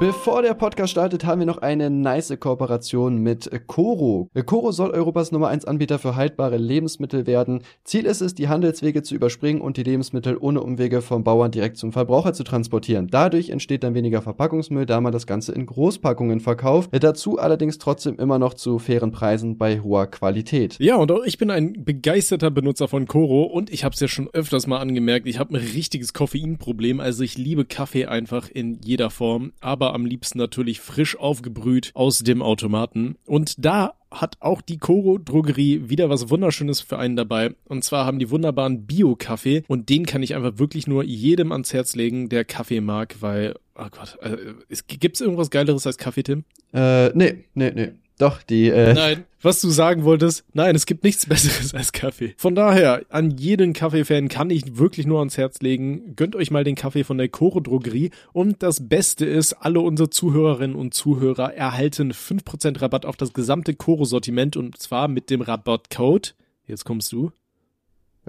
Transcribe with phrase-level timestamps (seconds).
[0.00, 4.30] Bevor der Podcast startet, haben wir noch eine nice Kooperation mit Coro.
[4.46, 7.64] Coro soll Europas Nummer 1 Anbieter für haltbare Lebensmittel werden.
[7.82, 11.78] Ziel ist es, die Handelswege zu überspringen und die Lebensmittel ohne Umwege vom Bauern direkt
[11.78, 13.08] zum Verbraucher zu transportieren.
[13.10, 16.90] Dadurch entsteht dann weniger Verpackungsmüll, da man das Ganze in Großpackungen verkauft.
[16.92, 20.76] Dazu allerdings trotzdem immer noch zu fairen Preisen bei hoher Qualität.
[20.78, 24.06] Ja, und auch ich bin ein begeisterter Benutzer von Coro und ich habe es ja
[24.06, 28.78] schon öfters mal angemerkt, ich habe ein richtiges Koffeinproblem, also ich liebe Kaffee einfach in
[28.84, 33.16] jeder Form, aber am liebsten natürlich frisch aufgebrüht aus dem Automaten.
[33.26, 37.54] Und da hat auch die Koro Drogerie wieder was Wunderschönes für einen dabei.
[37.66, 41.72] Und zwar haben die wunderbaren Bio-Kaffee und den kann ich einfach wirklich nur jedem ans
[41.72, 44.54] Herz legen, der Kaffee mag, weil, oh Gott, äh,
[44.88, 46.44] gibt's irgendwas Geileres als Kaffee, Tim?
[46.72, 47.92] Äh, nee, nee, nee.
[48.18, 48.68] Doch, die.
[48.68, 52.34] Äh nein, was du sagen wolltest, nein, es gibt nichts Besseres als Kaffee.
[52.36, 56.16] Von daher, an jeden Kaffeefan kann ich wirklich nur ans Herz legen.
[56.16, 58.10] Gönnt euch mal den Kaffee von der Choro Drogerie.
[58.32, 63.74] Und das Beste ist, alle unsere Zuhörerinnen und Zuhörer erhalten 5% Rabatt auf das gesamte
[63.74, 66.34] Choro-Sortiment und zwar mit dem Rabattcode.
[66.66, 67.30] Jetzt kommst du.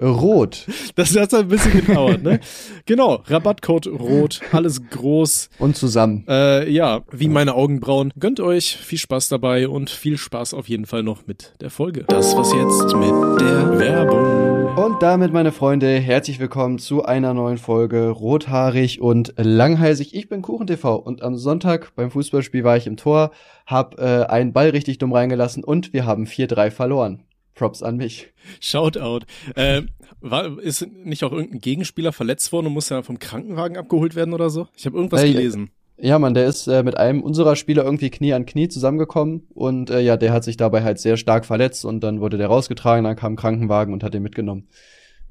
[0.00, 0.66] Rot.
[0.94, 2.40] Das hat ein bisschen gedauert, ne?
[2.86, 5.50] genau, Rabattcode Rot, alles groß.
[5.58, 6.24] Und zusammen.
[6.28, 8.12] Äh, ja, wie meine Augenbrauen.
[8.18, 12.04] Gönnt euch, viel Spaß dabei und viel Spaß auf jeden Fall noch mit der Folge.
[12.08, 14.76] Das was jetzt mit der Werbung.
[14.76, 20.14] Und damit, meine Freunde, herzlich willkommen zu einer neuen Folge Rothaarig und Langhalsig.
[20.14, 23.32] Ich bin KuchenTV und am Sonntag beim Fußballspiel war ich im Tor,
[23.66, 27.24] hab äh, einen Ball richtig dumm reingelassen und wir haben 4-3 verloren.
[27.60, 28.32] Props an mich.
[28.58, 29.26] Shoutout.
[29.54, 29.82] Äh,
[30.22, 34.32] war, ist nicht auch irgendein Gegenspieler verletzt worden und muss ja vom Krankenwagen abgeholt werden
[34.32, 34.66] oder so?
[34.74, 35.70] Ich habe irgendwas äh, gelesen.
[35.98, 39.90] Ja, man, der ist äh, mit einem unserer Spieler irgendwie Knie an Knie zusammengekommen und
[39.90, 43.04] äh, ja, der hat sich dabei halt sehr stark verletzt und dann wurde der rausgetragen,
[43.04, 44.68] dann kam ein Krankenwagen und hat den mitgenommen.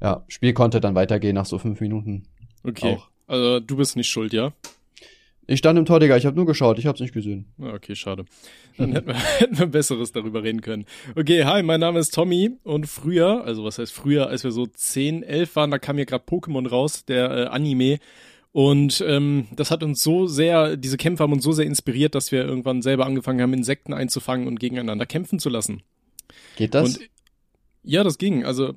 [0.00, 2.22] Ja, Spiel konnte dann weitergehen nach so fünf Minuten.
[2.62, 2.94] Okay.
[2.94, 3.08] Auch.
[3.26, 4.52] Also du bist nicht schuld, ja?
[5.50, 7.46] Ich stand im Tor, Digga, ich habe nur geschaut, ich hab's nicht gesehen.
[7.60, 8.24] Ah, okay, schade.
[8.76, 10.84] Dann hätten wir, hätten wir Besseres darüber reden können.
[11.16, 14.66] Okay, hi, mein Name ist Tommy und früher, also was heißt früher, als wir so
[14.66, 17.98] 10, 11 waren, da kam ja gerade Pokémon raus, der äh, Anime.
[18.52, 22.30] Und ähm, das hat uns so sehr, diese Kämpfe haben uns so sehr inspiriert, dass
[22.30, 25.82] wir irgendwann selber angefangen haben, Insekten einzufangen und gegeneinander kämpfen zu lassen.
[26.54, 26.98] Geht das?
[26.98, 27.10] Und,
[27.82, 28.44] ja, das ging.
[28.44, 28.74] Also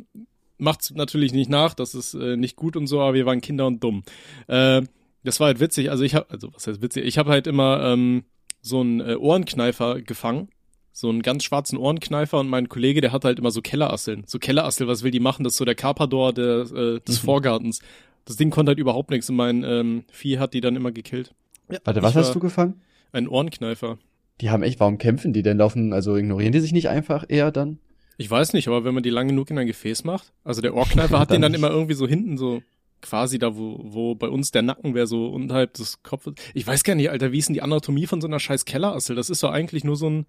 [0.58, 3.68] macht's natürlich nicht nach, das ist äh, nicht gut und so, aber wir waren Kinder
[3.68, 4.02] und dumm.
[4.48, 4.82] Äh,
[5.24, 5.90] das war halt witzig.
[5.90, 7.06] Also ich habe, also was heißt witzig?
[7.06, 8.24] Ich habe halt immer ähm,
[8.62, 10.50] so einen äh, Ohrenkneifer gefangen,
[10.92, 14.24] so einen ganz schwarzen Ohrenkneifer und mein Kollege, der hat halt immer so Kellerasseln.
[14.28, 15.44] So Kellerasseln, was will die machen?
[15.44, 17.26] Das ist so der Carpador der, äh, des mhm.
[17.26, 17.80] Vorgartens.
[18.26, 21.34] Das Ding konnte halt überhaupt nichts und mein ähm, Vieh hat die dann immer gekillt.
[21.70, 22.82] Ja, Warte, was hast du gefangen?
[23.12, 23.98] Ein Ohrenkneifer.
[24.42, 25.58] Die haben echt, warum kämpfen die denn?
[25.58, 27.80] Laufen, also ignorieren die sich nicht einfach eher dann?
[28.18, 30.76] Ich weiß nicht, aber wenn man die lang genug in ein Gefäß macht, also der
[30.76, 32.62] Ohrkneifer hat den dann immer irgendwie so hinten so
[33.04, 36.34] quasi da, wo, wo bei uns der Nacken wäre, so unterhalb des Kopfes.
[36.56, 39.16] Ich weiß gar nicht, Alter, wie ist denn die Anatomie von so einer scheiß Kellerassel?
[39.16, 40.26] Das ist doch eigentlich nur so ein,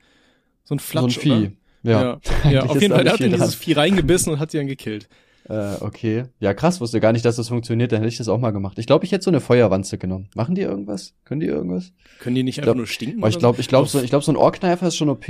[0.64, 1.52] so ein Flatsch, so ein Vieh.
[1.84, 1.92] Oder?
[1.92, 4.58] Ja, ja, ja auf jeden Fall, der hat in dieses Vieh reingebissen und hat sie
[4.58, 5.08] dann gekillt.
[5.48, 6.24] Äh, okay.
[6.40, 8.78] Ja, krass, wusste gar nicht, dass das funktioniert, dann hätte ich das auch mal gemacht.
[8.78, 10.28] Ich glaube, ich hätte so eine Feuerwanze genommen.
[10.34, 11.14] Machen die irgendwas?
[11.24, 11.92] Können die irgendwas?
[12.20, 13.26] Können die nicht einfach glaub, nur stinken?
[13.26, 15.26] Ich glaube, ich glaube, so, ich glaube, so ein Ohrkneifer ist schon OP.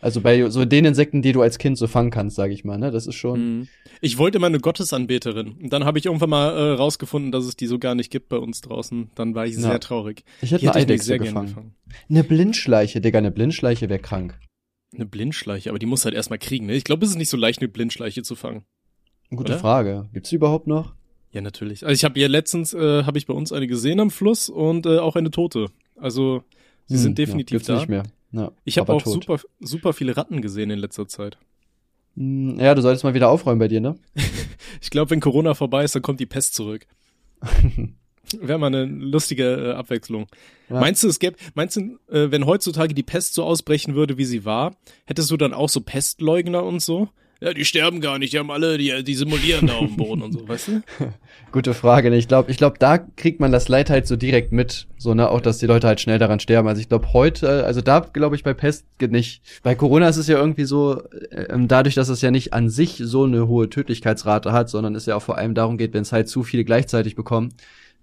[0.00, 2.78] Also bei so den Insekten, die du als Kind so fangen kannst, sage ich mal,
[2.78, 2.90] ne?
[2.90, 3.58] Das ist schon.
[3.58, 3.68] Mhm.
[4.00, 5.52] Ich wollte immer eine Gottesanbeterin.
[5.52, 8.28] Und dann habe ich irgendwann mal äh, rausgefunden, dass es die so gar nicht gibt
[8.28, 9.10] bei uns draußen.
[9.14, 9.60] Dann war ich ja.
[9.60, 10.24] sehr traurig.
[10.40, 11.48] Ich hätte eine hätte Eidechse gefangen.
[11.48, 11.74] gefangen.
[12.08, 14.38] Eine Blindschleiche, Digga, eine Blindschleiche wäre krank.
[14.94, 16.74] Eine Blindschleiche, aber die muss halt erstmal kriegen, ne?
[16.74, 18.64] Ich glaube, es ist nicht so leicht, eine Blindschleiche zu fangen.
[19.36, 19.60] Gute Oder?
[19.60, 20.08] Frage.
[20.12, 20.94] Gibt's die überhaupt noch?
[21.32, 21.84] Ja, natürlich.
[21.84, 24.86] Also ich habe ja letztens äh, habe ich bei uns eine gesehen am Fluss und
[24.86, 25.68] äh, auch eine tote.
[25.96, 26.42] Also
[26.86, 27.80] sie hm, sind definitiv ja, da.
[27.80, 28.02] Nicht mehr.
[28.32, 31.38] Ja, ich habe auch super super viele Ratten gesehen in letzter Zeit.
[32.16, 33.96] Hm, ja, du solltest mal wieder aufräumen bei dir, ne?
[34.80, 36.86] ich glaube, wenn Corona vorbei ist, dann kommt die Pest zurück.
[38.40, 40.26] Wäre mal eine lustige äh, Abwechslung.
[40.68, 40.80] Ja.
[40.80, 44.24] Meinst du, es gäbe, meinst du, äh, wenn heutzutage die Pest so ausbrechen würde, wie
[44.24, 44.76] sie war,
[45.06, 47.08] hättest du dann auch so Pestleugner und so?
[47.42, 50.22] Ja, die sterben gar nicht, die haben alle, die, die simulieren da auf dem Boden
[50.22, 50.82] und so, weißt du?
[51.52, 52.08] Gute Frage.
[52.08, 52.16] Ne?
[52.16, 55.28] Ich glaube, ich glaube, da kriegt man das Leid halt so direkt mit, so ne,
[55.28, 56.68] auch dass die Leute halt schnell daran sterben.
[56.68, 59.42] Also ich glaube heute, also da glaube ich bei Pest nicht.
[59.64, 63.02] Bei Corona ist es ja irgendwie so, äh, dadurch, dass es ja nicht an sich
[63.02, 66.12] so eine hohe Tödlichkeitsrate hat, sondern es ja auch vor allem darum geht, wenn es
[66.12, 67.54] halt zu viele gleichzeitig bekommen,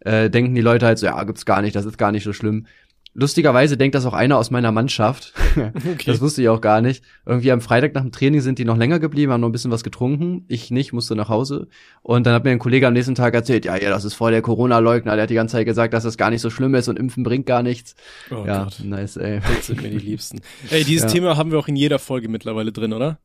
[0.01, 2.33] äh, denken die Leute halt so, ja, gibt's gar nicht, das ist gar nicht so
[2.33, 2.68] schlimm.
[3.13, 5.33] Lustigerweise denkt das auch einer aus meiner Mannschaft.
[5.59, 6.03] Okay.
[6.06, 7.03] Das wusste ich auch gar nicht.
[7.25, 9.71] Irgendwie am Freitag nach dem Training sind die noch länger geblieben, haben noch ein bisschen
[9.71, 10.45] was getrunken.
[10.47, 11.67] Ich nicht, musste nach Hause.
[12.01, 14.31] Und dann hat mir ein Kollege am nächsten Tag erzählt, ja, ja, das ist voll
[14.31, 15.15] der Corona-Leugner.
[15.15, 17.23] Der hat die ganze Zeit gesagt, dass das gar nicht so schlimm ist und Impfen
[17.23, 17.95] bringt gar nichts.
[18.31, 18.81] Oh ja, Gott.
[18.83, 19.41] nice, ey.
[19.41, 20.41] Das sind mir die Liebsten.
[20.69, 21.19] Ey, dieses ja.
[21.19, 23.19] Thema haben wir auch in jeder Folge mittlerweile drin, oder?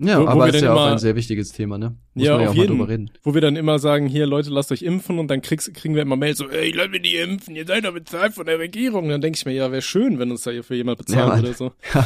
[0.00, 1.96] Ja, Wo- wo aber wir ist ja auch immer- ein sehr wichtiges Thema, ne?
[2.14, 2.78] Muss Ja, man ja auf auch mal jeden.
[2.78, 3.10] drüber reden.
[3.24, 6.02] Wo wir dann immer sagen, hier Leute, lasst euch impfen und dann kriegst, kriegen wir
[6.02, 9.04] immer Mails so, ey, lasst mich die impfen, ihr seid doch bezahlt von der Regierung.
[9.04, 11.42] Und dann denke ich mir, ja, wäre schön, wenn uns da für jemand bezahlen Mann.
[11.42, 11.54] würde.
[11.54, 11.72] So.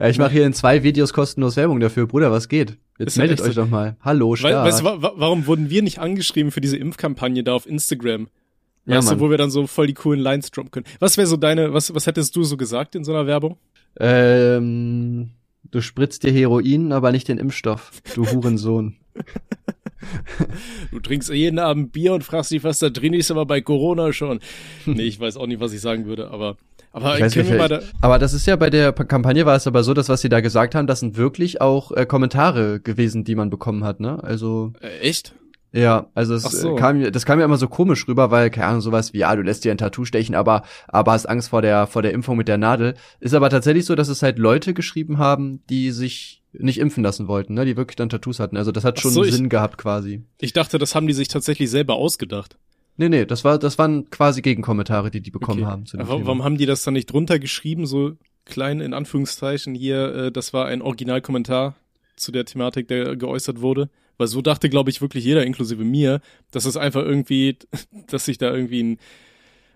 [0.00, 2.06] Ja, ich mache hier in zwei Videos kostenlos Werbung dafür.
[2.06, 2.76] Bruder, was geht?
[3.00, 3.62] Jetzt Ist ja meldet euch so.
[3.62, 3.96] doch mal.
[4.00, 4.64] Hallo, Staat.
[4.64, 8.28] weißt du, wa wa warum wurden wir nicht angeschrieben für diese Impfkampagne da auf Instagram?
[8.86, 9.18] Ja, Weißt Mann.
[9.18, 10.86] du, wo wir dann so voll die coolen Lines droppen können.
[11.00, 13.56] Was wäre so deine, was, was hättest du so gesagt in so einer Werbung?
[13.98, 15.30] ähm,
[15.70, 17.90] du spritzt dir Heroin, aber nicht den Impfstoff.
[18.14, 18.96] Du Hurensohn.
[20.90, 24.12] Du trinkst jeden Abend Bier und fragst dich, was da drin ist, aber bei Corona
[24.12, 24.40] schon.
[24.86, 26.56] Nee, ich weiß auch nicht, was ich sagen würde, aber,
[26.92, 30.08] aber nicht, da, aber das ist ja bei der Kampagne war es aber so, dass
[30.08, 33.84] was sie da gesagt haben, das sind wirklich auch äh, Kommentare gewesen, die man bekommen
[33.84, 34.22] hat, ne?
[34.22, 35.34] Also äh, echt?
[35.72, 36.74] Ja, also es so.
[36.76, 39.34] kam mir- das kam ja immer so komisch rüber, weil keine Ahnung sowas wie ja,
[39.36, 42.36] du lässt dir ein Tattoo stechen, aber aber hast Angst vor der vor der Impfung
[42.36, 42.94] mit der Nadel.
[43.20, 47.28] Ist aber tatsächlich so, dass es halt Leute geschrieben haben, die sich nicht impfen lassen
[47.28, 47.66] wollten, ne?
[47.66, 48.56] Die wirklich dann Tattoos hatten.
[48.56, 50.22] Also das hat schon so, ich- Sinn gehabt quasi.
[50.40, 52.56] Ich dachte, das haben die sich tatsächlich selber ausgedacht.
[52.96, 55.70] Nee, nee, das war das waren quasi Gegenkommentare, die die bekommen Okay.
[55.70, 58.12] haben zu dem warum haben die das dann nicht drunter geschrieben, so
[58.44, 61.76] klein in Anführungszeichen hier, äh, das war ein Originalkommentar
[62.16, 63.90] zu der Thematik, der geäußert wurde?
[64.18, 66.20] Weil so dachte, glaube ich, wirklich jeder, inklusive mir,
[66.50, 67.56] dass es einfach irgendwie,
[68.08, 68.98] dass sich da irgendwie ein,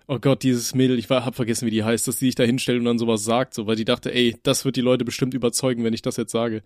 [0.07, 2.43] oh Gott, dieses Mädel, ich war, hab vergessen, wie die heißt, dass die sich da
[2.43, 5.33] hinstellt und dann sowas sagt, so, weil die dachte, ey, das wird die Leute bestimmt
[5.33, 6.61] überzeugen, wenn ich das jetzt sage.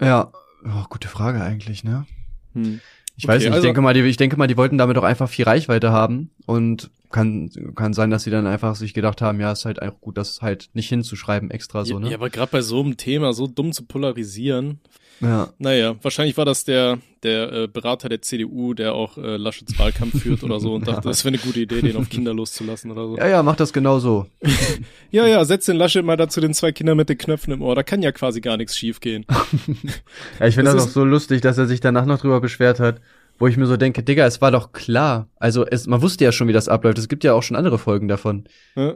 [0.00, 0.32] Ja,
[0.64, 2.06] oh, gute Frage eigentlich, ne?
[2.54, 2.80] Hm.
[3.16, 4.98] Ich Okay, weiß nicht, ich also- denke mal, die, ich denke mal, die wollten damit
[4.98, 9.22] auch einfach viel Reichweite haben und kann, kann sein, dass sie dann einfach sich gedacht
[9.22, 12.10] haben, ja, ist halt einfach gut, das halt nicht hinzuschreiben extra so, ja, ne?
[12.10, 14.80] ja, aber gerade bei so einem Thema so dumm zu polarisieren,
[15.20, 15.50] Ja.
[15.58, 20.20] Naja, wahrscheinlich war das der, der äh, Berater der CDU, der auch äh, Laschets Wahlkampf
[20.20, 23.06] führt oder so und dachte, das wäre eine gute Idee, den auf Kinder loszulassen oder
[23.06, 23.16] so.
[23.18, 24.26] Ja, ja, mach das genau so.
[25.12, 27.74] Ja, ja, setz den Laschet mal dazu den zwei Kindern mit den Knöpfen im Ohr.
[27.74, 29.26] Da kann ja quasi gar nichts schiefgehen.
[30.40, 32.80] Ja, ich finde Das das, auch so lustig, dass er sich danach noch drüber beschwert
[32.80, 33.00] hat,
[33.38, 35.28] wo ich mir so denke, Digga, es war doch klar.
[35.36, 36.98] Also es, man wusste ja schon, wie das abläuft.
[36.98, 38.44] Es gibt ja auch schon andere Folgen davon.
[38.76, 38.94] Ja.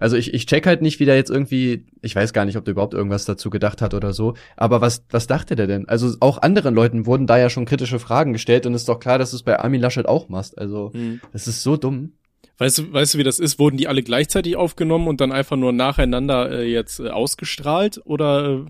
[0.00, 2.64] Also ich, ich check halt nicht, wie der jetzt irgendwie, ich weiß gar nicht, ob
[2.64, 5.88] der überhaupt irgendwas dazu gedacht hat oder so, aber was, was dachte der denn?
[5.88, 9.00] Also auch anderen Leuten wurden da ja schon kritische Fragen gestellt und es ist doch
[9.00, 10.56] klar, dass du es bei Armin Laschet auch machst.
[10.56, 11.20] Also, Hm.
[11.32, 12.12] das ist so dumm.
[12.58, 13.58] Weißt du, weißt du, wie das ist?
[13.58, 18.00] Wurden die alle gleichzeitig aufgenommen und dann einfach nur nacheinander äh, jetzt äh, ausgestrahlt?
[18.04, 18.64] Oder äh,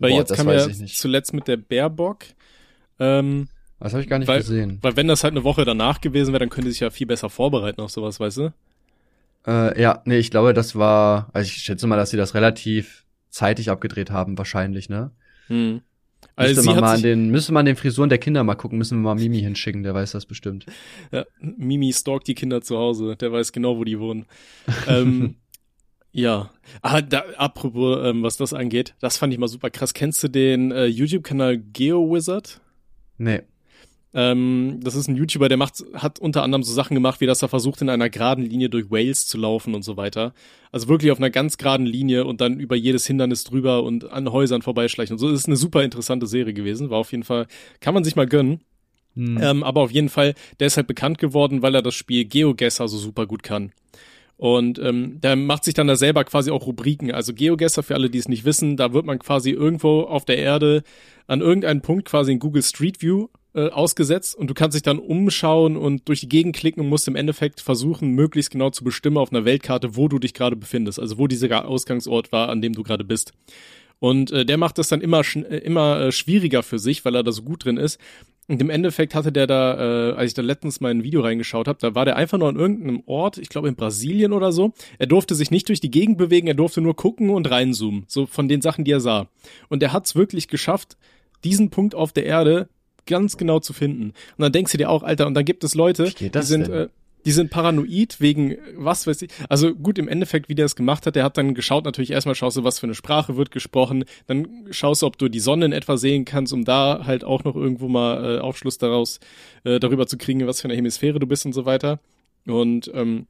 [0.00, 0.98] weil Boah, jetzt das kam weiß ja ich nicht.
[0.98, 2.18] zuletzt mit der Baerbock.
[2.98, 3.46] Ähm,
[3.82, 4.78] Das habe ich gar nicht Weil- gesehen.
[4.82, 7.30] weil wenn das halt eine Woche danach gewesen wäre, dann könnte sich ja viel besser
[7.30, 8.52] vorbereiten auf sowas, weißt du?
[9.46, 13.04] Äh, ja, nee, ich glaube, das war, also ich schätze mal, dass sie das relativ
[13.30, 15.10] zeitig abgedreht haben, wahrscheinlich, ne?
[15.48, 15.72] Hm.
[15.74, 15.82] Müsste
[16.36, 18.54] Also sie man hat mal an den, müsste man an den Frisuren der Kinder mal
[18.54, 20.64] gucken, müssen wir mal Mimi hinschicken, der weiß das bestimmt.
[21.10, 24.26] Ja, Mimi stalkt die Kinder zu Hause, der weiß genau, wo die wohnen.
[24.86, 25.34] ähm,
[26.12, 26.50] ja,
[26.82, 29.92] ah, da, apropos, ähm, was das angeht, das fand ich mal super krass.
[29.92, 32.60] Kennst du den äh, YouTube-Kanal GeoWizard?
[33.18, 33.42] Nee.
[34.14, 37.40] Ähm, das ist ein YouTuber, der macht, hat unter anderem so Sachen gemacht, wie dass
[37.42, 40.34] er versucht, in einer geraden Linie durch Wales zu laufen und so weiter.
[40.70, 44.30] Also wirklich auf einer ganz geraden Linie und dann über jedes Hindernis drüber und an
[44.30, 45.30] Häusern vorbeischleichen und so.
[45.30, 46.90] Das ist eine super interessante Serie gewesen.
[46.90, 47.46] War auf jeden Fall,
[47.80, 48.60] kann man sich mal gönnen.
[49.14, 49.38] Hm.
[49.40, 52.88] Ähm, aber auf jeden Fall, der ist halt bekannt geworden, weil er das Spiel GeoGuessr
[52.88, 53.72] so super gut kann.
[54.36, 57.12] Und ähm, der macht sich dann da selber quasi auch Rubriken.
[57.12, 60.38] Also GeoGuessr, für alle, die es nicht wissen, da wird man quasi irgendwo auf der
[60.38, 60.82] Erde
[61.26, 64.98] an irgendeinen Punkt quasi in Google Street View äh, ausgesetzt und du kannst dich dann
[64.98, 69.18] umschauen und durch die Gegend klicken und musst im Endeffekt versuchen, möglichst genau zu bestimmen
[69.18, 70.98] auf einer Weltkarte, wo du dich gerade befindest.
[70.98, 73.32] Also wo dieser Ausgangsort war, an dem du gerade bist.
[73.98, 77.22] Und äh, der macht das dann immer, äh, immer äh, schwieriger für sich, weil er
[77.22, 78.00] da so gut drin ist.
[78.48, 81.68] Und im Endeffekt hatte der da, äh, als ich da letztens mal ein Video reingeschaut
[81.68, 84.72] habe, da war der einfach nur an irgendeinem Ort, ich glaube in Brasilien oder so.
[84.98, 88.26] Er durfte sich nicht durch die Gegend bewegen, er durfte nur gucken und reinzoomen, so
[88.26, 89.28] von den Sachen, die er sah.
[89.68, 90.96] Und er hat es wirklich geschafft,
[91.44, 92.68] diesen Punkt auf der Erde
[93.06, 94.12] ganz genau zu finden.
[94.36, 96.74] Und dann denkst du dir auch, Alter, und dann gibt es Leute, die sind, denn?
[96.74, 96.88] äh,
[97.24, 99.30] die sind paranoid wegen was weiß ich.
[99.48, 102.34] Also gut, im Endeffekt, wie der es gemacht hat, der hat dann geschaut, natürlich erstmal
[102.34, 105.66] schaust du, was für eine Sprache wird gesprochen, dann schaust du, ob du die Sonne
[105.66, 109.20] in etwa sehen kannst, um da halt auch noch irgendwo mal äh, Aufschluss daraus,
[109.64, 112.00] äh, darüber zu kriegen, was für eine Hemisphäre du bist und so weiter.
[112.46, 113.26] Und ähm,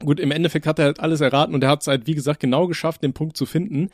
[0.00, 2.40] gut, im Endeffekt hat er halt alles erraten und er hat es halt, wie gesagt,
[2.40, 3.90] genau geschafft, den Punkt zu finden.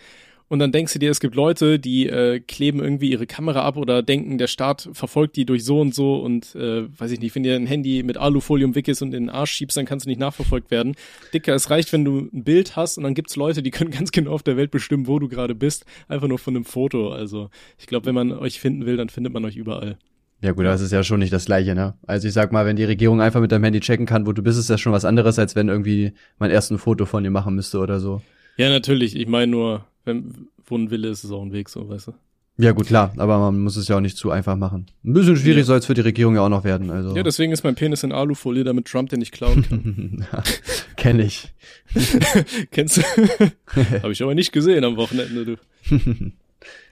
[0.50, 3.76] Und dann denkst du dir, es gibt Leute, die äh, kleben irgendwie ihre Kamera ab
[3.76, 7.36] oder denken, der Staat verfolgt die durch so und so und äh, weiß ich nicht,
[7.36, 10.10] wenn dir ein Handy mit Alufolie umwickelst und in den Arsch schiebst, dann kannst du
[10.10, 10.96] nicht nachverfolgt werden.
[11.32, 14.10] Dicker, es reicht, wenn du ein Bild hast und dann gibt's Leute, die können ganz
[14.10, 17.12] genau auf der Welt bestimmen, wo du gerade bist, einfach nur von einem Foto.
[17.12, 19.98] Also ich glaube, wenn man euch finden will, dann findet man euch überall.
[20.42, 21.94] Ja gut, das ist ja schon nicht das Gleiche, ne?
[22.08, 24.42] Also ich sag mal, wenn die Regierung einfach mit deinem Handy checken kann, wo du
[24.42, 27.30] bist, ist das schon was anderes, als wenn irgendwie man erst ein Foto von dir
[27.30, 28.20] machen müsste oder so.
[28.56, 29.14] Ja, natürlich.
[29.14, 32.12] Ich meine nur, wenn, wo ein Wille ist, ist auch ein Weg, so, weißt du.
[32.58, 34.86] Ja, gut, klar, aber man muss es ja auch nicht zu einfach machen.
[35.02, 35.64] Ein bisschen schwierig Ja.
[35.64, 36.90] soll es für die Regierung ja auch noch werden.
[36.90, 37.16] Also.
[37.16, 40.26] Ja, deswegen ist mein Penis in Alufolie, damit Trump den nicht klauen kann.
[40.96, 41.54] Kenn ich.
[42.70, 43.02] Kennst du?
[44.02, 45.56] Habe ich aber nicht gesehen am Wochenende, du.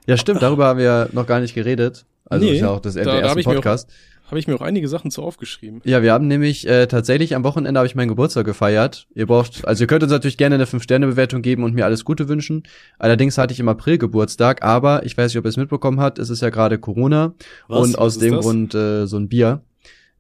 [0.07, 2.07] Ja, stimmt, darüber haben wir noch gar nicht geredet.
[2.25, 3.91] Also Nee, ist ja auch das da- da mir auch- Podcast.
[4.29, 5.81] Habe ich mir auch einige Sachen zu aufgeschrieben.
[5.85, 9.07] Ja, wir haben nämlich äh, tatsächlich am Wochenende habe ich meinen Geburtstag gefeiert.
[9.15, 12.29] Ihr braucht, also ihr könnt uns natürlich gerne eine 5-Sterne-Bewertung geben und mir alles Gute
[12.29, 12.65] wünschen.
[12.99, 16.19] Allerdings hatte ich im April Geburtstag, aber ich weiß nicht, ob ihr es mitbekommen habt,
[16.19, 17.35] es ist ja gerade Corona
[17.69, 17.81] Was?
[17.81, 18.45] und aus dem das?
[18.45, 19.63] Grund äh, so ein Bier.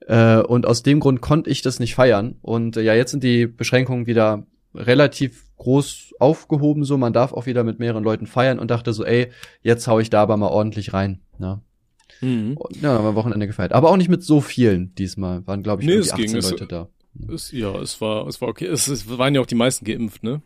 [0.06, 2.36] Äh, und aus dem Grund konnte ich das nicht feiern.
[2.40, 7.46] Und äh, ja, jetzt sind die Beschränkungen wieder relativ groß aufgehoben, so man darf auch
[7.46, 9.30] wieder mit mehreren Leuten feiern und dachte so, ey,
[9.62, 11.20] jetzt hau ich da aber mal ordentlich rein.
[11.38, 11.60] Ja,
[12.20, 12.56] Mhm.
[12.56, 13.72] und, ja haben wir am Wochenende gefeiert.
[13.72, 15.46] Aber auch nicht mit so vielen diesmal.
[15.46, 16.24] Waren, glaube ich, Nee, es ging.
[16.26, 16.88] 18 Es- Leute da.
[17.32, 18.66] Es, ja, es war, es war okay.
[18.66, 20.40] Es, es waren ja auch die meisten geimpft, ne?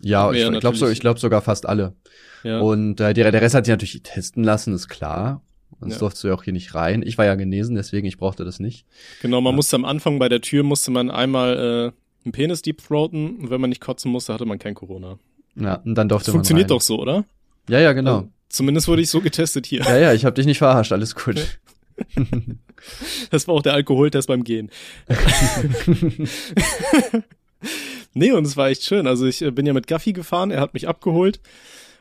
[0.00, 1.94] Ja, Ja, ich glaube so, ich glaube sogar fast alle.
[2.42, 2.58] Ja.
[2.60, 5.42] Und äh, der, der Rest hat sich natürlich testen lassen, ist klar.
[5.80, 5.98] Sonst Ja.
[6.00, 7.02] durfst du ja auch hier nicht rein.
[7.04, 8.84] Ich war ja genesen, deswegen ich brauchte das nicht.
[9.20, 9.56] Genau, man Ja.
[9.56, 13.60] musste am Anfang bei der Tür musste man einmal äh, einen Penis deepthroaten und wenn
[13.60, 15.18] man nicht kotzen musste, hatte man kein Corona.
[15.54, 16.78] Ja, und dann Das durfte funktioniert man rein.
[16.78, 17.24] doch so, oder?
[17.68, 18.16] Ja, ja, genau.
[18.16, 19.82] Also, zumindest wurde ich so getestet hier.
[19.82, 21.36] Ja, ja, ich habe dich nicht verarscht, alles gut.
[23.30, 24.70] Das war auch der Alkoholtest beim Gehen.
[28.14, 29.06] nee, und es war echt schön.
[29.06, 31.40] Also ich äh, bin ja mit Gaffi gefahren, er hat mich abgeholt.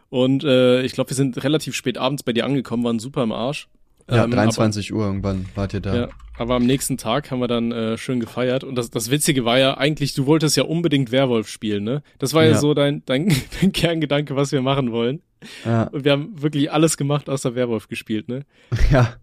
[0.10, 3.32] Und äh, ich glaube, wir sind relativ spät abends bei dir angekommen, waren super im
[3.32, 3.68] Arsch.
[4.10, 5.92] ja, Ähm, 23 Uhr irgendwann wart ihr da.
[5.92, 8.64] Aber, ja, aber am nächsten Tag haben wir dann äh, schön gefeiert.
[8.64, 12.02] Und das, das Witzige war ja eigentlich, du wolltest ja unbedingt Werwolf spielen, ne?
[12.20, 12.58] Das war ja, Ja.
[12.58, 15.22] so dein, dein, dein Kerngedanke, was wir machen wollen.
[15.66, 15.84] Ja.
[15.92, 18.46] Und wir haben wirklich alles gemacht, außer Werwolf gespielt, ne?
[18.92, 19.16] ja.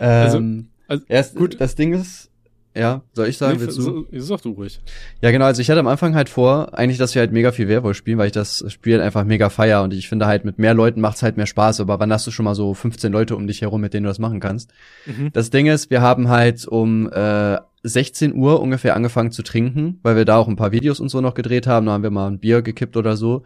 [0.00, 1.60] Ähm, also, erst, gut.
[1.60, 2.32] Das Ding ist,
[2.74, 3.82] ja, soll ich sagen, Nee, willst du?
[3.82, 4.80] so, sag du ruhig.
[5.20, 5.44] Ja, genau.
[5.44, 8.16] Also ich hatte am Anfang halt vor, eigentlich, dass wir halt mega viel Werwolf spielen,
[8.16, 11.22] weil ich das Spiel einfach mega feier und ich finde halt mit mehr Leuten macht's
[11.22, 11.80] halt mehr Spaß.
[11.80, 14.08] Aber wann hast du schon mal so 15 Leute um dich herum, mit denen du
[14.08, 14.72] das machen kannst?
[15.04, 15.30] Mhm.
[15.34, 20.16] Das Ding ist, wir haben halt um äh, 16 Uhr ungefähr angefangen zu trinken, weil
[20.16, 21.86] wir da auch ein paar Videos und so noch gedreht haben.
[21.86, 23.42] Da haben wir mal ein Bier gekippt oder so.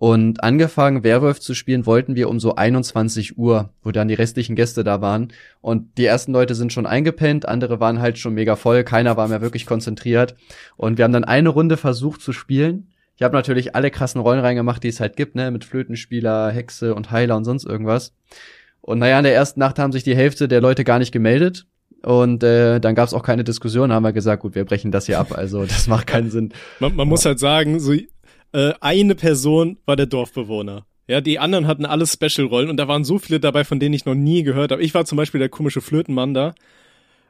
[0.00, 4.56] Und angefangen, Werwolf zu spielen, wollten wir um so 21 Uhr, wo dann die restlichen
[4.56, 5.28] Gäste da waren.
[5.60, 9.28] Und die ersten Leute sind schon eingepennt, andere waren halt schon mega voll, keiner war
[9.28, 10.36] mehr wirklich konzentriert.
[10.78, 12.88] Und wir haben dann eine Runde versucht zu spielen.
[13.16, 16.94] Ich habe natürlich alle krassen Rollen reingemacht, die es halt gibt, ne, mit Flötenspieler, Hexe
[16.94, 18.14] und Heiler und sonst irgendwas.
[18.80, 21.66] Und naja, in der ersten Nacht haben sich die Hälfte der Leute gar nicht gemeldet.
[22.02, 25.04] Und äh, dann gab es auch keine Diskussion, haben wir gesagt, gut, wir brechen das
[25.04, 25.32] hier ab.
[25.36, 26.54] Also das macht keinen Sinn.
[26.78, 27.92] Man, man muss halt sagen, so
[28.52, 30.86] äh, eine Person war der Dorfbewohner.
[31.08, 34.04] Ja, die anderen hatten alle Special-Rollen und da waren so viele dabei, von denen ich
[34.04, 34.82] noch nie gehört habe.
[34.82, 36.54] Ich war zum Beispiel der komische Flötenmann da.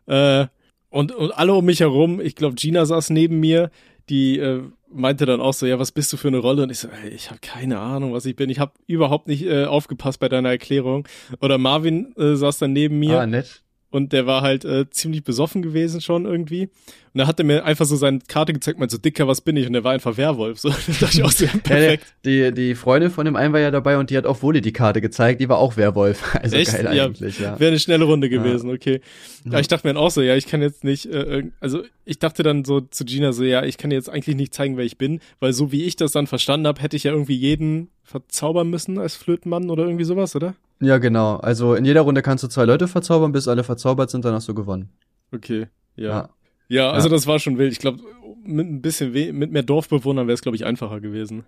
[0.06, 0.46] Äh,
[0.90, 3.70] und, und alle um mich herum, ich glaube, Gina saß neben mir,
[4.10, 4.62] die äh,
[4.92, 6.64] meinte dann auch so, ja, was bist du für eine Rolle?
[6.64, 8.50] Und ich so, ey, ich habe keine Ahnung, was ich bin.
[8.50, 11.06] Ich habe überhaupt nicht äh, aufgepasst bei deiner Erklärung.
[11.40, 13.62] Oder Marvin äh, saß dann neben mir Ah, nett.
[13.90, 16.64] Und der war halt äh, ziemlich besoffen gewesen schon irgendwie.
[17.12, 19.56] Und da hat er mir einfach so seine Karte gezeigt, meinte so, Dicker, was bin
[19.56, 19.66] ich?
[19.66, 20.60] Und der war einfach Werwolf.
[20.60, 22.04] So, da dachte ich auch so, ja, Ja, perfekt.
[22.24, 24.72] die, die Freundin von dem einen war ja dabei und die hat auch Woli die
[24.72, 26.34] Karte gezeigt, die war auch Werwolf.
[26.40, 26.72] Also Echt?
[26.72, 27.58] geil Ja, eigentlich, ja.
[27.58, 29.00] Wäre eine schnelle Runde gewesen, okay.
[29.44, 29.58] Ja.
[29.58, 32.42] Ich dachte mir dann auch so, ja, ich kann jetzt nicht, äh, also ich dachte
[32.44, 35.20] dann so zu Gina so, ja, ich kann jetzt eigentlich nicht zeigen, wer ich bin,
[35.40, 38.98] weil so wie ich das dann verstanden habe, hätte ich ja irgendwie jeden verzaubern müssen
[38.98, 40.54] als Flötenmann oder irgendwie sowas, oder?
[40.80, 41.36] Ja, genau.
[41.36, 44.48] Also in jeder Runde kannst du zwei Leute verzaubern, bis alle verzaubert sind, dann hast
[44.48, 44.88] du gewonnen.
[45.32, 46.08] Okay, ja.
[46.08, 46.28] Ja.
[46.68, 47.14] Ja, also Ja.
[47.14, 47.72] das war schon wild.
[47.72, 47.98] Ich glaube,
[48.44, 51.44] mit ein bisschen we mit mehr Dorfbewohnern wäre es, glaube ich, einfacher gewesen.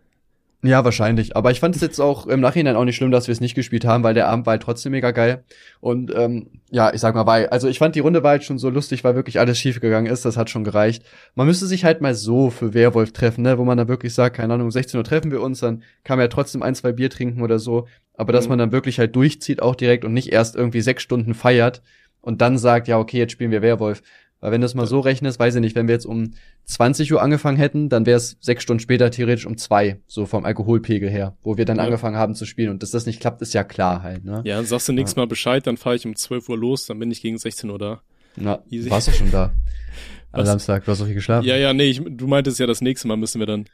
[0.65, 1.35] Ja, wahrscheinlich.
[1.37, 3.57] Aber ich fand es jetzt auch im Nachhinein auch nicht schlimm, dass wir es nicht
[3.57, 5.43] gespielt haben, weil der Abend war halt trotzdem mega geil.
[5.81, 8.59] Und ähm, ja, ich sag mal, war, also ich fand die Runde war halt schon
[8.59, 10.25] so lustig, weil wirklich alles schief gegangen ist.
[10.25, 11.03] Das hat schon gereicht.
[11.35, 14.37] Man müsste sich halt mal so für Werwolf treffen, ne, wo man dann wirklich sagt,
[14.37, 16.93] keine Ahnung, um 16 Uhr treffen wir uns, dann kann man ja trotzdem ein, zwei
[16.93, 17.89] Bier trinken oder so.
[18.15, 18.51] Aber dass Mhm.
[18.51, 21.83] man dann wirklich halt durchzieht auch direkt und nicht erst irgendwie sechs Stunden feiert
[22.21, 24.01] und dann sagt, ja, okay, jetzt spielen wir Werwolf.
[24.43, 26.33] Weil wenn du es mal so rechnest, weiß ich nicht, wenn wir jetzt um
[26.65, 30.45] 20 Uhr angefangen hätten, dann wäre es sechs Stunden später theoretisch um zwei, so vom
[30.45, 31.85] Alkoholpegel her, wo wir dann Ja.
[31.85, 32.71] angefangen haben zu spielen.
[32.71, 34.43] Und dass das nicht klappt, ist ja klar halt, ne?
[34.45, 36.99] Ja, dann sagst du nächstes Mal Bescheid, dann fahre ich um 12 Uhr los, dann
[36.99, 38.03] bin ich gegen 16 Uhr da.
[38.37, 38.87] Na, Easy.
[38.89, 39.53] du warst doch schon da.
[40.33, 40.49] Am Was?
[40.49, 41.47] Samstag, du hast doch hier geschlafen.
[41.47, 43.67] Ja, ja, nee, ich, du meintest ja, das nächste Mal müssen wir dann.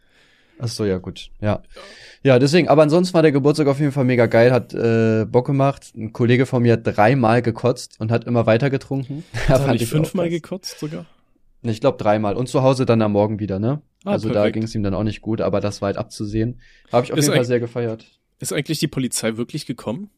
[0.58, 1.30] Ach so, ja, gut.
[1.40, 1.62] Ja.
[2.22, 5.46] Ja, deswegen, aber ansonsten war der Geburtstag auf jeden Fall mega geil, hat äh, Bock
[5.46, 5.92] gemacht.
[5.96, 9.24] Ein Kollege von mir hat dreimal gekotzt und hat immer weiter getrunken.
[9.46, 11.06] Da habe ich auch fünfmal gekotzt sogar.
[11.62, 12.34] Ich glaube dreimal.
[12.34, 13.82] Und zu Hause dann am Morgen wieder, ne?
[14.04, 14.54] Ah, also da perfekt.
[14.54, 16.60] ging es ihm dann auch nicht gut, aber das war halt abzusehen.
[16.92, 18.06] Habe ich auf Ist jeden Fall sehr gefeiert.
[18.38, 20.10] Ist eigentlich die Polizei wirklich gekommen?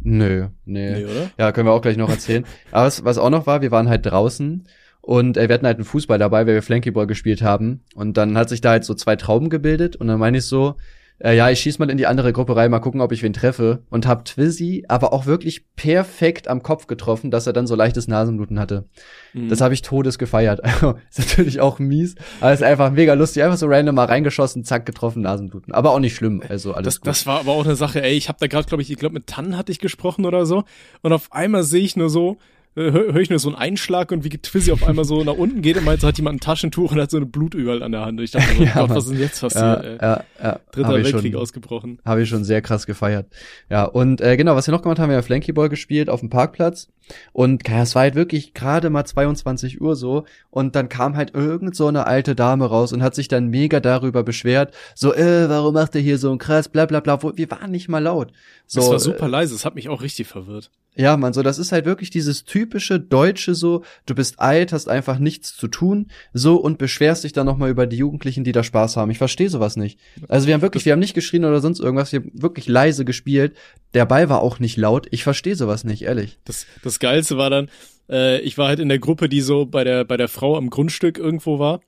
[0.00, 0.92] Nö, nee.
[0.92, 1.30] Nee, oder?
[1.38, 2.46] Ja, können wir auch gleich noch erzählen.
[2.70, 4.66] Aber was, was auch noch war, wir waren halt draußen
[5.08, 7.80] und äh, wir hatten halt einen Fußball dabei, weil wir Flankyball gespielt haben.
[7.94, 10.74] Und dann hat sich da halt so zwei Trauben gebildet und dann meine ich so,
[11.18, 13.32] äh, ja, ich schieß mal in die andere Gruppe rein, mal gucken, ob ich wen
[13.32, 13.84] treffe.
[13.88, 18.06] Und hab Twizzy aber auch wirklich perfekt am Kopf getroffen, dass er dann so leichtes
[18.06, 18.84] Nasenbluten hatte.
[19.32, 19.48] Mhm.
[19.48, 20.60] Das habe ich todes gefeiert.
[20.68, 23.42] Also, ist natürlich auch mies, aber ist einfach mega lustig.
[23.42, 25.72] Einfach so random mal reingeschossen, zack, getroffen, Nasenbluten.
[25.72, 27.06] Aber auch nicht schlimm, also alles das, gut.
[27.06, 29.14] Das war aber auch eine Sache, ey, ich habe da gerade, glaube ich, ich glaube
[29.14, 30.64] mit Tannen hatte ich gesprochen oder so.
[31.00, 32.36] Und auf einmal sehe ich nur so,
[32.78, 35.62] höre hör ich nur so einen Einschlag und wie Twizzy auf einmal so nach unten
[35.62, 37.92] geht und meint, so hat jemand ein Taschentuch und hat so eine Blut überall an
[37.92, 38.18] der Hand.
[38.18, 39.62] Und ich dachte, oh ja, Gott, was ist denn jetzt passiert?
[39.62, 39.98] Ja, ey?
[40.00, 40.60] ja, ja.
[40.72, 41.98] Dritter Weltkrieg schon, ausgebrochen.
[42.04, 43.26] Habe ich schon sehr krass gefeiert.
[43.70, 46.30] Ja, und äh, genau, was wir noch gemacht haben, wir haben Flankyball gespielt auf dem
[46.30, 46.88] Parkplatz.
[47.32, 50.24] Und ja, es war halt wirklich gerade mal 22 Uhr so.
[50.50, 53.80] Und dann kam halt irgend so eine alte Dame raus und hat sich dann mega
[53.80, 54.74] darüber beschwert.
[54.94, 57.18] So, äh, warum macht ihr hier so ein krass, bla bla bla.
[57.36, 58.32] Wir waren nicht mal laut.
[58.66, 60.70] So, das war super äh, leise, es hat mich auch richtig verwirrt.
[60.98, 64.88] Ja, man, so, das ist halt wirklich dieses typische Deutsche so, du bist alt, hast
[64.88, 68.64] einfach nichts zu tun, so, und beschwerst dich dann nochmal über die Jugendlichen, die da
[68.64, 69.10] Spaß haben.
[69.12, 70.00] Ich verstehe sowas nicht.
[70.28, 73.04] Also wir haben wirklich, wir haben nicht geschrien oder sonst irgendwas, wir haben wirklich leise
[73.04, 73.54] gespielt.
[73.94, 75.06] Der Ball war auch nicht laut.
[75.12, 76.40] Ich verstehe sowas nicht, ehrlich.
[76.44, 77.70] Das, das Geilste war dann,
[78.10, 80.68] äh, ich war halt in der Gruppe, die so bei der, bei der Frau am
[80.68, 81.80] Grundstück irgendwo war.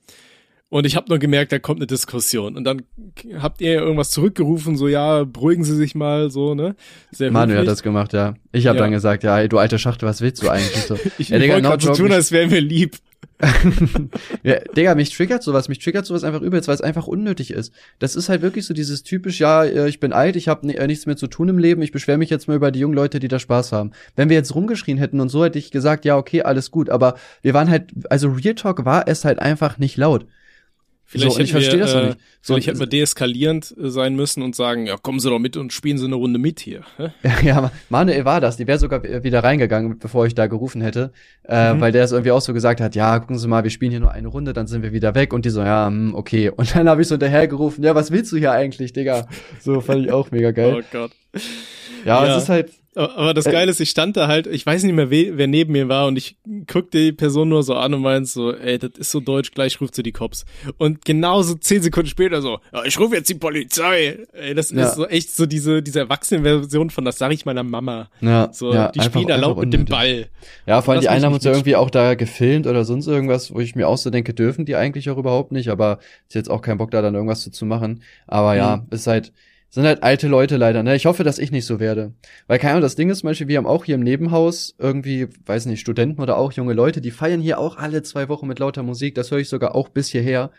[0.71, 2.55] Und ich habe nur gemerkt, da kommt eine Diskussion.
[2.55, 2.83] Und dann
[3.39, 6.77] habt ihr irgendwas zurückgerufen, so ja, beruhigen Sie sich mal, so ne.
[7.11, 8.35] Sehr Manuel hat das gemacht, ja.
[8.53, 8.83] Ich habe ja.
[8.85, 10.97] dann gesagt, ja, ey, du alte Schachtel, was willst du eigentlich so?
[11.17, 12.95] ich ja, Digga, wollte so tun, als wäre mir lieb.
[14.43, 17.73] ja, Digga, mich triggert sowas, mich triggert sowas einfach übelst, weil es einfach unnötig ist.
[17.99, 20.87] Das ist halt wirklich so dieses typisch, ja, äh, ich bin alt, ich habe äh,
[20.87, 23.19] nichts mehr zu tun im Leben, ich beschwere mich jetzt mal über die jungen Leute,
[23.19, 23.91] die da Spaß haben.
[24.15, 27.15] Wenn wir jetzt rumgeschrien hätten und so hätte ich gesagt, ja, okay, alles gut, aber
[27.41, 30.27] wir waren halt, also Real Talk war es halt einfach nicht laut.
[31.11, 32.19] Vielleicht so, ich verstehe das äh, nicht.
[32.41, 35.57] So, vielleicht hätten wir deeskalierend äh, sein müssen und sagen, ja, kommen Sie doch mit
[35.57, 36.83] und spielen Sie eine Runde mit hier.
[37.43, 38.55] Ja, Manuel war das.
[38.55, 41.11] Die wäre sogar wieder reingegangen, bevor ich da gerufen hätte,
[41.47, 41.81] äh, mhm.
[41.81, 43.99] weil der es irgendwie auch so gesagt hat, ja, gucken Sie mal, wir spielen hier
[43.99, 45.33] nur eine Runde, dann sind wir wieder weg.
[45.33, 46.49] Und die so, ja, hm, okay.
[46.49, 49.27] Und dann habe ich so hinterher gerufen, ja, was willst du hier eigentlich, Digga?
[49.59, 50.77] So fand ich auch mega geil.
[50.79, 51.11] Oh Gott.
[52.05, 53.51] Ja, ja, es ist halt, aber das äh.
[53.51, 56.07] Geile ist, ich stand da halt, ich weiß nicht mehr, wer, wer neben mir war
[56.07, 56.35] und ich
[56.67, 59.79] guck die Person nur so an und meint so, ey, das ist so deutsch, gleich
[59.79, 60.45] ruft sie die Cops.
[60.77, 64.19] Und genauso zehn Sekunden später so, ja, ich rufe jetzt die Polizei.
[64.33, 64.83] Ey, das ja.
[64.83, 68.09] ist so echt so diese, diese Erwachsenenversion von, das sage ich meiner Mama.
[68.19, 70.27] Ja, so, ja, die spielen da laut mit dem Ball.
[70.65, 73.53] Ja, vor allem die einen haben uns ja irgendwie auch da gefilmt oder sonst irgendwas,
[73.53, 76.49] wo ich mir auch so denke, dürfen die eigentlich auch überhaupt nicht, aber ist jetzt
[76.49, 78.03] auch kein Bock da dann irgendwas zu, zu machen.
[78.27, 78.57] Aber mhm.
[78.57, 79.31] ja, ist halt,
[79.71, 80.95] sind halt alte Leute leider, ne?
[80.95, 82.13] Ich hoffe, dass ich nicht so werde.
[82.47, 85.29] Weil keine Ahnung, das Ding ist zum Beispiel, wir haben auch hier im Nebenhaus irgendwie,
[85.45, 88.59] weiß nicht, Studenten oder auch junge Leute, die feiern hier auch alle zwei Wochen mit
[88.59, 89.15] lauter Musik.
[89.15, 90.51] Das höre ich sogar auch bis hierher.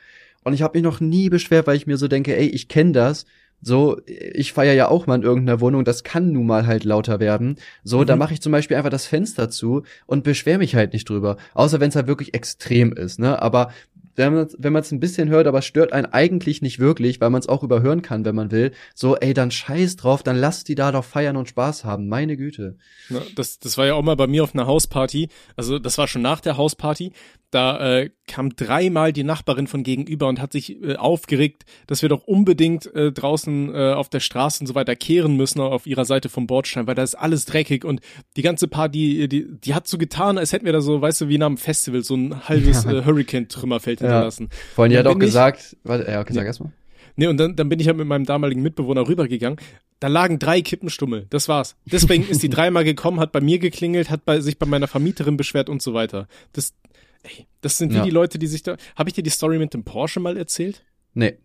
[0.44, 2.92] Und ich habe mich noch nie beschwert, weil ich mir so denke, ey, ich kenne
[2.92, 3.26] das.
[3.64, 7.20] So, ich feier ja auch mal in irgendeiner Wohnung, das kann nun mal halt lauter
[7.20, 7.56] werden.
[7.84, 8.06] So, mhm.
[8.06, 11.36] da mache ich zum Beispiel einfach das Fenster zu und beschwer mich halt nicht drüber.
[11.54, 13.40] Außer wenn es halt wirklich extrem ist, ne?
[13.40, 13.70] Aber
[14.16, 17.30] wenn man wenn man es ein bisschen hört, aber stört einen eigentlich nicht wirklich, weil
[17.30, 18.72] man es auch überhören kann, wenn man will.
[18.94, 22.08] So, ey, dann scheiß drauf, dann lass die da doch feiern und Spaß haben.
[22.08, 22.76] Meine Güte.
[23.08, 25.28] Na, das, das war ja auch mal bei mir auf einer Hausparty.
[25.56, 27.12] Also das war schon nach der Hausparty.
[27.52, 32.08] Da äh, kam dreimal die Nachbarin von gegenüber und hat sich äh, aufgeregt, dass wir
[32.08, 36.06] doch unbedingt äh, draußen äh, auf der Straße und so weiter kehren müssen auf ihrer
[36.06, 38.00] Seite vom Bordstein, weil da ist alles dreckig und
[38.38, 41.28] die ganze Party, die, die hat so getan, als hätten wir da so, weißt du,
[41.28, 44.06] wie nach einem Festival so ein halbes äh, Hurricane-Trümmerfeld ja.
[44.06, 44.48] hinterlassen.
[44.74, 46.72] Vorhin, die hat auch gesagt, warte, ja, okay, sag erstmal.
[47.16, 49.58] Nee, und dann, dann bin ich halt mit meinem damaligen Mitbewohner rübergegangen.
[50.00, 51.26] Da lagen drei Kippenstummel.
[51.28, 51.76] Das war's.
[51.84, 55.36] Deswegen ist die dreimal gekommen, hat bei mir geklingelt, hat bei, sich bei meiner Vermieterin
[55.36, 56.28] beschwert und so weiter.
[56.54, 56.72] Das,
[57.22, 58.04] Ey, das sind wie ja.
[58.04, 58.76] die Leute, die sich da.
[58.96, 60.84] Habe ich dir die Story mit dem Porsche mal erzählt?
[61.14, 61.38] Nee.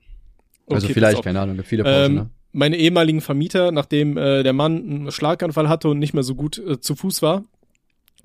[0.68, 2.30] Also okay, vielleicht, keine Ahnung, viele Porsche, ähm, ne?
[2.52, 6.58] Meine ehemaligen Vermieter, nachdem äh, der Mann einen Schlaganfall hatte und nicht mehr so gut
[6.58, 7.44] äh, zu Fuß war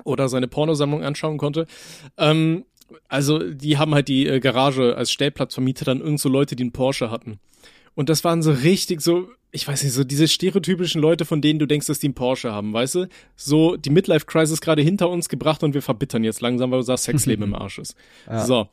[0.04, 1.66] oder seine Pornosammlung anschauen konnte,
[2.16, 2.64] ähm,
[3.08, 6.62] also die haben halt die äh, Garage als Stellplatz vermietet an irgend so Leute, die
[6.62, 7.38] einen Porsche hatten.
[7.94, 11.59] Und das waren so richtig so, ich weiß nicht, so diese stereotypischen Leute, von denen
[11.59, 13.09] du denkst, dass die einen Porsche haben, weißt du?
[13.37, 17.44] So die Midlife-Crisis gerade hinter uns gebracht und wir verbittern jetzt langsam, weil unser Sexleben
[17.44, 17.94] im Arsch ist.
[18.26, 18.44] Ja.
[18.44, 18.68] So.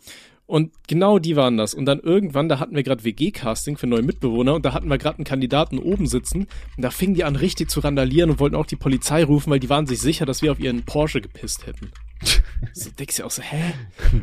[0.45, 1.75] Und genau die waren das.
[1.75, 4.97] Und dann irgendwann, da hatten wir gerade WG-Casting für neue Mitbewohner und da hatten wir
[4.97, 8.55] gerade einen Kandidaten oben sitzen und da fingen die an richtig zu randalieren und wollten
[8.55, 11.67] auch die Polizei rufen, weil die waren sich sicher, dass wir auf ihren Porsche gepisst
[11.67, 11.91] hätten.
[12.73, 13.73] so denkst du auch so, hä?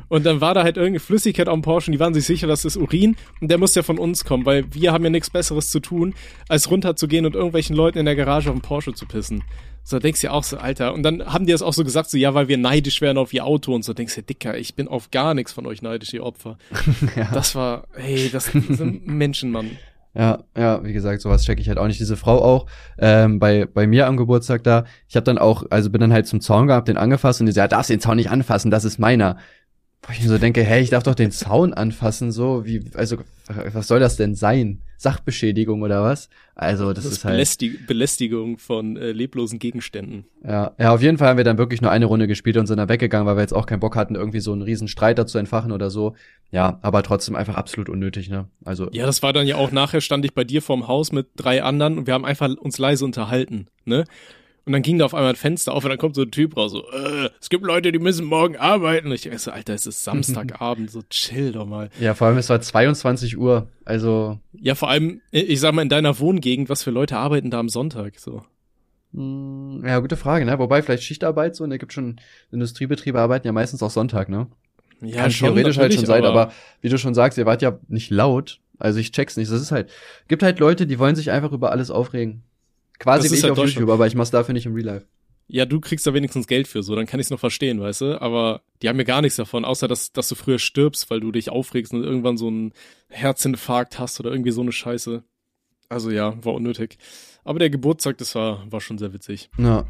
[0.09, 2.63] Und dann war da halt irgendeine Flüssigkeit am Porsche und die waren sich sicher, dass
[2.63, 5.71] das Urin und der muss ja von uns kommen, weil wir haben ja nichts Besseres
[5.71, 6.15] zu tun,
[6.49, 9.43] als runterzugehen und irgendwelchen Leuten in der Garage auf den Porsche zu pissen.
[9.83, 10.93] So denkst du ja auch so, Alter.
[10.95, 13.33] Und dann haben die das auch so gesagt, so, ja, weil wir neidisch wären auf
[13.33, 16.13] ihr Auto und so denkst du, Dicker, ich bin auf gar nichts von euch neidisch,
[16.13, 16.59] ihr Opfer.
[17.17, 17.31] ja.
[17.33, 19.79] Das war, hey, das sind Menschen, Mann.
[20.17, 22.01] Ja, ja, wie gesagt, sowas checke ich halt auch nicht.
[22.01, 22.67] Diese Frau auch
[22.99, 24.85] ähm, bei bei mir am Geburtstag da.
[25.09, 27.53] Ich habe dann auch, also bin dann halt zum Zaun gehabt, den angefasst und die
[27.53, 29.37] ja, darfst den Zaun nicht anfassen, das ist meiner.
[30.07, 33.17] Wo ich mir so denke, hey, ich darf doch den Zaun anfassen, so wie, also,
[33.73, 34.83] was soll das denn sein?
[34.99, 36.31] Sachbeschädigung oder was?
[36.55, 37.35] Also, das, das ist halt.
[37.35, 40.25] Belästig Belästigung von äh, leblosen Gegenständen.
[40.45, 42.79] Ja, ja, auf jeden Fall haben wir dann wirklich nur eine Runde gespielt und sind
[42.79, 45.39] dann weggegangen, weil wir jetzt auch keinen Bock hatten, irgendwie so einen riesen Streit dazu
[45.39, 46.15] entfachen oder so.
[46.53, 48.49] Ja, aber trotzdem einfach absolut unnötig, ne?
[48.65, 48.89] Also.
[48.93, 51.63] Ja, das war dann ja auch nachher stand ich bei dir vorm Haus mit drei
[51.65, 54.05] anderen und wir haben einfach uns leise unterhalten, ne?
[54.67, 56.57] Und dann ging da auf einmal ein Fenster auf und dann kommt so ein Typ
[56.57, 59.07] raus, so, äh, es gibt Leute, die müssen morgen arbeiten.
[59.07, 61.89] Und ich denke so, Alter, es ist Samstagabend, so chill doch mal.
[62.01, 64.41] Ja, vor allem es war 22 Uhr, also.
[64.53, 67.69] Ja, vor allem, ich sag mal, in deiner Wohngegend, was für Leute arbeiten da am
[67.69, 68.43] Sonntag, so.
[69.15, 70.59] Hm, ja, gute Frage, ne?
[70.59, 74.49] Wobei vielleicht Schichtarbeit so, ne, gibt schon, Industriebetriebe arbeiten ja meistens auch Sonntag, ne?
[75.01, 77.63] Ja, Kann schon, theoretisch halt schon sein, aber, aber wie du schon sagst, ihr wart
[77.63, 78.59] ja nicht laut.
[78.79, 79.51] Also ich check's nicht.
[79.53, 79.91] Das ist halt,
[80.27, 82.43] gibt halt Leute, die wollen sich einfach über alles aufregen.
[82.99, 85.07] Quasi wie ich halt auf YouTube, aber ich mach's dafür nicht im Real Life.
[85.49, 88.21] Ja, du kriegst da wenigstens Geld für, so, dann kann ich's noch verstehen, weißt du?
[88.21, 91.31] Aber die haben ja gar nichts davon, außer dass, dass du früher stirbst, weil du
[91.31, 92.73] dich aufregst und irgendwann so einen
[93.09, 95.23] Herzinfarkt hast oder irgendwie so eine Scheiße.
[95.89, 96.99] Also ja, war unnötig.
[97.45, 99.49] Aber der Geburtstag, das war, war schon sehr witzig.
[99.57, 99.87] Ja.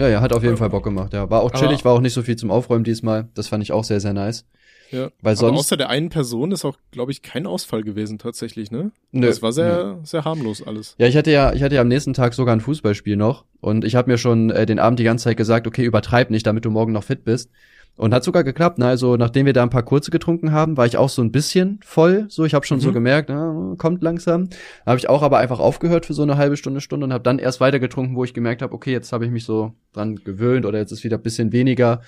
[0.00, 1.28] Ja, ja, hat auf jeden Fall Bock gemacht, ja.
[1.28, 3.28] War auch chillig, war auch nicht so viel zum Aufräumen diesmal.
[3.34, 4.46] Das fand ich auch sehr, sehr nice.
[4.90, 5.10] Ja.
[5.20, 5.50] Weil sonst.
[5.50, 8.92] Aber außer der einen Person ist auch, glaube ich, kein Ausfall gewesen tatsächlich, ne?
[9.12, 9.26] Nö.
[9.26, 9.96] Das war sehr, nö.
[10.04, 10.94] sehr harmlos alles.
[10.98, 13.84] Ja, ich hatte ja, ich hatte ja am nächsten Tag sogar ein Fußballspiel noch und
[13.84, 16.64] ich habe mir schon äh, den Abend die ganze Zeit gesagt, okay, übertreib nicht, damit
[16.64, 17.50] du morgen noch fit bist.
[17.96, 18.86] Und hat sogar geklappt, ne?
[18.86, 21.80] Also nachdem wir da ein paar kurze getrunken haben, war ich auch so ein bisschen
[21.84, 22.24] voll.
[22.28, 22.82] So, ich habe schon mhm.
[22.82, 24.48] so gemerkt, na, kommt langsam.
[24.86, 27.38] Habe ich auch aber einfach aufgehört für so eine halbe Stunde, Stunde und habe dann
[27.38, 30.64] erst weiter getrunken, wo ich gemerkt habe, okay, jetzt habe ich mich so dran gewöhnt
[30.64, 32.00] oder jetzt ist wieder ein bisschen weniger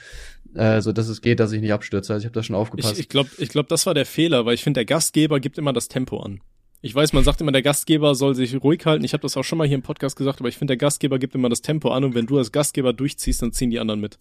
[0.54, 2.12] äh, so dass es geht, dass ich nicht abstürze.
[2.12, 2.94] Also ich habe da schon aufgepasst.
[2.94, 5.58] Ich, ich glaube, ich glaub, das war der Fehler, weil ich finde, der Gastgeber gibt
[5.58, 6.40] immer das Tempo an.
[6.84, 9.04] Ich weiß, man sagt immer, der Gastgeber soll sich ruhig halten.
[9.04, 11.18] Ich habe das auch schon mal hier im Podcast gesagt, aber ich finde, der Gastgeber
[11.18, 14.00] gibt immer das Tempo an und wenn du als Gastgeber durchziehst, dann ziehen die anderen
[14.00, 14.18] mit.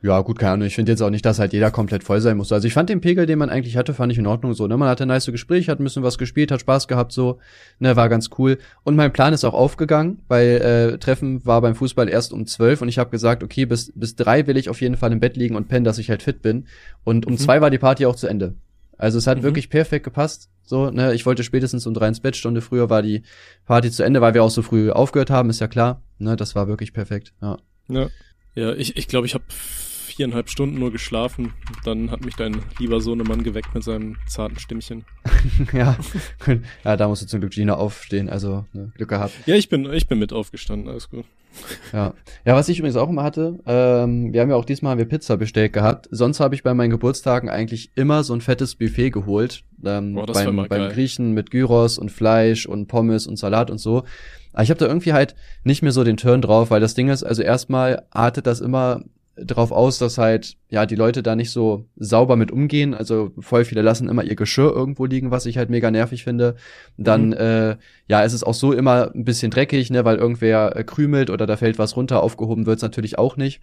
[0.00, 0.66] Ja, gut, keine Ahnung.
[0.68, 2.52] Ich finde jetzt auch nicht, dass halt jeder komplett voll sein muss.
[2.52, 4.66] Also ich fand den Pegel, den man eigentlich hatte, fand ich in Ordnung so.
[4.68, 4.76] Ne?
[4.76, 7.40] Man hatte ein nice Gespräch, hat ein bisschen was gespielt, hat Spaß gehabt so.
[7.80, 8.58] Ne, war ganz cool.
[8.84, 12.80] Und mein Plan ist auch aufgegangen, weil äh, Treffen war beim Fußball erst um zwölf
[12.80, 15.36] und ich habe gesagt, okay, bis bis drei will ich auf jeden Fall im Bett
[15.36, 16.66] liegen und pennen, dass ich halt fit bin.
[17.02, 17.38] Und um mhm.
[17.38, 18.54] zwei war die Party auch zu Ende.
[18.98, 19.42] Also es hat mhm.
[19.42, 20.48] wirklich perfekt gepasst.
[20.62, 23.22] So, ne, ich wollte spätestens um drei ins Bett, Stunde früher war die
[23.64, 26.02] Party zu Ende, weil wir auch so früh aufgehört haben, ist ja klar.
[26.18, 27.32] Ne, das war wirklich perfekt.
[27.40, 27.56] Ja.
[27.88, 28.08] Ja,
[28.54, 29.44] ja ich ich, glaube, ich habe
[30.18, 31.52] viereinhalb Stunden nur geschlafen.
[31.84, 35.04] Dann hat mich dein lieber Sohnemann geweckt mit seinem zarten Stimmchen.
[35.72, 35.96] ja,
[36.84, 39.32] ja, da musst du zum Glück Gina aufstehen, also ne, Glück gehabt.
[39.46, 41.24] Ja, ich bin, ich bin mit aufgestanden, alles gut.
[41.92, 42.14] Ja.
[42.44, 45.06] ja, was ich übrigens auch immer hatte, ähm, wir haben ja auch diesmal haben wir
[45.06, 46.08] Pizza bestellt gehabt.
[46.10, 49.62] Sonst habe ich bei meinen Geburtstagen eigentlich immer so ein fettes Buffet geholt.
[49.84, 50.92] Ähm, Boah, beim, beim geil.
[50.92, 54.02] Griechen mit Gyros und Fleisch und Pommes und Salat und so.
[54.52, 57.08] Aber ich habe da irgendwie halt nicht mehr so den Turn drauf, weil das Ding
[57.08, 59.04] ist, also erstmal artet das immer
[59.44, 62.94] drauf aus, dass halt, ja, die Leute da nicht so sauber mit umgehen.
[62.94, 66.56] Also voll viele lassen immer ihr Geschirr irgendwo liegen, was ich halt mega nervig finde.
[66.96, 67.32] Dann, mhm.
[67.34, 67.76] äh,
[68.08, 71.46] ja, ist es auch so immer ein bisschen dreckig, ne, weil irgendwer äh, krümelt oder
[71.46, 73.60] da fällt was runter, aufgehoben wird's natürlich auch nicht.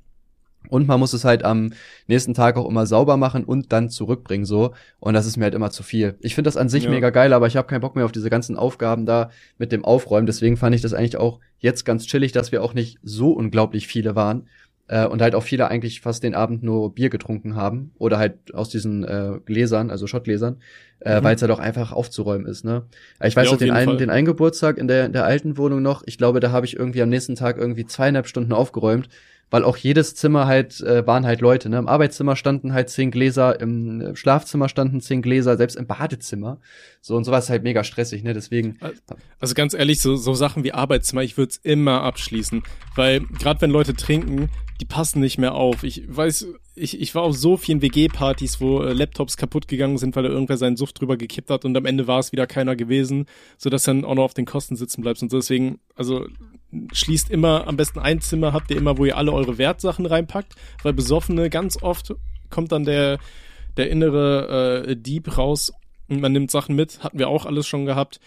[0.70, 1.74] Und man muss es halt am
[2.08, 4.74] nächsten Tag auch immer sauber machen und dann zurückbringen so.
[5.00, 6.16] Und das ist mir halt immer zu viel.
[6.22, 6.90] Ich finde das an sich ja.
[6.90, 9.86] mega geil, aber ich habe keinen Bock mehr auf diese ganzen Aufgaben da mit dem
[9.86, 10.26] Aufräumen.
[10.26, 13.88] Deswegen fand ich das eigentlich auch jetzt ganz chillig, dass wir auch nicht so unglaublich
[13.88, 14.48] viele waren
[14.88, 18.54] äh, und halt auch viele eigentlich fast den Abend nur Bier getrunken haben oder halt
[18.54, 20.58] aus diesen äh, Gläsern, also Schottgläsern,
[21.00, 21.24] äh, mhm.
[21.24, 22.66] weil es halt auch einfach aufzuräumen ist.
[22.66, 22.84] Ne?
[23.24, 25.82] Ich weiß ja, noch den einen, den einen Geburtstag in der, in der alten Wohnung
[25.82, 26.04] noch.
[26.06, 29.10] Ich glaube, da habe ich irgendwie am nächsten Tag irgendwie zweieinhalb Stunden aufgeräumt
[29.50, 31.70] weil auch jedes Zimmer halt äh, waren halt Leute.
[31.70, 31.78] Ne?
[31.78, 36.60] Im Arbeitszimmer standen halt zehn Gläser, im Schlafzimmer standen zehn Gläser, selbst im Badezimmer.
[37.02, 38.34] So und sowas ist halt mega stressig, ne?
[38.34, 38.78] Deswegen.
[39.40, 42.64] Also ganz ehrlich, so, so Sachen wie Arbeitszimmer, ich würde es immer abschließen,
[42.96, 44.50] weil gerade wenn Leute trinken,
[44.82, 45.84] die passen nicht mehr auf.
[45.84, 50.16] Ich weiß, ich, ich war auf so vielen WG-Partys, wo äh, Laptops kaputt gegangen sind,
[50.16, 52.76] weil da irgendwer seinen Suft drüber gekippt hat und am Ende war es wieder keiner
[52.76, 53.26] gewesen,
[53.58, 55.38] so dass dann auch noch auf den Kosten sitzen bleibst und so.
[55.38, 56.28] Deswegen, also
[56.94, 60.56] schließt immer am besten ein Zimmer, habt ihr immer, wo ihr alle eure Wertsachen reinpackt,
[60.84, 62.14] weil Besoffene ganz oft
[62.50, 63.20] kommt dann der,
[63.78, 65.74] der innere äh, Dieb raus
[66.08, 68.20] und man nimmt Sachen mit, hatten wir auch alles schon gehabt.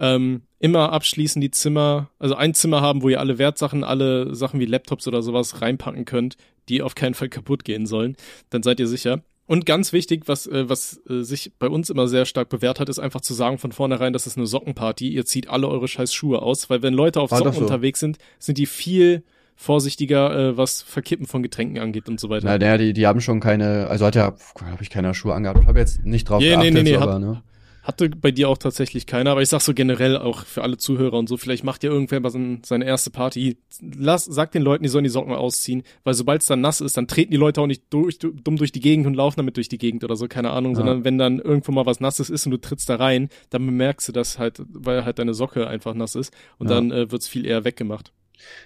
[0.00, 4.60] Ähm, immer abschließen die Zimmer, also ein Zimmer haben, wo ihr alle Wertsachen, alle Sachen
[4.60, 6.36] wie Laptops oder sowas reinpacken könnt,
[6.68, 8.16] die auf keinen Fall kaputt gehen sollen.
[8.50, 9.22] Dann seid ihr sicher.
[9.48, 12.90] Und ganz wichtig, was, äh, was äh, sich bei uns immer sehr stark bewährt hat,
[12.90, 15.08] ist einfach zu sagen von vornherein, das ist eine Sockenparty.
[15.08, 17.60] Ihr zieht alle eure scheiß Schuhe aus, weil wenn Leute auf War Socken so.
[17.62, 19.22] unterwegs sind, sind die viel
[19.56, 22.46] vorsichtiger, äh, was Verkippen von Getränken angeht und so weiter.
[22.46, 25.66] Na, der, die, die haben schon keine, also hat ja, habe ich keine Schuhe angehabt.
[25.66, 27.42] Habe jetzt nicht drauf yeah, geachtet, nee, nee, nee, aber, hat, ne?
[27.88, 31.16] Hatte bei dir auch tatsächlich keiner, aber ich sag so generell auch für alle Zuhörer
[31.16, 32.30] und so, vielleicht macht ja irgendwer mal
[32.62, 33.56] seine erste Party.
[33.80, 36.98] Lass, sag den Leuten, die sollen die Socken ausziehen, weil sobald es dann nass ist,
[36.98, 39.70] dann treten die Leute auch nicht durch, dumm durch die Gegend und laufen damit durch
[39.70, 40.76] die Gegend oder so, keine Ahnung, ja.
[40.76, 44.06] sondern wenn dann irgendwo mal was Nasses ist und du trittst da rein, dann bemerkst
[44.08, 46.74] du das halt, weil halt deine Socke einfach nass ist und ja.
[46.74, 48.12] dann äh, wird's viel eher weggemacht.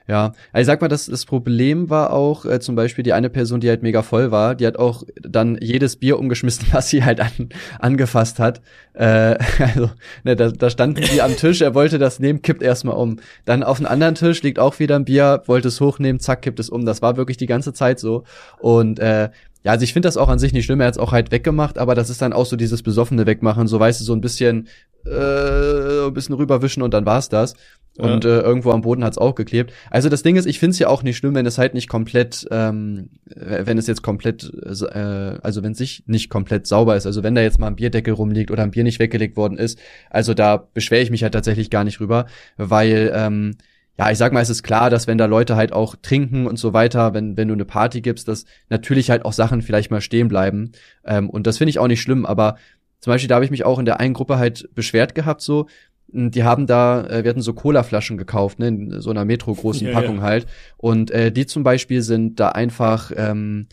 [0.09, 3.31] Ja, also ich sag mal, das, das Problem war auch äh, zum Beispiel die eine
[3.31, 7.05] Person, die halt mega voll war, die hat auch dann jedes Bier umgeschmissen, was sie
[7.05, 8.61] halt an, angefasst hat.
[8.95, 9.91] Äh, also,
[10.25, 13.19] ne, da, da standen die am Tisch, er wollte das nehmen, kippt erstmal um.
[13.45, 16.61] Dann auf einem anderen Tisch liegt auch wieder ein Bier, wollte es hochnehmen, zack, kippt
[16.61, 16.85] es um.
[16.85, 18.25] Das war wirklich die ganze Zeit so.
[18.59, 19.31] Und äh,
[19.65, 21.31] ja, also ich finde das auch an sich nicht schlimm, er hat es auch halt
[21.31, 24.21] weggemacht, aber das ist dann auch so dieses besoffene Wegmachen, so weißt du, so ein
[24.21, 24.69] bisschen,
[25.07, 27.55] äh, ein bisschen rüberwischen und dann war's das.
[27.99, 28.39] Und ja.
[28.39, 29.73] äh, irgendwo am Boden hat's auch geklebt.
[29.91, 32.49] Also das Ding ist, ich find's ja auch nicht schlimm, wenn es halt nicht komplett,
[32.51, 37.05] ähm, wenn es jetzt komplett, äh, also wenn es sich nicht komplett sauber ist.
[37.05, 39.79] Also wenn da jetzt mal ein Bierdeckel rumliegt oder ein Bier nicht weggelegt worden ist.
[40.09, 42.25] Also da beschwere ich mich halt tatsächlich gar nicht rüber,
[42.57, 43.57] weil ähm,
[43.99, 46.59] ja, ich sag mal, es ist klar, dass wenn da Leute halt auch trinken und
[46.59, 50.01] so weiter, wenn, wenn du eine Party gibst, dass natürlich halt auch Sachen vielleicht mal
[50.01, 50.73] stehen bleiben.
[51.05, 52.57] Ähm, und das finde ich auch nicht schlimm, aber
[53.01, 55.67] zum Beispiel, da habe ich mich auch in der einen Gruppe halt beschwert gehabt, so,
[56.11, 59.87] hm, die haben da, äh, wir hatten so Cola-Flaschen gekauft, ne, in so einer Metro-großen
[59.89, 60.23] ja, Packung ja.
[60.23, 60.47] halt.
[60.77, 63.67] Und äh, die zum Beispiel sind da einfach ähm,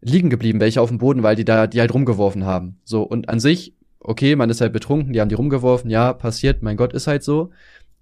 [0.00, 2.78] liegen geblieben, welche auf dem Boden, weil die da die halt rumgeworfen haben.
[2.84, 6.62] So, und an sich, okay, man ist halt betrunken, die haben die rumgeworfen, ja, passiert,
[6.62, 7.50] mein Gott, ist halt so.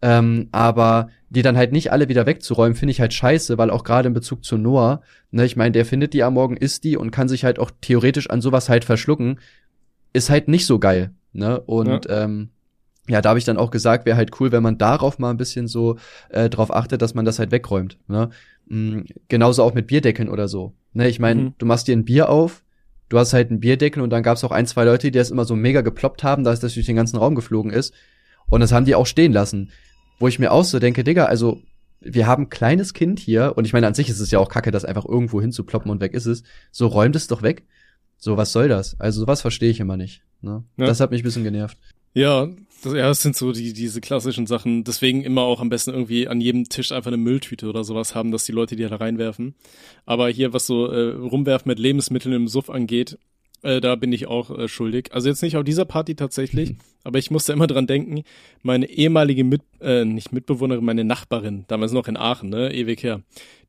[0.06, 3.82] Ähm, aber die dann halt nicht alle wieder wegzuräumen, finde ich halt scheiße, weil auch
[3.82, 6.96] gerade in Bezug zu Noah, ne, ich meine, der findet die am Morgen, isst die
[6.96, 9.40] und kann sich halt auch theoretisch an sowas halt verschlucken,
[10.12, 11.58] ist halt nicht so geil, ne?
[11.58, 12.22] Und ja.
[12.22, 12.50] ähm,
[13.08, 15.36] ja, da habe ich dann auch gesagt, wäre halt cool, wenn man darauf mal ein
[15.38, 15.96] bisschen so
[16.28, 17.98] äh, drauf achtet, dass man das halt wegräumt.
[18.06, 18.30] Ne?
[18.66, 20.72] Mhm, genauso auch mit Bierdeckeln oder so.
[20.92, 21.54] Ne, ich meine, mhm.
[21.58, 22.62] du machst dir ein Bier auf,
[23.08, 25.30] du hast halt einen Bierdeckel und dann gab es auch ein, zwei Leute, die das
[25.30, 27.92] immer so mega geploppt haben, dass das durch den ganzen Raum geflogen ist.
[28.48, 29.70] Und das haben die auch stehen lassen
[30.18, 31.60] wo ich mir auch so denke, Digga, also
[32.00, 34.48] wir haben ein kleines Kind hier und ich meine, an sich ist es ja auch
[34.48, 36.42] kacke, das einfach irgendwo hinzuploppen und weg ist es.
[36.70, 37.64] So räumt es doch weg.
[38.18, 38.98] So, was soll das?
[39.00, 40.22] Also sowas verstehe ich immer nicht.
[40.40, 40.64] Ne?
[40.76, 40.86] Ja.
[40.86, 41.76] Das hat mich ein bisschen genervt.
[42.14, 42.48] Ja,
[42.82, 44.84] das, ja, das sind so die, diese klassischen Sachen.
[44.84, 48.30] Deswegen immer auch am besten irgendwie an jedem Tisch einfach eine Mülltüte oder sowas haben,
[48.30, 49.54] dass die Leute die da reinwerfen.
[50.06, 53.18] Aber hier, was so äh, rumwerfen mit Lebensmitteln im Suff angeht,
[53.66, 55.10] äh, da bin ich auch äh, schuldig.
[55.12, 56.78] Also jetzt nicht auf dieser Party tatsächlich, mhm.
[57.04, 58.22] aber ich musste immer dran denken,
[58.62, 63.22] meine ehemalige Mit äh, nicht Mitbewohnerin, meine Nachbarin, damals noch in Aachen, ne, ewig her,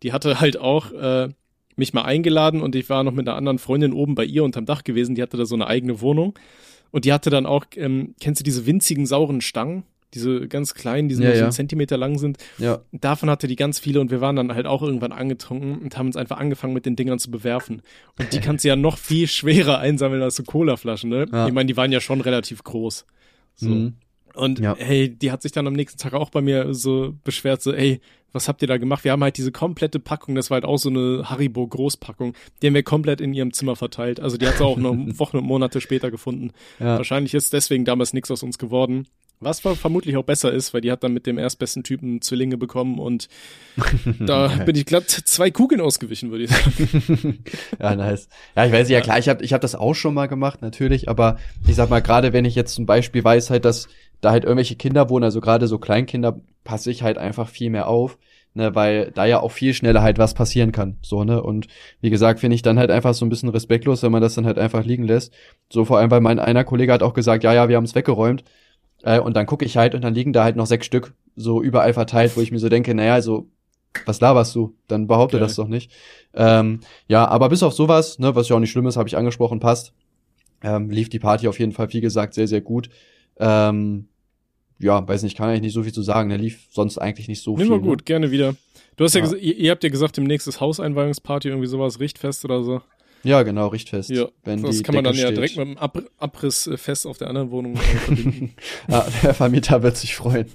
[0.03, 1.29] die hatte halt auch äh,
[1.75, 4.65] mich mal eingeladen und ich war noch mit einer anderen Freundin oben bei ihr unterm
[4.65, 6.37] Dach gewesen, die hatte da so eine eigene Wohnung
[6.91, 9.83] und die hatte dann auch, ähm, kennst du diese winzigen sauren Stangen?
[10.13, 12.37] Diese ganz kleinen, die ja, nur so einen Zentimeter lang sind.
[12.57, 12.81] Ja.
[12.91, 16.07] Davon hatte die ganz viele und wir waren dann halt auch irgendwann angetrunken und haben
[16.07, 17.81] uns einfach angefangen mit den Dingern zu bewerfen.
[18.17, 21.25] Und die kannst du ja noch viel schwerer einsammeln als so Colaflaschen, ne?
[21.31, 21.47] Ja.
[21.47, 23.05] Ich meine, die waren ja schon relativ groß.
[23.55, 23.69] So.
[23.69, 23.93] Mhm.
[24.33, 24.75] Und ja.
[24.77, 27.99] hey, die hat sich dann am nächsten Tag auch bei mir so beschwert, so, ey,
[28.33, 29.03] was habt ihr da gemacht?
[29.03, 32.67] Wir haben halt diese komplette Packung, das war halt auch so eine Haribo Großpackung, die
[32.67, 34.19] haben wir komplett in ihrem Zimmer verteilt.
[34.19, 36.51] Also die hat sie auch noch Wochen und Monate später gefunden.
[36.79, 36.97] Ja.
[36.97, 39.07] Wahrscheinlich ist deswegen damals nichts aus uns geworden.
[39.39, 42.97] Was vermutlich auch besser ist, weil die hat dann mit dem erstbesten Typen Zwillinge bekommen
[42.97, 43.27] und
[44.19, 47.43] da bin ich glatt zwei Kugeln ausgewichen, würde ich sagen.
[47.79, 48.29] ja, nice.
[48.55, 51.07] Ja, ich weiß ja klar, ich habe ich hab das auch schon mal gemacht, natürlich,
[51.07, 53.87] aber ich sag mal, gerade wenn ich jetzt zum Beispiel weiß halt, dass
[54.21, 57.87] da halt irgendwelche Kinder wohnen, also gerade so Kleinkinder, passe ich halt einfach viel mehr
[57.87, 58.17] auf,
[58.55, 61.67] ne, weil da ja auch viel schneller halt was passieren kann, so, ne, und
[62.01, 64.47] wie gesagt, finde ich dann halt einfach so ein bisschen respektlos, wenn man das dann
[64.47, 65.31] halt einfach liegen lässt,
[65.71, 67.93] so vor allem, weil mein einer Kollege hat auch gesagt, ja, ja, wir haben es
[67.93, 68.43] weggeräumt,
[69.03, 71.61] äh, und dann gucke ich halt und dann liegen da halt noch sechs Stück so
[71.61, 73.47] überall verteilt, wo ich mir so denke, naja, so,
[74.05, 74.75] was laberst du?
[74.87, 75.45] Dann behaupte okay.
[75.45, 75.91] das doch nicht.
[76.33, 79.17] Ähm, ja, aber bis auf sowas, ne, was ja auch nicht schlimm ist, habe ich
[79.17, 79.93] angesprochen, passt.
[80.63, 82.89] Ähm, lief die Party auf jeden Fall, wie gesagt, sehr, sehr gut.
[83.39, 84.07] Ähm,
[84.79, 86.29] ja, weiß nicht, kann eigentlich nicht so viel zu sagen.
[86.29, 87.69] Der lief sonst eigentlich nicht so Nimm viel.
[87.69, 88.03] Nimm mal gut, ne?
[88.03, 88.55] gerne wieder.
[88.95, 91.99] Du hast ja, ja gesagt, ihr, ihr, habt ja gesagt, demnächst ist Hauseinweihungsparty, irgendwie sowas,
[91.99, 92.81] Richtfest oder so.
[93.27, 94.09] Ja, genau, Richtfest.
[94.09, 97.27] Ja, wenn das kann man Decke dann ja direkt mit dem Ab Abrissfest auf der
[97.27, 98.53] anderen Wohnung verbinden.
[98.87, 100.45] ah, der Vermieter wird sich freuen.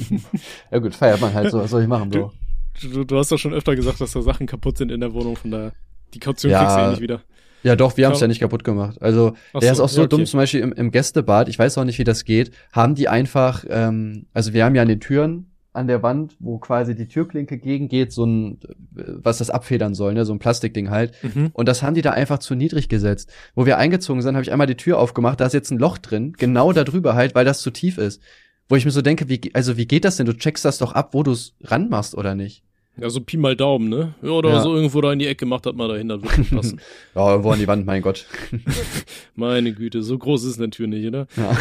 [0.70, 2.32] ja gut, feiert man halt so, was soll ich machen, Bro?
[2.80, 5.12] Du, du, du hast doch schon öfter gesagt, dass da Sachen kaputt sind in der
[5.12, 5.72] Wohnung, von daher,
[6.14, 7.20] die Kaution ja, kriegst du eh nicht wieder.
[7.62, 9.02] Ja, doch, wir haben es ja nicht kaputt gemacht.
[9.02, 10.16] Also, Ach der so, ist auch so ja, okay.
[10.16, 13.08] dumm, zum Beispiel im, im Gästebad, ich weiß auch nicht, wie das geht, haben die
[13.08, 17.06] einfach, ähm, also wir haben ja an den Türen an der Wand, wo quasi die
[17.08, 18.58] Türklinke gegengeht, so ein,
[18.92, 21.12] was das abfedern soll, ne, so ein Plastikding halt.
[21.22, 21.50] Mhm.
[21.54, 23.32] Und das haben die da einfach zu niedrig gesetzt.
[23.54, 25.96] Wo wir eingezogen sind, habe ich einmal die Tür aufgemacht, da ist jetzt ein Loch
[25.98, 28.20] drin, genau da drüber halt, weil das zu tief ist.
[28.68, 30.26] Wo ich mir so denke, wie, also wie geht das denn?
[30.26, 32.62] Du checkst das doch ab, wo du es ranmachst oder nicht?
[33.00, 34.14] Ja, so Pi mal Daumen, ne?
[34.22, 34.60] Ja, oder Ja.
[34.60, 36.80] so irgendwo da in die Ecke macht das mal dahin, das wird schon passen.
[37.14, 38.26] Ja, irgendwo an die Wand, mein Gott.
[39.36, 41.28] Meine Güte, so groß ist es natürlich, oder?
[41.36, 41.56] Ja.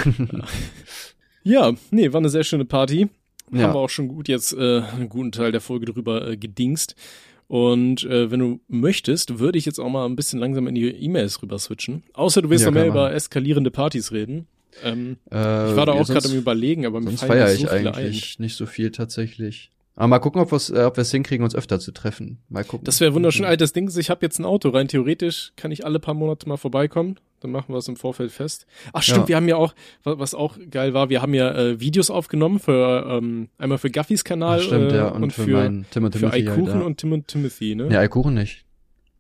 [1.44, 3.08] Ja, nee, war eine sehr schöne Party.
[3.52, 3.64] Ja.
[3.64, 6.96] Haben wir auch schon gut jetzt äh, einen guten Teil der Folge drüber äh, gedingst.
[7.48, 10.88] Und äh, wenn du möchtest, würde ich jetzt auch mal ein bisschen langsam in die
[10.90, 12.04] E-Mails rüber switchen.
[12.14, 14.48] Außer du willst Ja, noch mehr über eskalierende Partys reden.
[14.84, 17.62] Ähm, Äh, ich war da ja, auch sonst- gerade am überlegen, aber mir fallen ich
[17.62, 19.72] so viele eigentlich nicht so viel tatsächlich.
[19.96, 22.38] Aber mal gucken, ob, äh, ob wir es hinkriegen, uns öfter zu treffen.
[22.50, 22.84] Mal gucken.
[22.86, 23.46] Das wäre wunderschön.
[23.46, 24.70] Altes Ding ist, ich habe jetzt ein Auto.
[24.70, 27.16] Rein theoretisch kann ich alle paar Monate mal vorbeikommen.
[27.40, 28.66] Dann machen wir es im Vorfeld fest.
[28.94, 29.28] Ach stimmt, Ja.
[29.28, 29.74] wir haben ja auch,
[30.04, 33.92] wa- was auch geil war, wir haben ja äh, Videos aufgenommen für ähm, einmal für
[33.92, 35.08] Gaffis Kanal Ach, stimmt, äh, ja.
[35.10, 36.86] und, Und, für, für, meinen Tim und für Timothy halt, Eikuchen ja.
[36.86, 37.90] und Tim und Timothy, ne?
[37.92, 38.66] Ja, Eikuchen nicht.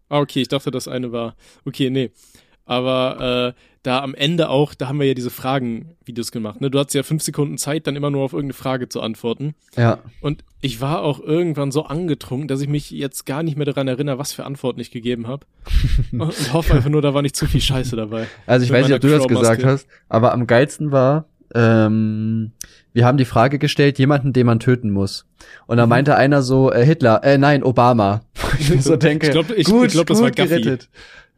[0.10, 1.36] Ah, okay, ich dachte, das eine war.
[1.66, 2.12] Okay, nee.
[2.66, 6.60] Aber äh, da am Ende auch, da haben wir ja diese Fragen-Videos gemacht.
[6.62, 6.70] Ne?
[6.70, 9.56] Du hattest ja fünf Sekunden Zeit, dann immer nur auf irgendeine Frage zu antworten.
[9.78, 10.00] Ja.
[10.22, 13.88] Und ich war auch irgendwann so angetrunken, dass ich mich jetzt gar nicht mehr daran
[13.88, 15.46] erinnere, was für Antworten ich gegeben habe.
[16.12, 18.28] und hoffe einfach nur, da war nicht zu viel Scheiße dabei.
[18.46, 22.52] Also ich weiß nicht, ob du das gesagt hast, aber am geilsten war, ähm,
[22.94, 25.26] wir haben die Frage gestellt, jemanden, den man töten muss.
[25.66, 25.90] Und da Mhm.
[25.92, 28.22] meinte einer so, äh, Hitler, äh, nein, Obama.
[28.60, 30.62] ich so denke, Ich glaub, ich- gut, ich glaub, das gut war Gaffi.
[30.62, 30.90] gerettet.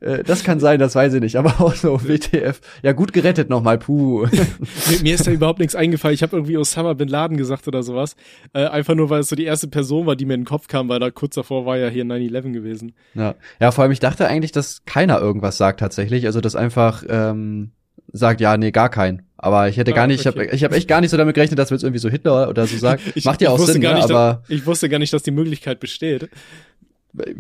[0.02, 2.62] Äh, Das kann sein, das weiß ich nicht, aber auch so WTF.
[2.84, 4.26] Ja, gut gerettet nochmal, puh.
[4.90, 6.14] mir, mir ist da überhaupt nichts eingefallen.
[6.16, 8.16] Ich habe irgendwie Osama Bin Laden gesagt oder sowas.
[8.54, 10.68] Äh, einfach nur, weil es so die erste Person war, die mir in den Kopf
[10.68, 12.94] kam, weil da kurz davor war ja hier 9-11 gewesen.
[13.14, 13.36] Ja.
[13.60, 16.26] ja, vor allem, ich dachte eigentlich, dass keiner irgendwas sagt tatsächlich.
[16.26, 17.72] Also, dass einfach ähm,
[18.12, 19.24] sagt, ja, nee, gar kein.
[19.42, 20.40] Aber ich hätte Ah, gar nicht, okay.
[20.42, 22.10] ich habe ich hab echt gar nicht so damit gerechnet, dass wir jetzt irgendwie so
[22.10, 23.02] Hitler oder so sagen.
[23.16, 24.00] Ich, Macht ja auch Sinn, gar ne?
[24.00, 26.30] nicht, aber dass, ich wusste gar nicht, dass die Möglichkeit besteht.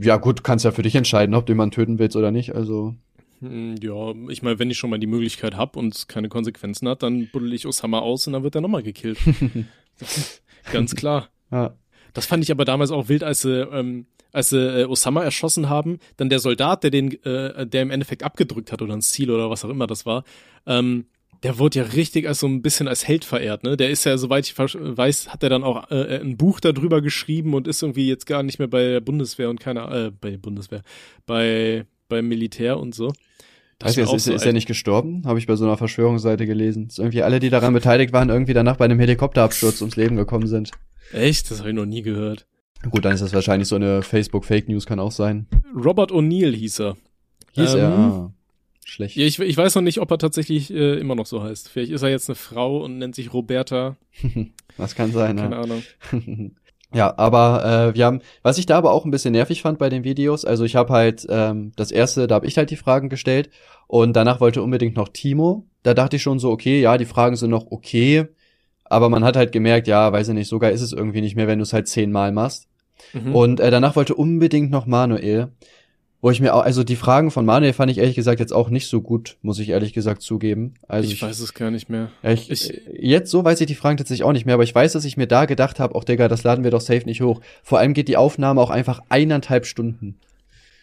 [0.01, 2.55] Ja gut, kannst ja für dich entscheiden, ob du jemanden töten willst oder nicht.
[2.55, 2.95] Also,
[3.41, 6.87] Hm, Ja, ich meine, wenn ich schon mal die Möglichkeit hab und es keine Konsequenzen
[6.89, 9.19] hat, dann buddel ich Osama aus und dann wird er nochmal gekillt.
[10.71, 11.29] Ganz klar.
[11.51, 11.75] ja.
[12.13, 15.69] Das fand ich aber damals auch wild, als sie, ähm, als sie äh, Osama erschossen
[15.69, 19.29] haben, dann der Soldat, der den, äh, der im Endeffekt abgedrückt hat oder ein Ziel
[19.29, 20.23] oder was auch immer das war,
[20.65, 21.05] ähm,
[21.43, 23.77] der wurde ja richtig als so ein bisschen als Held verehrt, ne?
[23.77, 27.53] Der ist ja, soweit ich weiß, hat er dann auch äh, ein Buch darüber geschrieben
[27.53, 30.81] und ist irgendwie jetzt gar nicht mehr bei der Bundeswehr und keiner, äh, bei Bundeswehr,
[31.25, 33.13] bei beim Militär und so.
[33.85, 35.23] Ich, auch ist, so ist er nicht gestorben?
[35.25, 36.89] Habe ich bei so einer Verschwörungsseite gelesen.
[36.89, 40.47] Dass irgendwie alle, die daran beteiligt waren, irgendwie danach bei einem Helikopterabsturz ums Leben gekommen
[40.47, 40.71] sind.
[41.13, 41.49] Echt?
[41.49, 42.45] Das habe ich noch nie gehört.
[42.89, 45.47] Gut, dann ist das wahrscheinlich so eine Facebook-Fake News, kann auch sein.
[45.73, 46.97] Robert O'Neill hieß er.
[47.53, 47.87] Hieß er.
[47.93, 48.33] Ähm, Ah,
[48.89, 49.15] schlecht.
[49.15, 51.69] Ja, ich, ich weiß noch nicht, ob er tatsächlich äh, immer noch so heißt.
[51.69, 53.97] Vielleicht ist er jetzt eine Frau und nennt sich Roberta.
[54.77, 55.61] Das kann sein, Keine ja.
[55.61, 55.83] Ahnung.
[56.91, 59.89] Ja, aber äh, wir haben, was ich da aber auch ein bisschen nervig fand bei
[59.89, 63.09] den Videos, also ich habe halt ähm, das erste, da habe ich halt die Fragen
[63.09, 63.51] gestellt
[63.85, 65.67] und danach wollte unbedingt noch Timo.
[65.83, 68.25] Da dachte ich schon so, okay, ja, die Fragen sind noch okay,
[68.85, 71.35] aber man hat halt gemerkt, ja, weiß ich nicht, so geil ist es irgendwie nicht
[71.35, 72.67] mehr, wenn du es halt zehnmal machst.
[73.13, 73.35] Mhm.
[73.35, 75.49] Und äh, danach wollte unbedingt noch Manuel,
[76.21, 78.69] wo ich mir auch, also die Fragen von Manuel fand ich ehrlich gesagt jetzt auch
[78.69, 80.73] nicht so gut, muss ich ehrlich gesagt zugeben.
[80.87, 82.09] Also ich weiß es gar nicht mehr.
[82.23, 84.63] ja, ich, Ich- äh, jetzt so weiß ich die Fragen tatsächlich auch nicht mehr, aber
[84.63, 87.05] ich weiß, dass ich mir da gedacht habe, auch Digga, das laden wir doch safe
[87.05, 87.39] nicht hoch.
[87.63, 90.17] Vor allem geht die Aufnahme auch einfach eineinhalb Stunden.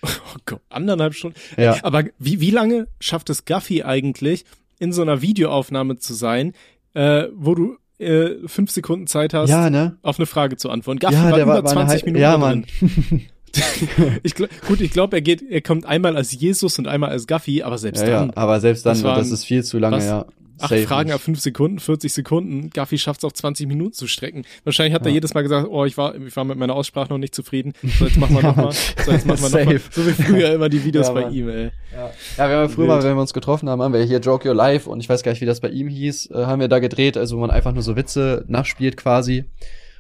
[0.03, 0.09] Oh
[0.46, 1.37] Gott, anderthalb Stunden.
[1.59, 1.77] Ja.
[1.83, 4.44] Aber wie, wie lange schafft es Guffy eigentlich,
[4.79, 6.53] in so einer Videoaufnahme zu sein,
[6.94, 9.96] äh, wo du äh, fünf Sekunden Zeit hast, Ja, ne?
[10.03, 11.01] auf eine Frage zu antworten?
[11.01, 12.38] Guffy Ja, war der über war, war eine 20 halb- Minuten Ja.
[12.38, 12.66] Mann.
[14.22, 17.26] Ich glaub, gut, ich glaube, er geht, er kommt einmal als Jesus und einmal als
[17.26, 18.28] Guffy, aber selbst Ja, dann.
[18.28, 20.04] ja, aber selbst dann, Das das, waren- ist viel zu lange, was?
[20.06, 20.26] ja.
[20.58, 22.70] Acht Fragen ab fünf Sekunden, 40 Sekunden.
[22.70, 24.46] Guffy schafft es auf 20 Minuten zu strecken.
[24.64, 25.14] Wahrscheinlich hat er Ja.
[25.16, 27.74] jedes Mal gesagt, oh, ich war, ich war mit meiner Aussprache noch nicht zufrieden.
[27.98, 28.48] So, jetzt machen wir Ja.
[28.48, 28.72] nochmal.
[28.72, 29.80] So, jetzt machen wir nochmal.
[29.90, 31.64] So wie früher immer die Videos Ja, bei ihm, ey.
[31.92, 34.48] Ja, wir haben ja früher mal, wenn wir uns getroffen haben, haben wir hier Joke
[34.48, 36.68] Your Life und ich weiß gar nicht, wie das bei ihm hieß, äh, haben wir
[36.68, 39.44] da gedreht, also wo man einfach nur so Witze nachspielt quasi.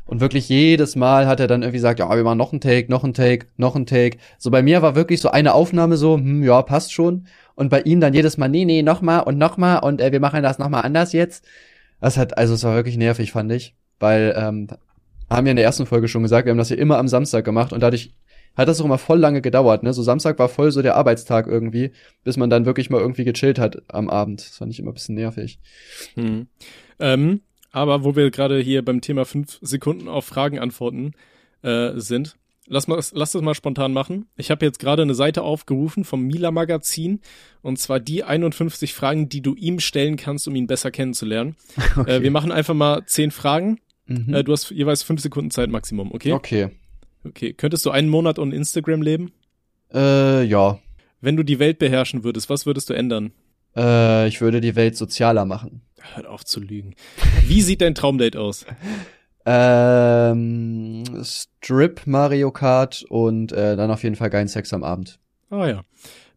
[0.06, 2.90] Und wirklich jedes Mal hat er dann irgendwie gesagt, ja, wir machen noch einen Take,
[2.90, 4.18] noch einen Take, noch einen Take.
[4.38, 7.26] So bei mir war wirklich so eine Aufnahme so, hm, ja, passt schon.
[7.56, 10.12] Und bei ihm dann jedes Mal, nee, nee, noch mal und noch mal und äh,
[10.12, 11.44] wir machen das noch mal anders jetzt.
[12.00, 13.74] Das hat, also es war wirklich nervig, fand ich.
[13.98, 14.68] Weil, ähm,
[15.28, 17.44] haben wir in der ersten Folge schon gesagt, wir haben das ja immer am Samstag
[17.44, 18.14] gemacht und dadurch
[18.56, 19.92] hat das auch immer voll lange gedauert, ne?
[19.92, 21.92] So Samstag war voll so der Arbeitstag irgendwie,
[22.24, 24.40] bis man dann wirklich mal irgendwie gechillt hat am Abend.
[24.40, 25.58] Das fand ich immer ein bisschen nervig.
[26.14, 26.46] Hm.
[26.98, 27.40] Ähm,
[27.76, 31.12] aber wo wir gerade hier beim Thema fünf Sekunden auf Fragen antworten
[31.60, 32.36] äh, sind,
[32.66, 34.28] lass, mal, lass das mal spontan machen.
[34.38, 37.20] Ich habe jetzt gerade eine Seite aufgerufen vom Mila Magazin
[37.60, 41.56] und zwar die 51 Fragen, die du ihm stellen kannst, um ihn besser kennenzulernen.
[42.06, 43.78] Äh, wir machen einfach mal zehn Fragen.
[44.06, 44.32] Mhm.
[44.32, 46.32] Äh, du hast jeweils fünf Sekunden Zeit Maximum, okay?
[46.32, 46.70] okay.
[47.24, 47.52] Okay.
[47.52, 49.32] Könntest du einen Monat ohne Instagram leben?
[49.92, 50.78] Äh, ja.
[51.20, 53.32] Wenn du die Welt beherrschen würdest, was würdest du ändern?
[53.76, 55.82] Äh, ich würde die Welt sozialer machen.
[56.14, 56.94] Hört auf zu lügen.
[57.46, 58.66] Wie sieht dein Traumdate aus?
[59.44, 65.18] Ähm, Strip Mario Kart und äh, dann auf jeden Fall geilen Sex am Abend.
[65.50, 65.84] Ah ja.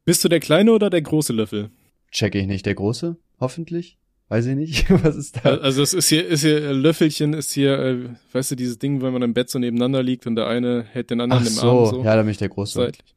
[0.06, 1.70] Bist du der kleine oder der große Löffel?
[2.12, 2.66] Check ich nicht.
[2.66, 3.18] Der große?
[3.40, 3.98] Hoffentlich?
[4.28, 4.90] Weiß ich nicht.
[5.04, 5.56] Was ist da?
[5.58, 9.02] Also es ist hier, ist hier äh, Löffelchen ist hier, äh, weißt du, dieses Ding,
[9.02, 11.54] wenn man im Bett so nebeneinander liegt und der eine hält den anderen Ach im
[11.54, 12.04] so, Arm so.
[12.04, 12.74] ja, da bin ich der große.
[12.74, 13.16] Seitlich.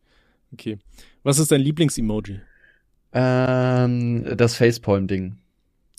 [0.54, 0.78] Okay.
[1.22, 2.40] Was ist dein Lieblings-Emoji?
[3.12, 5.36] Ähm, das Facepalm-Ding.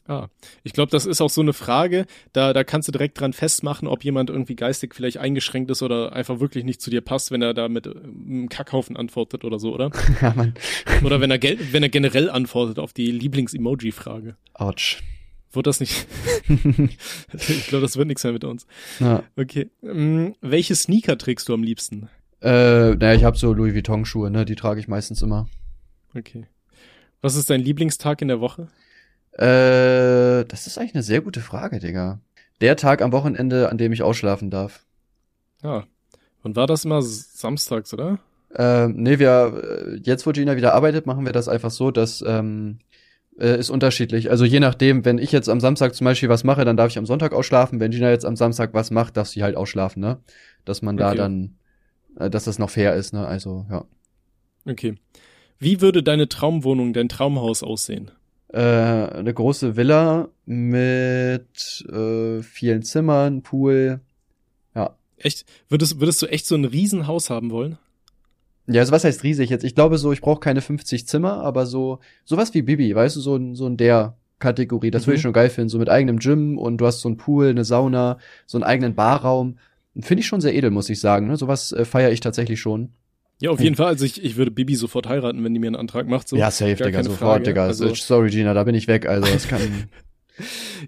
[0.06, 0.28] Ah,
[0.64, 3.88] ich glaube, das ist auch so eine Frage, da, da kannst du direkt dran festmachen,
[3.88, 7.42] ob jemand irgendwie geistig vielleicht eingeschränkt ist oder einfach wirklich nicht zu dir passt, wenn
[7.42, 9.92] er da mit äh, einem Kackhaufen antwortet oder so, oder?
[10.22, 10.54] ja, Mann.
[11.04, 14.36] Oder wenn er, wenn er generell antwortet auf die Lieblings-Emoji-Frage.
[14.54, 15.02] Autsch.
[15.52, 16.08] Wird das nicht?
[16.48, 18.66] ich glaube, das wird nichts mehr mit uns.
[19.00, 19.24] Ja.
[19.36, 19.70] Okay.
[19.84, 22.10] Ähm, welche Sneaker trägst du am liebsten?
[22.42, 24.46] Äh, naja, ich habe so Louis Vuitton Schuhe, ne?
[24.46, 25.48] Die trage ich meistens immer.
[26.16, 26.48] Okay.
[27.22, 28.68] Was ist dein Lieblingstag in der Woche?
[29.38, 32.20] Äh, das ist eigentlich eine sehr gute Frage, Digga.
[32.62, 34.86] Der Tag am Wochenende, an dem ich ausschlafen darf.
[35.64, 35.84] Ah.
[36.44, 38.20] Und war das immer samstags, oder?
[38.56, 42.24] Ähm, nee, wir, äh, jetzt wo Gina wieder arbeitet, machen wir das einfach so, dass,
[42.26, 42.80] ähm,
[43.40, 44.30] äh, ist unterschiedlich.
[44.30, 46.98] Also je nachdem, wenn ich jetzt am Samstag zum Beispiel was mache, dann darf ich
[47.00, 47.80] am Sonntag ausschlafen.
[47.80, 50.20] Wenn Gina jetzt am Samstag was macht, darf sie halt ausschlafen, ne?
[50.66, 51.18] Dass man da Okay.
[51.18, 51.56] dann,
[52.20, 53.26] äh, dass das noch fair ist, ne?
[53.26, 53.86] Also, ja.
[54.70, 54.96] Okay.
[55.58, 58.12] Wie würde deine Traumwohnung, dein Traumhaus aussehen?
[58.54, 64.00] Äh, eine große Villa mit äh, vielen Zimmern, Pool.
[65.18, 65.46] Echt?
[65.70, 67.78] Würdest, würdest du echt so ein Riesenhaus haben wollen?
[68.68, 69.64] Ja, also was heißt riesig jetzt?
[69.64, 73.22] Ich glaube so, ich brauche keine 50 Zimmer, aber so sowas wie Bibi, weißt du,
[73.22, 75.28] so ein so ein der Kategorie, das würde ich Mhm.
[75.28, 78.18] schon geil finden, so mit eigenem Gym und du hast so ein Pool, eine Sauna,
[78.46, 79.58] so einen eigenen Barraum.
[79.98, 81.28] Finde ich schon sehr edel, muss ich sagen.
[81.28, 81.38] Ne?
[81.38, 82.90] Sowas äh, feiere ich tatsächlich schon.
[83.42, 83.88] Ja, auf jeden Fall.
[83.88, 86.30] Also ich, ich würde Bibi sofort heiraten, wenn die mir einen Antrag macht.
[86.30, 86.38] So.
[86.38, 87.44] ja, safe, gar Digga, sofort, Frage.
[87.44, 87.66] Digga.
[87.66, 89.06] Also- Sorry, Gina, da bin ich weg.
[89.08, 89.62] Also das kann.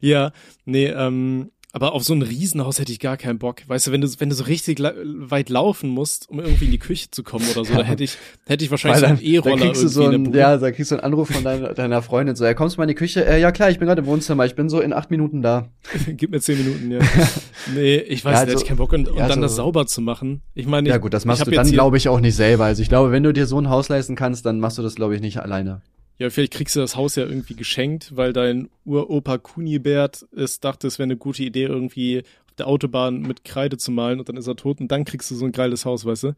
[0.02, 0.32] Ja,
[0.66, 3.58] nee, ähm, aber auf so ein Riesenhaus hätte ich gar keinen Bock.
[3.68, 6.72] Weißt du, wenn du, wenn du so richtig la weit laufen musst, um irgendwie in
[6.72, 9.22] die Küche zu kommen oder so, da hätte ich, hätte ich wahrscheinlich so Weil einen
[9.22, 10.40] E-Roller kriegst du irgendwie so in der einen, Bude.
[10.40, 12.86] ja, da kriegst du einen Anruf von deiner, deiner Freundin, so, ja, kommst du mal
[12.86, 13.26] in die Küche?
[13.26, 15.68] Äh, ja klar, ich bin gerade im Wohnzimmer, ich bin so in acht Minuten da.
[16.08, 17.00] Gib mir zehn Minuten, ja.
[17.76, 18.94] nee, ich weiß, Ja, da hätte also- ich keinen Bock.
[18.94, 20.42] Und, und ja, dann so- das sauber zu machen.
[20.54, 22.64] Ich meine, Ja ich, gut, das machst du dann, glaube ich, auch nicht selber.
[22.64, 24.96] Also ich glaube, wenn du dir so ein Haus leisten kannst, dann machst du das,
[24.96, 25.82] glaube ich, nicht alleine.
[26.18, 30.88] Ja, vielleicht kriegst du das Haus ja irgendwie geschenkt, weil dein Uropa Kunibert es dachte,
[30.88, 34.38] es wäre eine gute Idee, irgendwie auf der Autobahn mit Kreide zu malen und dann
[34.38, 36.36] ist er tot und dann kriegst du so ein geiles Haus, weißt du?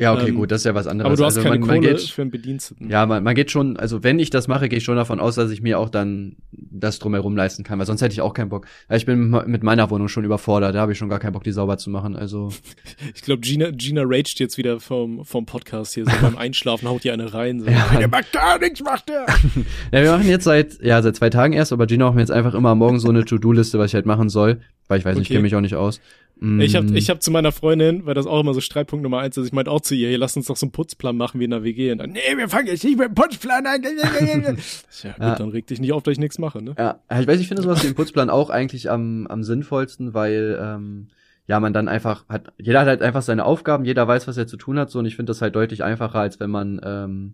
[0.00, 1.06] Ja, okay, Ähm, gut, das ist ja was anderes.
[1.06, 2.88] Aber du hast also keine man, man Kohle geht, für einen Bediensteten.
[2.88, 5.34] Ja, man, man geht schon, also wenn ich das mache, gehe ich schon davon aus,
[5.34, 8.48] dass ich mir auch dann das drumherum leisten kann, weil sonst hätte ich auch keinen
[8.48, 8.66] Bock.
[8.88, 11.52] Ich bin mit meiner Wohnung schon überfordert, da habe ich schon gar keinen Bock, die
[11.52, 12.16] sauber zu machen.
[12.16, 12.48] Also
[13.14, 17.04] Ich glaube, Gina, Gina raged jetzt wieder vom, vom Podcast hier, so beim Einschlafen haut
[17.04, 17.60] die eine rein.
[17.60, 17.66] So.
[17.66, 17.86] Ja.
[17.98, 19.26] Der macht gar nichts, macht der!
[19.92, 22.30] Ja, wir machen jetzt seit, ja, seit zwei Tagen erst, aber Gina macht mir jetzt
[22.30, 25.16] einfach immer am morgen so eine To-Do-Liste, was ich halt machen soll, weil ich weiß
[25.16, 25.34] nicht, ich Okay.
[25.34, 26.00] kenne mich auch nicht aus.
[26.40, 29.18] Mm, Ich habe ich hab zu meiner Freundin, weil das auch immer so Streitpunkt Nummer
[29.18, 31.38] eins ist, ich meinte auch zu ihr, hier, lass uns doch so einen Putzplan machen
[31.40, 31.92] wie in der WG.
[31.92, 33.82] Und dann, nee, wir fangen jetzt nicht mit dem Putzplan an.
[34.22, 34.58] ja, gut,
[35.02, 35.34] Ja.
[35.34, 36.74] dann reg dich nicht auf, dass ich nichts mache, ne?
[36.78, 40.58] Ja, ich weiß, ich finde sowas wie im Putzplan auch eigentlich am, am sinnvollsten, weil
[40.60, 41.08] ähm,
[41.46, 44.46] ja man dann einfach hat, jeder hat halt einfach seine Aufgaben, jeder weiß, was er
[44.46, 47.32] zu tun hat, so und ich finde das halt deutlich einfacher, als wenn man ähm,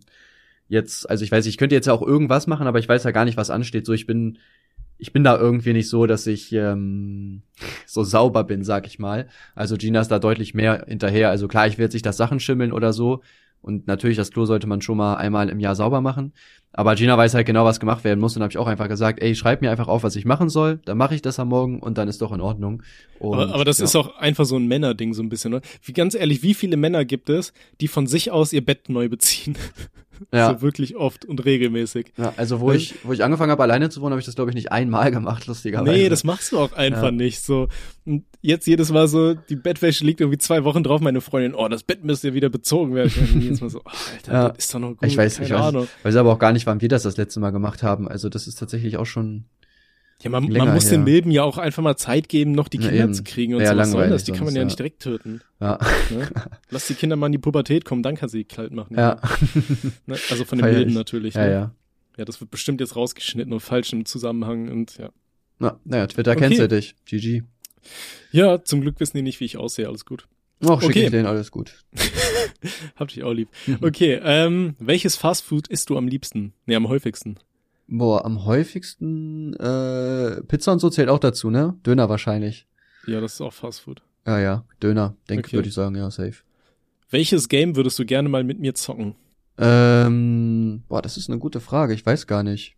[0.67, 3.11] jetzt, also ich weiß, ich könnte jetzt ja auch irgendwas machen, aber ich weiß ja
[3.11, 3.85] gar nicht, was ansteht.
[3.85, 4.37] So, ich bin,
[4.97, 7.41] ich bin da irgendwie nicht so, dass ich ähm,
[7.85, 9.27] so sauber bin, sag ich mal.
[9.55, 11.29] Also Gina ist da deutlich mehr hinterher.
[11.29, 13.21] Also klar, ich will jetzt nicht, dass Sachen schimmeln oder so.
[13.61, 16.31] Und natürlich, das Klo sollte man schon mal einmal im Jahr sauber machen.
[16.73, 18.35] Aber Gina weiß halt genau, was gemacht werden muss.
[18.35, 20.79] Und habe ich auch einfach gesagt, ey, schreib mir einfach auf, was ich machen soll.
[20.85, 22.83] Dann mache ich das am Morgen und dann ist doch in Ordnung.
[23.19, 23.85] Und, Aber, aber das ja.
[23.85, 25.63] ist auch einfach so ein Männerding so ein bisschen, oder?
[25.83, 29.09] Wie ganz ehrlich, wie viele Männer gibt es, die von sich aus ihr Bett neu
[29.09, 29.57] beziehen?
[30.33, 30.53] ja.
[30.53, 32.13] So wirklich oft und regelmäßig.
[32.17, 34.35] ja, also wo Weil- ich, wo ich angefangen habe, alleine zu wohnen, habe ich das,
[34.35, 35.91] glaube ich, nicht einmal gemacht, lustigerweise.
[35.91, 37.11] Nee, das machst du auch einfach Ja.
[37.11, 37.67] nicht so.
[38.05, 41.67] Und jetzt jedes Mal so, die Bettwäsche liegt irgendwie zwei Wochen drauf, meine Freundin, oh,
[41.67, 43.07] das Bett müsste wieder bezogen werden.
[43.13, 44.49] Ich meine, jedes Mal so, oh, Alter, Ja.
[44.49, 45.87] das ist doch noch gut, Ich weiß, keine ich weiß, Ahnung.
[46.03, 48.07] weiß aber auch gar nicht, wann wir das das letzte Mal gemacht haben.
[48.07, 49.45] Also das ist tatsächlich auch schon
[50.23, 50.91] Ja, man, man muss her.
[50.97, 53.13] den Milben ja auch einfach mal Zeit geben, noch die Kinder eben.
[53.13, 53.77] zu kriegen und Ja, so.
[53.77, 54.23] Was soll das?
[54.23, 54.65] Die kann man ja ja.
[54.65, 55.41] nicht direkt töten.
[55.59, 55.77] ja,
[56.09, 56.27] Ne?
[56.71, 58.95] Lass die Kinder mal in die Pubertät kommen, dann kann sie kalt machen.
[58.97, 59.19] ja,
[60.07, 60.15] Ne?
[60.29, 60.95] Also von den Milben ich.
[60.95, 61.33] natürlich.
[61.35, 61.51] ja, ne?
[61.51, 61.71] ja.
[62.17, 65.09] Ja, das wird bestimmt jetzt rausgeschnitten und falsch im Zusammenhang und ja.
[65.59, 66.41] Na, naja, Twitter Okay.
[66.47, 66.95] kennst du dich.
[67.05, 67.43] GG.
[68.31, 70.27] Ja, zum Glück wissen die nicht, wie ich aussehe, alles gut.
[70.65, 71.03] Ach, schick Okay.
[71.05, 71.73] ich denen alles gut.
[72.95, 73.49] Hab dich auch lieb.
[73.81, 76.53] Okay, ähm, welches Fastfood isst du am liebsten?
[76.65, 77.37] Nee, am häufigsten.
[77.87, 81.77] Boah, am häufigsten äh, Pizza und so zählt auch dazu, ne?
[81.85, 82.67] Döner wahrscheinlich.
[83.05, 84.01] Ja, das ist auch Fastfood.
[84.25, 85.55] Ja, ja, Döner, denke Okay.
[85.57, 86.43] würde ich sagen, ja, safe.
[87.09, 89.15] Welches Game würdest du gerne mal mit mir zocken?
[89.57, 92.75] Ähm, boah, das ist eine gute Frage, ich weiß gar nicht.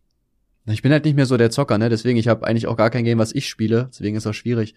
[0.67, 1.89] Ich bin halt nicht mehr so der Zocker, ne?
[1.89, 3.87] Deswegen, ich habe eigentlich auch gar kein Game, was ich spiele.
[3.91, 4.75] Deswegen ist das schwierig.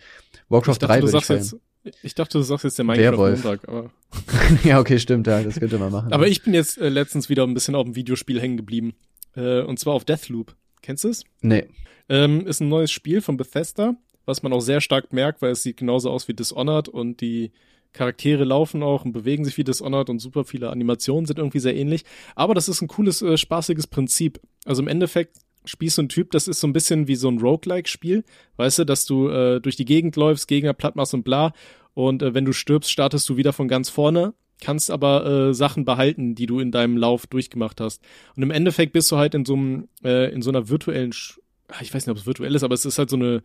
[0.48, 1.56] Warcraft 3 würde ich jetzt,
[2.02, 3.90] Ich dachte, du sagst jetzt der Minecraft-Montag, aber.
[4.64, 6.10] ja, okay, stimmt, ja, das könnte man machen.
[6.12, 8.94] Aber ich bin jetzt äh, letztens wieder ein bisschen auf dem Videospiel hängen geblieben.
[9.36, 10.54] Äh, und zwar auf Deathloop.
[10.82, 11.24] Kennst du es?
[11.40, 11.66] Nee.
[12.08, 15.62] Ähm, ist ein neues Spiel von Bethesda, was man auch sehr stark merkt, weil es
[15.62, 17.52] sieht genauso aus wie Dishonored und die
[17.92, 21.76] Charaktere laufen auch und bewegen sich wie Dishonored und super viele Animationen sind irgendwie sehr
[21.76, 22.04] ähnlich.
[22.34, 24.40] Aber das ist ein cooles, äh, spaßiges Prinzip.
[24.64, 27.38] Also im Endeffekt spielst du einen Typ, das ist so ein bisschen wie so ein
[27.38, 28.24] Roguelike-Spiel.
[28.56, 31.52] Weißt du, dass du äh, durch die Gegend läufst, Gegner platt machst und bla.
[31.94, 35.84] Und äh, wenn du stirbst, startest du wieder von ganz vorne, kannst aber äh, Sachen
[35.84, 38.02] behalten, die du in deinem Lauf durchgemacht hast.
[38.36, 41.38] Und im Endeffekt bist du halt in so einem, äh, in so einer virtuellen, Sch
[41.80, 43.42] ich weiß nicht, ob es virtuell ist, aber es ist halt so eine,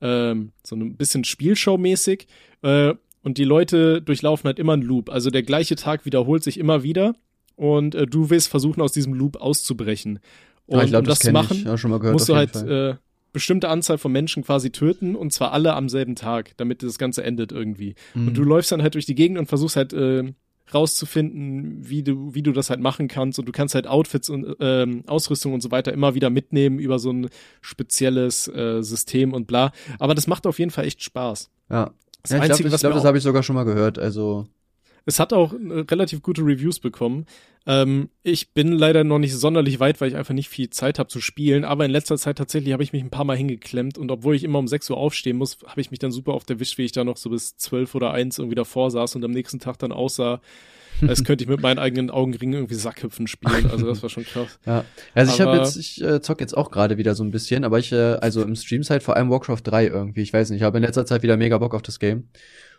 [0.00, 2.26] ähm, so ein bisschen Spielshow-mäßig.
[2.62, 5.10] Äh, und die Leute durchlaufen halt immer einen Loop.
[5.10, 7.14] Also der gleiche Tag wiederholt sich immer wieder.
[7.56, 10.20] Und äh, du willst versuchen, aus diesem Loop auszubrechen.
[10.66, 11.64] Und ja, glaub, um das, das zu machen, ich.
[11.64, 12.94] Ja, schon mal gehört, musst du halt äh,
[13.32, 17.22] bestimmte Anzahl von Menschen quasi töten und zwar alle am selben Tag, damit das Ganze
[17.22, 17.94] endet irgendwie.
[18.14, 18.28] Mhm.
[18.28, 20.32] Und du läufst dann halt durch die Gegend und versuchst halt äh,
[20.72, 23.38] rauszufinden, wie du, wie du das halt machen kannst.
[23.38, 26.98] Und du kannst halt Outfits und ähm, Ausrüstung und so weiter immer wieder mitnehmen über
[26.98, 27.28] so ein
[27.60, 29.72] spezielles äh, System und bla.
[29.98, 31.50] Aber das macht auf jeden Fall echt Spaß.
[31.70, 31.90] Ja.
[32.22, 33.98] Das ja, ich glaube, glaub, das habe ich sogar schon mal gehört.
[33.98, 34.46] Also
[35.06, 37.26] es hat auch äh, relativ gute Reviews bekommen.
[37.66, 41.08] Ähm, ich bin leider noch nicht sonderlich weit, weil ich einfach nicht viel Zeit habe
[41.08, 41.64] zu spielen.
[41.64, 43.98] Aber in letzter Zeit tatsächlich habe ich mich ein paar Mal hingeklemmt.
[43.98, 46.48] Und obwohl ich immer um 6 Uhr aufstehen muss, habe ich mich dann super oft
[46.50, 49.30] erwischt, wie ich da noch so bis 12 oder 1 irgendwie davor saß und am
[49.30, 50.40] nächsten Tag dann aussah,
[51.06, 53.70] als könnte ich mit meinen eigenen Augenringen irgendwie Sackhüpfen spielen.
[53.70, 54.58] Also das war schon krass.
[54.66, 54.84] Ja.
[55.14, 57.78] Also ich habe jetzt, ich äh, zock jetzt auch gerade wieder so ein bisschen, aber
[57.78, 60.22] ich, äh, also im Streams halt vor allem Warcraft 3 irgendwie.
[60.22, 62.28] Ich weiß nicht, ich habe in letzter Zeit wieder mega Bock auf das Game.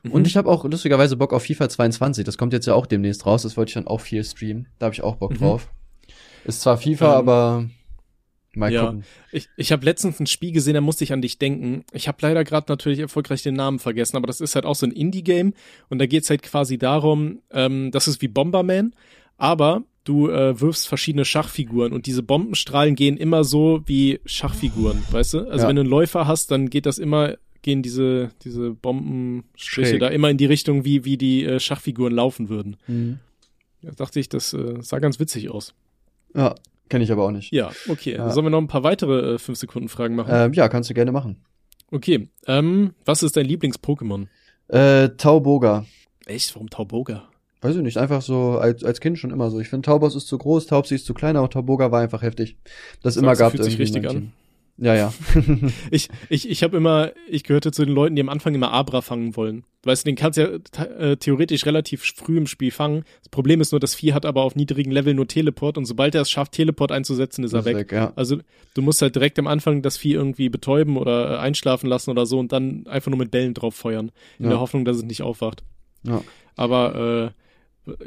[0.04, 0.12] Mhm.
[0.12, 2.26] Und ich habe auch lustigerweise Bock auf FIFA 22.
[2.26, 3.44] Das kommt jetzt ja auch demnächst raus.
[3.44, 4.68] Das wollte ich dann auch viel streamen.
[4.80, 5.38] Da habe ich auch Bock mhm.
[5.38, 5.70] drauf.
[6.46, 7.66] Ist zwar FIFA, ähm, aber
[8.56, 8.86] mal ja.
[8.86, 9.04] gucken.
[9.32, 11.86] Ich, ich habe letztens ein Spiel gesehen, da musste ich an dich denken.
[11.94, 14.86] Ich habe leider gerade natürlich erfolgreich den Namen vergessen, aber das ist halt auch so
[14.86, 15.54] ein Indie-Game.
[15.90, 18.94] Und da geht's halt quasi darum, ähm, das ist wie Bomberman,
[19.38, 25.36] aber du äh, wirfst verschiedene Schachfiguren und diese Bombenstrahlen gehen immer so wie Schachfiguren, weißt
[25.36, 25.40] du?
[25.48, 25.70] Also ja.
[25.70, 30.30] wenn du einen Läufer hast, dann geht das immer gehen diese, diese Bombenstriche da immer
[30.30, 32.78] in die Richtung, wie, wie die äh, Schachfiguren laufen würden.
[32.88, 33.20] Mhm.
[33.82, 35.74] Da dachte ich, das äh, sah ganz witzig aus.
[36.36, 36.56] Ja,
[36.90, 37.52] kenne ich aber auch nicht.
[37.52, 38.16] Ja, okay.
[38.16, 38.30] Ja.
[38.32, 40.32] Sollen wir noch ein paar weitere äh, 5 Sekunden Fragen machen?
[40.34, 41.38] Ähm, ja, kannst du gerne machen.
[41.92, 42.30] Okay.
[42.48, 44.28] Ähm, was ist dein Lieblings-Pokémon?
[44.68, 45.86] Äh, Tauboga.
[46.26, 46.56] Echt?
[46.56, 47.28] Warum Tauboga?
[47.62, 49.60] Weiß ich nicht, einfach so als, als Kind schon immer so.
[49.60, 52.58] Ich finde Taubos ist zu groß, Taubsi ist zu klein, aber Tauboga war einfach heftig.
[53.04, 54.34] Das, das immer gab fühlt sich richtig an.
[54.82, 55.14] Ja, ja.
[55.92, 59.02] ich ich, ich habe immer, ich gehörte zu den Leuten, die am Anfang immer Abra
[59.02, 59.64] fangen wollen.
[59.84, 63.04] Weißt du, den kannst du ja äh, theoretisch relativ früh im Spiel fangen.
[63.20, 66.16] Das Problem ist nur, das Vieh hat aber auf niedrigen Level nur Teleport und sobald
[66.16, 67.76] er es schafft, Teleport einzusetzen, ist, ist er weg.
[67.76, 68.14] weg ja.
[68.16, 68.40] Also
[68.74, 72.26] du musst halt direkt am Anfang das Vieh irgendwie betäuben oder äh, einschlafen lassen oder
[72.26, 74.12] so und dann einfach nur mit Bällen drauf feuern.
[74.40, 74.52] In ja.
[74.52, 75.64] der Hoffnung, dass es nicht aufwacht.
[76.04, 76.24] Ja.
[76.56, 77.41] Aber äh,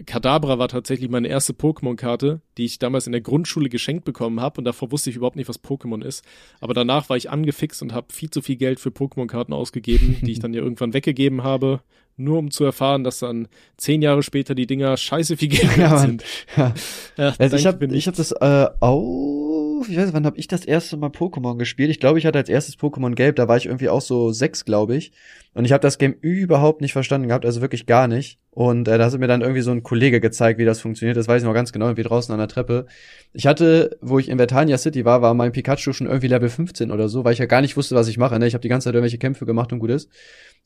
[0.06, 4.58] Kadabra war tatsächlich meine erste Pokémon-Karte, die ich damals in der Grundschule geschenkt bekommen habe
[4.58, 6.24] und davor wusste ich überhaupt nicht, was Pokémon ist.
[6.60, 10.32] Aber danach war ich angefixt und habe viel zu viel Geld für Pokémon-Karten ausgegeben, die
[10.32, 11.80] ich dann ja irgendwann weggegeben habe,
[12.16, 15.98] nur um zu erfahren, dass dann zehn Jahre später die Dinger scheiße viel Geld ja,
[15.98, 16.22] sind.
[16.56, 16.74] Ja.
[17.16, 19.53] Ja, also ich habe ich hab das äh, auch,
[19.88, 21.90] ich weiß nicht, wann habe ich das erste Mal Pokémon gespielt?
[21.90, 24.64] Ich glaube, ich hatte als erstes Pokémon Gelb, da war ich irgendwie auch so sechs,
[24.64, 25.12] glaube ich.
[25.54, 28.38] Und ich habe das Game überhaupt nicht verstanden gehabt, also wirklich gar nicht.
[28.50, 31.16] Und äh, da hat mir dann irgendwie so ein Kollege gezeigt, wie das funktioniert.
[31.16, 32.86] Das weiß ich noch ganz genau, irgendwie draußen an der Treppe.
[33.32, 36.90] Ich hatte, wo ich in Vertania City war, war mein Pikachu schon irgendwie Level 15
[36.90, 38.38] oder so, weil ich ja gar nicht wusste, was ich mache.
[38.38, 38.46] Ne?
[38.46, 40.08] Ich habe die ganze Zeit irgendwelche Kämpfe gemacht und gut ist.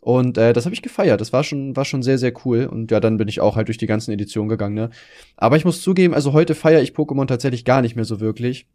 [0.00, 1.20] Und äh, das habe ich gefeiert.
[1.20, 2.66] Das war schon, war schon sehr, sehr cool.
[2.66, 4.74] Und ja, dann bin ich auch halt durch die ganzen Editionen gegangen.
[4.74, 4.90] Ne?
[5.36, 8.66] Aber ich muss zugeben, also heute feiere ich Pokémon tatsächlich gar nicht mehr so wirklich.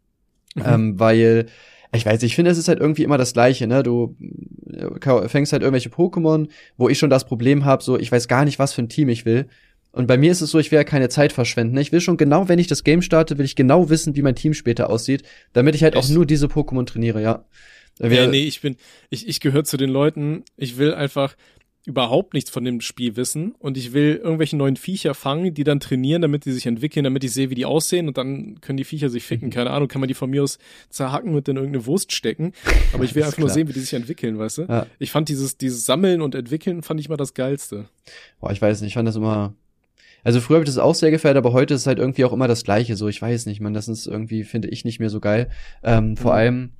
[0.54, 0.62] Mhm.
[0.66, 1.46] Ähm, weil
[1.92, 3.82] ich weiß, ich finde, es ist halt irgendwie immer das Gleiche, ne?
[3.82, 4.16] Du
[4.72, 8.44] äh, fängst halt irgendwelche Pokémon, wo ich schon das Problem habe, so ich weiß gar
[8.44, 9.46] nicht, was für ein Team ich will.
[9.92, 11.76] Und bei mir ist es so, ich will ja keine Zeit verschwenden.
[11.76, 14.34] Ich will schon genau, wenn ich das Game starte, will ich genau wissen, wie mein
[14.34, 16.04] Team später aussieht, damit ich halt Echt?
[16.04, 17.44] auch nur diese Pokémon trainiere, ja.
[18.00, 18.76] Ja, nee, ich bin,
[19.10, 21.36] ich, ich gehöre zu den Leuten, ich will einfach,
[21.86, 25.80] überhaupt nichts von dem Spiel wissen und ich will irgendwelche neuen Viecher fangen, die dann
[25.80, 28.84] trainieren, damit die sich entwickeln, damit ich sehe, wie die aussehen und dann können die
[28.84, 29.48] Viecher sich ficken.
[29.48, 29.52] Mhm.
[29.52, 30.58] Keine Ahnung, kann man die von mir aus
[30.88, 32.52] zerhacken und in irgendeine Wurst stecken.
[32.94, 33.48] Aber ich will einfach klar.
[33.48, 34.62] nur sehen, wie die sich entwickeln, weißt du?
[34.62, 34.86] Ja.
[34.98, 37.84] Ich fand dieses, dieses Sammeln und Entwickeln fand ich mal das Geilste.
[38.40, 39.52] Boah, ich weiß nicht, ich fand das immer,
[40.22, 42.32] also früher habe ich das auch sehr gefeiert, aber heute ist es halt irgendwie auch
[42.32, 42.96] immer das Gleiche.
[42.96, 45.50] So, ich weiß nicht, man, das ist irgendwie, finde ich, nicht mehr so geil.
[45.82, 46.38] Ähm, vor mhm.
[46.38, 46.70] allem,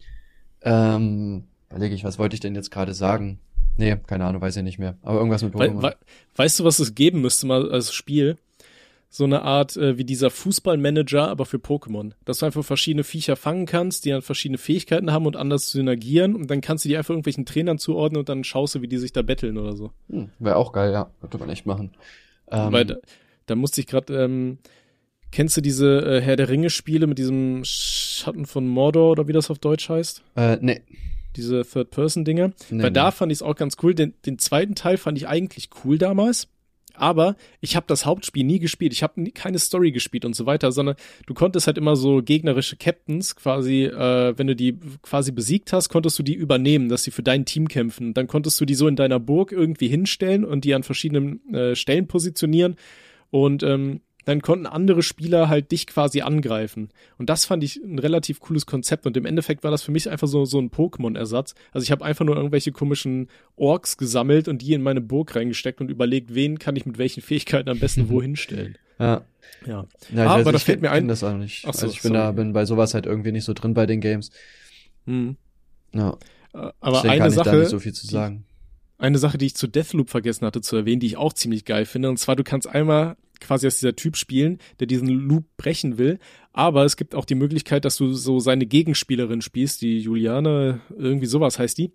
[0.63, 3.39] ähm, überlege ich, was wollte ich denn jetzt gerade sagen?
[3.77, 4.97] Nee, keine Ahnung, weiß ich nicht mehr.
[5.03, 5.83] Aber irgendwas mit Pokémon.
[5.83, 5.97] We we
[6.37, 8.37] weißt du, was es geben müsste mal als Spiel?
[9.15, 12.13] so eine Art äh, wie dieser Fußballmanager, aber für Pokémon.
[12.25, 16.35] Dass du einfach verschiedene Viecher fangen kannst, die dann verschiedene Fähigkeiten haben und anders synergieren
[16.35, 18.99] und dann kannst du die einfach irgendwelchen Trainern zuordnen und dann schaust du, wie die
[18.99, 19.93] sich da betteln oder so.
[20.11, 21.11] Hm, Wäre auch geil, ja.
[21.21, 21.93] Könnte man echt machen.
[22.51, 22.97] Ähm, Weil da,
[23.47, 24.59] da musste ich gerade, ähm,
[25.31, 29.49] kennst du diese äh, Herr der Ringe-Spiele mit diesem Schatten von Mordor oder wie das
[29.49, 30.25] auf Deutsch heißt?
[30.35, 30.83] Äh, nee.
[31.37, 32.49] Diese Third-Person-Dinger.
[32.71, 32.95] Nee, Weil nee.
[32.95, 33.95] da fand ich es auch ganz cool.
[33.95, 36.49] Den, den zweiten Teil fand ich eigentlich cool damals
[36.95, 38.93] aber ich habe das Hauptspiel nie gespielt.
[38.93, 42.77] Ich habe keine Story gespielt und so weiter, sondern du konntest halt immer so gegnerische
[42.77, 47.11] Captains quasi, äh, wenn du die quasi besiegt hast, konntest du die übernehmen, dass sie
[47.11, 48.15] für dein Team kämpfen.
[48.15, 51.75] Dann konntest du die so in deiner Burg irgendwie hinstellen und die an verschiedenen äh,
[51.75, 52.77] Stellen positionieren.
[53.31, 56.91] Und ähm, dann konnten andere Spieler halt dich quasi angreifen.
[57.19, 59.07] Und das fand ich ein relativ cooles Konzept.
[59.07, 61.55] Und im Endeffekt war das für mich einfach so, so ein Pokémon-Ersatz.
[61.73, 65.81] Also ich habe einfach nur irgendwelche komischen Orks gesammelt und die in meine Burg reingesteckt
[65.81, 68.79] und überlegt, wen kann ich mit welchen Fähigkeiten am besten wohin stellen.
[68.99, 69.23] Ja.
[69.67, 69.87] Ja.
[70.15, 71.09] ja ah, aber da fällt mir ein.
[71.09, 71.65] das auch nicht.
[71.67, 72.25] Ach so, also ich bin sorry.
[72.25, 74.31] da, bin bei sowas halt irgendwie nicht so drin bei den Games.
[75.07, 75.37] Hm.
[75.93, 76.17] Ja.
[76.55, 78.45] Äh, aber Deswegen eine Sache, ich da nicht so viel zu sagen.
[78.99, 81.85] Eine Sache, die ich zu Deathloop vergessen hatte zu erwähnen, die ich auch ziemlich geil
[81.85, 85.99] finde, und zwar du kannst einmal quasi als dieser Typ spielen, der diesen Loop brechen
[85.99, 86.19] will.
[86.53, 91.27] Aber es gibt auch die Möglichkeit, dass du so seine Gegenspielerin spielst, die Juliane, irgendwie
[91.27, 91.93] sowas heißt die.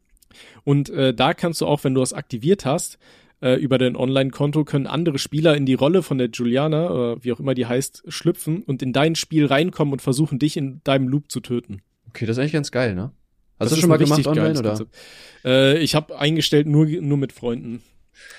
[0.64, 3.00] Und äh, da kannst du auch, wenn du das aktiviert hast,
[3.42, 7.32] äh, über dein Online-Konto können andere Spieler in die Rolle von der Juliana, oder wie
[7.32, 11.08] auch immer die heißt, schlüpfen und in dein Spiel reinkommen und versuchen, dich in deinem
[11.08, 11.82] Loop zu töten.
[12.10, 13.12] Okay, das ist eigentlich ganz geil, ne?
[13.60, 14.86] Hast das du schon mal gemacht online, oder?
[15.44, 17.82] Äh, ich habe eingestellt nur, nur mit Freunden.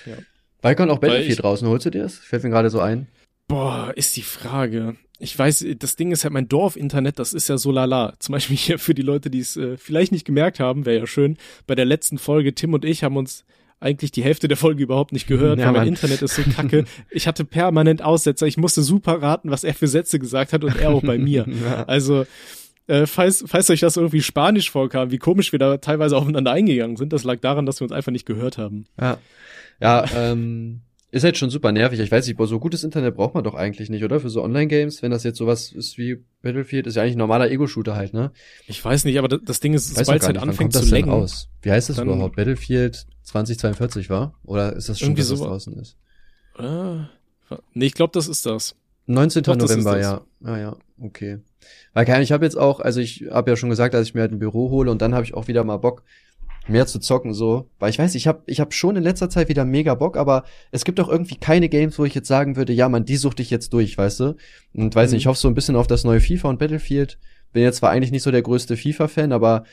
[0.05, 0.17] Ja.
[0.61, 2.15] Balkon auch Battlefield ich, draußen, holst du dir das?
[2.15, 3.07] Fällt mir gerade so ein.
[3.47, 4.95] Boah, ist die Frage.
[5.19, 8.13] Ich weiß, das Ding ist halt mein Dorf-Internet, das ist ja so lala.
[8.19, 11.07] Zum Beispiel hier für die Leute, die es äh, vielleicht nicht gemerkt haben, wäre ja
[11.07, 11.37] schön.
[11.67, 13.43] Bei der letzten Folge, Tim und ich haben uns
[13.81, 16.85] eigentlich die Hälfte der Folge überhaupt nicht gehört, ja, weil mein Internet ist so kacke.
[17.09, 18.45] Ich hatte permanent Aussetzer.
[18.45, 21.45] Ich musste super raten, was er für Sätze gesagt hat und er auch bei mir.
[21.87, 22.25] Also,
[22.87, 26.95] äh, falls, falls euch das irgendwie Spanisch vorkam, wie komisch wir da teilweise aufeinander eingegangen
[26.95, 28.85] sind, das lag daran, dass wir uns einfach nicht gehört haben.
[28.99, 29.17] Ja.
[29.81, 31.99] Ja, ähm, ist halt schon super nervig.
[31.99, 34.21] Ich weiß nicht, so gutes Internet braucht man doch eigentlich nicht, oder?
[34.21, 37.51] Für so Online-Games, wenn das jetzt sowas ist wie Battlefield, ist ja eigentlich ein normaler
[37.51, 38.31] Ego-Shooter halt, ne?
[38.67, 41.11] Ich weiß nicht, aber das, Ding ist, sobald es halt anfängt zu lenken.
[41.11, 41.49] Aus?
[41.61, 42.37] Wie heißt das überhaupt?
[42.37, 44.35] Battlefield 2042 war?
[44.43, 45.97] Oder ist das schon, dass das draußen ist?
[46.57, 48.75] Äh, nee, ich glaube, das ist das.
[49.07, 49.43] 19.
[49.43, 50.21] Doch, November, ja.
[50.43, 51.39] Ah ja, okay.
[51.93, 54.21] Weil keine, ich habe jetzt auch, also ich habe ja schon gesagt, dass ich mir
[54.21, 56.03] halt ein Büro hole und dann habe ich auch wieder mal Bock,
[56.71, 59.49] mehr zu zocken so, weil ich weiß, ich habe ich hab schon in letzter Zeit
[59.49, 62.73] wieder mega Bock, aber es gibt auch irgendwie keine Games, wo ich jetzt sagen würde,
[62.73, 64.35] ja, man, die suchte ich jetzt durch, weißt du?
[64.73, 65.15] Und weiß mhm.
[65.15, 67.19] nicht, ich hoffe so ein bisschen auf das neue FIFA und Battlefield.
[67.53, 69.65] Bin jetzt zwar eigentlich nicht so der größte FIFA Fan, aber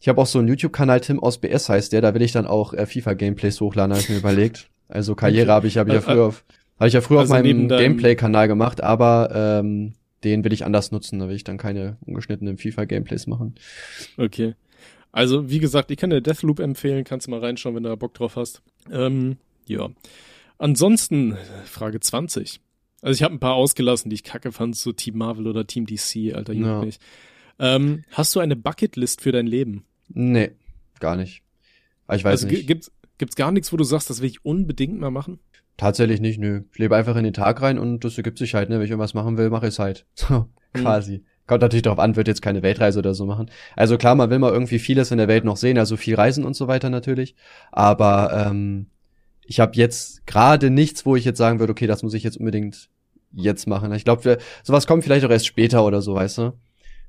[0.00, 2.32] ich habe auch so einen YouTube Kanal Tim aus BS heißt der, da will ich
[2.32, 4.68] dann auch äh, FIFA Gameplays hochladen, habe ich mir überlegt.
[4.88, 5.52] Also Karriere okay.
[5.52, 6.44] habe ich habe ich ja früher auf
[6.78, 9.94] habe ich ja früher also auf meinem Gameplay Kanal gemacht, aber ähm,
[10.24, 13.54] den will ich anders nutzen, da will ich dann keine ungeschnittenen FIFA Gameplays machen.
[14.16, 14.54] Okay.
[15.12, 17.96] Also, wie gesagt, ich kann dir Deathloop empfehlen, kannst du mal reinschauen, wenn du da
[17.96, 18.62] Bock drauf hast.
[18.90, 19.36] Ähm,
[19.66, 19.90] ja.
[20.58, 22.60] Ansonsten, Frage 20.
[23.02, 25.86] Also ich habe ein paar ausgelassen, die ich kacke fand, so Team Marvel oder Team
[25.86, 26.68] DC, alter Junge.
[26.68, 26.84] Ja.
[26.84, 27.02] Nicht.
[27.58, 29.84] Ähm, hast du eine Bucketlist für dein Leben?
[30.08, 30.52] Nee,
[31.00, 31.42] gar nicht.
[32.06, 32.66] Aber ich weiß also, nicht.
[32.66, 35.40] Gibt's, gibt's gar nichts, wo du sagst, das will ich unbedingt mal machen?
[35.76, 36.62] Tatsächlich nicht, nö.
[36.72, 38.76] Ich lebe einfach in den Tag rein und das ergibt sich halt, ne?
[38.76, 40.06] Wenn ich irgendwas machen will, mache ich es halt.
[40.14, 40.84] So, hm.
[41.46, 43.50] Kommt natürlich darauf an, wird jetzt keine Weltreise oder so machen.
[43.74, 46.44] Also klar, man will mal irgendwie vieles in der Welt noch sehen, also viel reisen
[46.44, 47.34] und so weiter natürlich.
[47.72, 48.86] Aber ähm,
[49.44, 52.36] ich habe jetzt gerade nichts, wo ich jetzt sagen würde, okay, das muss ich jetzt
[52.36, 52.88] unbedingt
[53.32, 53.92] jetzt machen.
[53.92, 56.52] Ich glaube, sowas kommt vielleicht auch erst später oder so, weißt du.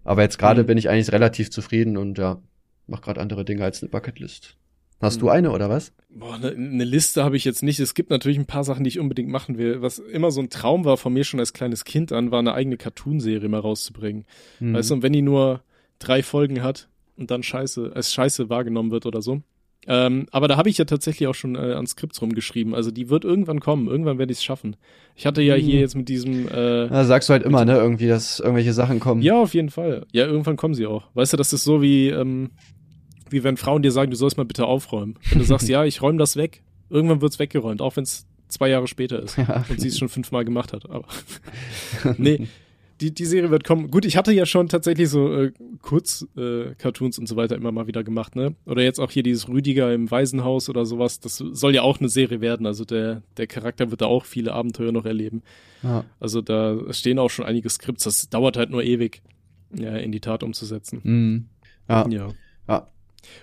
[0.04, 0.68] Aber jetzt gerade mhm.
[0.68, 2.42] bin ich eigentlich relativ zufrieden und ja,
[2.88, 4.58] mach gerade andere Dinge als eine Bucketlist.
[5.04, 5.34] Hast du hm.
[5.34, 5.92] eine oder was?
[6.10, 7.80] Boah, eine ne Liste habe ich jetzt nicht.
[7.80, 9.82] Es gibt natürlich ein paar Sachen, die ich unbedingt machen will.
[9.82, 12.54] Was immer so ein Traum war von mir schon als kleines Kind an, war eine
[12.54, 14.26] eigene Cartoonserie mal rauszubringen.
[14.60, 14.74] Mhm.
[14.74, 15.62] Weißt du, und wenn die nur
[16.00, 16.88] drei Folgen hat
[17.18, 19.42] und dann scheiße, als scheiße wahrgenommen wird oder so.
[19.86, 22.74] Ähm, aber da habe ich ja tatsächlich auch schon äh, an Skripts rumgeschrieben.
[22.74, 23.88] Also die wird irgendwann kommen.
[23.88, 24.76] Irgendwann werde ich es schaffen.
[25.16, 25.80] Ich hatte ja hier hm.
[25.82, 26.48] jetzt mit diesem.
[26.48, 27.76] Äh, ja, sagst du halt immer, ne?
[27.76, 29.22] Irgendwie, dass irgendwelche Sachen kommen.
[29.22, 30.06] Ja, auf jeden Fall.
[30.14, 31.04] Ja, irgendwann kommen sie auch.
[31.14, 32.52] Weißt du, das ist so wie ähm,
[33.34, 35.16] wie wenn Frauen dir sagen, du sollst mal bitte aufräumen.
[35.30, 38.70] Wenn du sagst, ja, ich räume das weg, irgendwann wird's weggeräumt, auch wenn es zwei
[38.70, 39.66] Jahre später ist ja.
[39.68, 40.90] und sie es schon fünfmal gemacht hat.
[40.90, 41.08] Aber
[42.18, 42.48] nee,
[43.02, 43.90] die, die Serie wird kommen.
[43.92, 47.88] Gut, ich hatte ja schon tatsächlich so äh, Kurz-Cartoons äh, und so weiter immer mal
[47.88, 48.56] wieder gemacht, ne?
[48.66, 51.20] Oder jetzt auch hier dieses Rüdiger im Waisenhaus oder sowas.
[51.20, 52.66] Das soll ja auch eine Serie werden.
[52.66, 55.42] Also der, der Charakter wird da auch viele Abenteuer noch erleben.
[55.82, 56.06] Ja.
[56.20, 58.04] Also da stehen auch schon einige Skripts.
[58.04, 59.22] Das dauert halt nur ewig,
[59.76, 61.02] ja, in die Tat umzusetzen.
[61.04, 61.46] Mhm.
[61.90, 62.08] Ja.
[62.08, 62.30] ja.
[62.68, 62.88] Ja,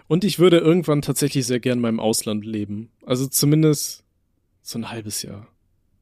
[0.08, 2.90] und ich würde irgendwann tatsächlich sehr gern in meinem Ausland leben.
[3.04, 4.04] Also zumindest
[4.62, 5.46] so ein halbes Jahr.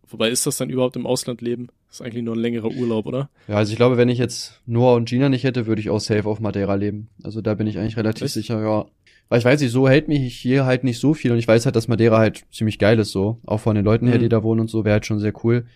[0.06, 1.68] Wobei ist das dann überhaupt im Ausland leben?
[1.88, 3.30] Das ist eigentlich nur ein längerer Urlaub, oder?
[3.46, 6.00] Ja, also ich glaube, wenn ich jetzt Noah und Gina nicht hätte, würde ich auch
[6.00, 7.08] safe auf Madeira leben.
[7.22, 8.34] Also da bin ich eigentlich relativ Echt?
[8.34, 8.86] sicher, ja.
[9.28, 11.66] Weil ich weiß nicht, so hält mich hier halt nicht so viel und ich weiß
[11.66, 13.40] halt, dass Madeira halt ziemlich geil ist so.
[13.44, 14.22] Auch von den Leuten her, mhm.
[14.22, 15.66] die da wohnen und so, wäre halt schon sehr cool.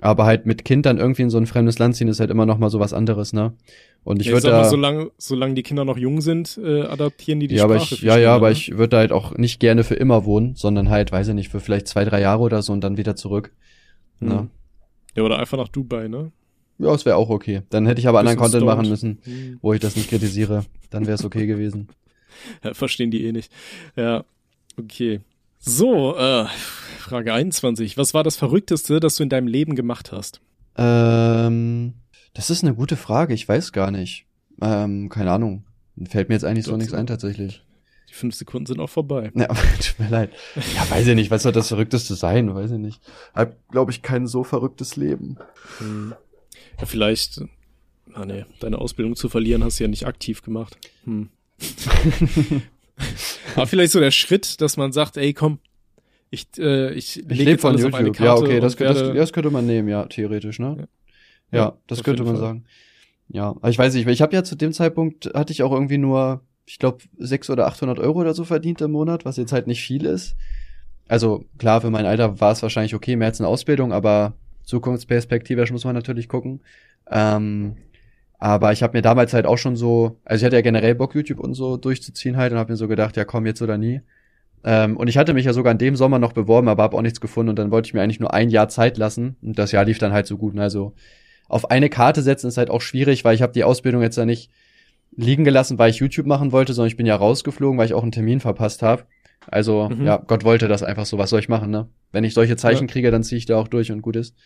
[0.00, 2.46] Aber halt mit Kind dann irgendwie in so ein fremdes Land ziehen, ist halt immer
[2.46, 3.54] noch mal so was anderes, ne?
[4.04, 7.40] Und ich ja, würde da, mal, solange, solange die Kinder noch jung sind, äh, adaptieren
[7.40, 7.74] die die ja, Sprache.
[7.74, 10.54] Aber ich, ja, ja, aber ich würde da halt auch nicht gerne für immer wohnen,
[10.54, 13.16] sondern halt, weiß ich nicht, für vielleicht zwei, drei Jahre oder so und dann wieder
[13.16, 13.52] zurück.
[14.20, 14.48] Ne?
[15.14, 16.32] Ja, oder einfach nach Dubai, ne?
[16.78, 17.62] Ja, es wäre auch okay.
[17.70, 18.76] Dann hätte ich aber anderen Content stoned.
[18.76, 19.58] machen müssen, mhm.
[19.60, 20.64] wo ich das nicht kritisiere.
[20.90, 21.88] Dann wäre es okay gewesen.
[22.62, 23.50] Ja, verstehen die eh nicht.
[23.96, 24.24] Ja,
[24.78, 25.22] okay.
[25.58, 26.46] So, äh,
[26.98, 27.96] Frage 21.
[27.96, 30.40] Was war das Verrückteste, das du in deinem Leben gemacht hast?
[30.76, 31.94] Ähm,
[32.34, 33.34] das ist eine gute Frage.
[33.34, 34.26] Ich weiß gar nicht.
[34.60, 35.64] Ähm, keine Ahnung.
[36.08, 37.64] Fällt mir jetzt eigentlich so nichts ein tatsächlich.
[38.08, 39.30] Die fünf Sekunden sind auch vorbei.
[39.34, 39.46] Ja,
[39.80, 40.30] tut mir leid.
[40.74, 41.30] Ja, weiß ich nicht.
[41.30, 42.54] Was soll das Verrückteste sein?
[42.54, 43.00] Weiß ich nicht.
[43.34, 45.36] Hab, glaube ich, kein so verrücktes Leben.
[45.78, 46.14] Hm.
[46.78, 47.42] Ja, vielleicht,
[48.14, 50.78] ah nee, deine Ausbildung zu verlieren hast du ja nicht aktiv gemacht.
[51.04, 51.30] Hm.
[53.56, 55.58] Aber vielleicht so der Schritt, dass man sagt, ey, komm,
[56.30, 58.18] ich, äh, ich, ich lebe von YouTube.
[58.20, 60.88] ja, okay, das, das, das, könnte man nehmen, ja, theoretisch, ne?
[61.50, 62.44] Ja, ja das könnte man Fall.
[62.44, 62.64] sagen.
[63.28, 65.98] Ja, aber ich weiß nicht, ich habe ja zu dem Zeitpunkt, hatte ich auch irgendwie
[65.98, 69.66] nur, ich glaube, sechs oder 800 Euro oder so verdient im Monat, was jetzt halt
[69.66, 70.36] nicht viel ist.
[71.08, 74.34] Also klar, für mein Alter war es wahrscheinlich okay, mehr als eine Ausbildung, aber
[74.64, 76.60] zukunftsperspektivisch muss man natürlich gucken.
[77.10, 77.76] Ähm,
[78.38, 81.14] aber ich habe mir damals halt auch schon so, also ich hatte ja generell Bock,
[81.14, 84.00] YouTube und so durchzuziehen halt und habe mir so gedacht, ja komm, jetzt oder nie.
[84.64, 87.02] Ähm, und ich hatte mich ja sogar in dem Sommer noch beworben, aber habe auch
[87.02, 89.72] nichts gefunden und dann wollte ich mir eigentlich nur ein Jahr Zeit lassen und das
[89.72, 90.56] Jahr lief dann halt so gut.
[90.58, 90.94] Also
[91.48, 94.24] auf eine Karte setzen ist halt auch schwierig, weil ich habe die Ausbildung jetzt ja
[94.24, 94.50] nicht
[95.16, 98.02] liegen gelassen, weil ich YouTube machen wollte, sondern ich bin ja rausgeflogen, weil ich auch
[98.02, 99.04] einen Termin verpasst habe.
[99.46, 100.04] Also mhm.
[100.04, 101.18] ja, Gott wollte das einfach so.
[101.18, 101.88] Was soll ich machen, ne?
[102.12, 102.92] Wenn ich solche Zeichen ja.
[102.92, 104.36] kriege, dann ziehe ich da auch durch und gut ist.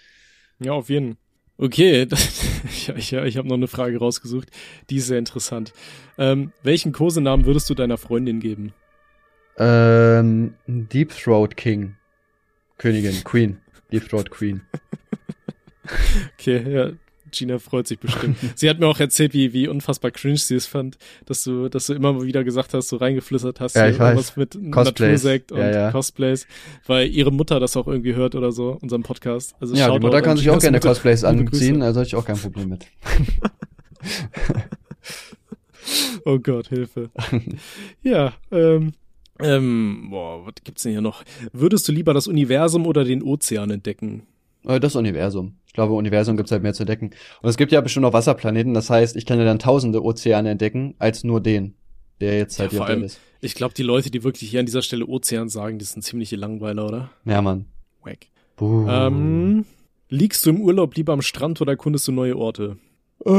[0.60, 1.31] Ja, auf jeden Fall.
[1.62, 2.08] Okay,
[2.64, 4.48] ich, ich, ich habe noch eine Frage rausgesucht,
[4.90, 5.72] die ist sehr interessant.
[6.18, 8.72] Ähm, welchen Kosenamen würdest du deiner Freundin geben?
[9.58, 11.94] Ähm, Deep Throat King.
[12.78, 13.58] Königin, Queen.
[13.92, 14.62] Deep Throat Queen.
[16.36, 16.90] okay, ja,
[17.32, 18.36] Gina freut sich bestimmt.
[18.54, 21.86] sie hat mir auch erzählt, wie, wie unfassbar cringe sie es fand, dass du, dass
[21.86, 24.16] du immer wieder gesagt hast, so reingeflüstert hast, ja, ich weiß.
[24.16, 25.90] was mit Natursekt und ja, ja.
[25.90, 26.46] Cosplays,
[26.86, 29.54] weil ihre Mutter das auch irgendwie hört oder so, unseren Podcast.
[29.60, 30.90] Also ja, die Mutter kann sich auch gerne Mutter.
[30.90, 32.86] Cosplays anziehen, also habe ich auch kein Problem mit.
[36.24, 37.10] oh Gott, Hilfe.
[38.02, 38.92] ja, ähm,
[39.38, 41.24] ähm, boah, was gibt's denn hier noch?
[41.52, 44.26] Würdest du lieber das Universum oder den Ozean entdecken?
[44.64, 45.56] Äh, das Universum.
[45.72, 47.12] Ich glaube, Universum gibt's halt mehr zu entdecken.
[47.40, 50.50] Und es gibt ja bestimmt noch Wasserplaneten, das heißt, ich kann ja dann tausende Ozeane
[50.50, 51.76] entdecken, als nur den,
[52.20, 53.18] der jetzt halt ja, hier allem, ist.
[53.40, 56.36] Ich glaube, die Leute, die wirklich hier an dieser Stelle Ozean sagen, die sind ziemliche
[56.36, 57.10] Langweiler, oder?
[57.24, 57.64] Ja, Mann.
[58.02, 58.26] Wack.
[58.60, 59.64] Ähm,
[60.10, 62.76] liegst du im Urlaub lieber am Strand oder erkundest du neue Orte?
[63.24, 63.30] Äh,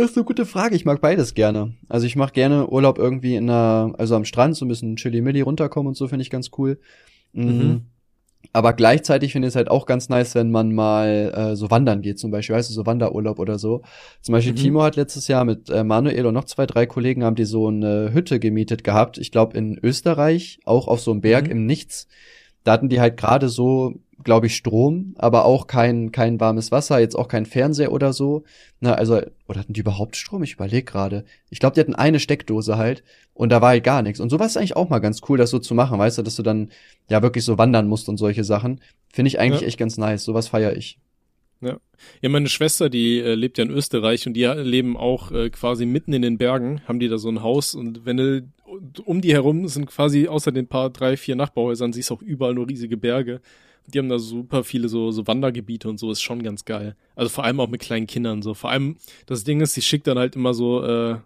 [0.00, 0.76] das ist eine gute Frage.
[0.76, 1.72] Ich mag beides gerne.
[1.88, 5.40] Also ich mache gerne Urlaub irgendwie in einer, also am Strand, so ein bisschen chili-milli
[5.40, 6.78] runterkommen und so, finde ich ganz cool.
[7.32, 7.46] Mhm.
[7.46, 7.80] mhm.
[8.54, 12.02] Aber gleichzeitig finde ich es halt auch ganz nice, wenn man mal äh, so wandern
[12.02, 13.82] geht, zum Beispiel, weißt du, so Wanderurlaub oder so.
[14.20, 14.58] Zum Beispiel mhm.
[14.58, 17.66] Timo hat letztes Jahr mit äh, Manuel und noch zwei, drei Kollegen haben die so
[17.66, 19.18] eine Hütte gemietet gehabt.
[19.18, 21.50] Ich glaube in Österreich, auch auf so einem Berg mhm.
[21.50, 22.06] im Nichts.
[22.62, 26.98] Da hatten die halt gerade so glaube ich, Strom, aber auch kein, kein warmes Wasser,
[26.98, 28.44] jetzt auch kein Fernseher oder so.
[28.80, 30.42] Na, also, oder hatten die überhaupt Strom?
[30.42, 31.24] Ich überlege gerade.
[31.50, 33.04] Ich glaube, die hatten eine Steckdose halt
[33.34, 34.20] und da war halt gar nichts.
[34.20, 36.36] Und sowas ist eigentlich auch mal ganz cool, das so zu machen, weißt du, dass
[36.36, 36.70] du dann
[37.08, 38.80] ja wirklich so wandern musst und solche Sachen.
[39.12, 39.68] Finde ich eigentlich ja.
[39.68, 40.24] echt ganz nice.
[40.24, 40.98] Sowas feiere ich.
[41.60, 41.78] Ja.
[42.20, 45.86] ja, meine Schwester, die äh, lebt ja in Österreich und die leben auch äh, quasi
[45.86, 48.42] mitten in den Bergen, haben die da so ein Haus und wenn du
[49.04, 52.68] um die herum sind quasi außer den paar drei, vier Nachbarhäusern, siehst auch überall nur
[52.68, 53.40] riesige Berge.
[53.86, 56.96] Die haben da super viele so, so Wandergebiete und so, ist schon ganz geil.
[57.14, 58.54] Also vor allem auch mit kleinen Kindern so.
[58.54, 61.16] Vor allem, das Ding ist, sie schickt dann halt immer so, äh,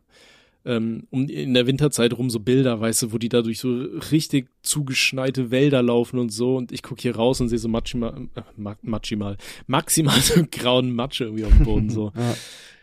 [0.65, 3.75] ähm, um in der Winterzeit rum so Bilder, weißt du, wo die da durch so
[4.11, 8.29] richtig zugeschneite Wälder laufen und so und ich gucke hier raus und sehe so maximal,
[8.35, 8.43] äh,
[8.83, 9.37] maximal,
[9.67, 12.13] maximal so grauen Matsch irgendwie auf dem Boden so.
[12.17, 12.35] ja.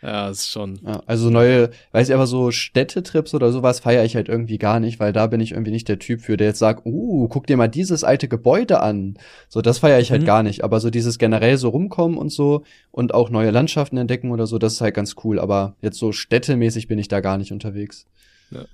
[0.06, 0.78] Ja, ist schon.
[0.86, 4.78] Ja, also neue, weiß ich aber so Städtetrips oder sowas feiere ich halt irgendwie gar
[4.78, 7.48] nicht, weil da bin ich irgendwie nicht der Typ für, der jetzt sagt, uh, guck
[7.48, 9.18] dir mal dieses alte Gebäude an.
[9.48, 10.26] So, das feiere ich halt mhm.
[10.26, 10.62] gar nicht.
[10.62, 14.58] Aber so dieses generell so rumkommen und so und auch neue Landschaften entdecken oder so,
[14.58, 15.40] das ist halt ganz cool.
[15.40, 18.06] Aber jetzt so städtemäßig bin ich da gar nicht unterwegs.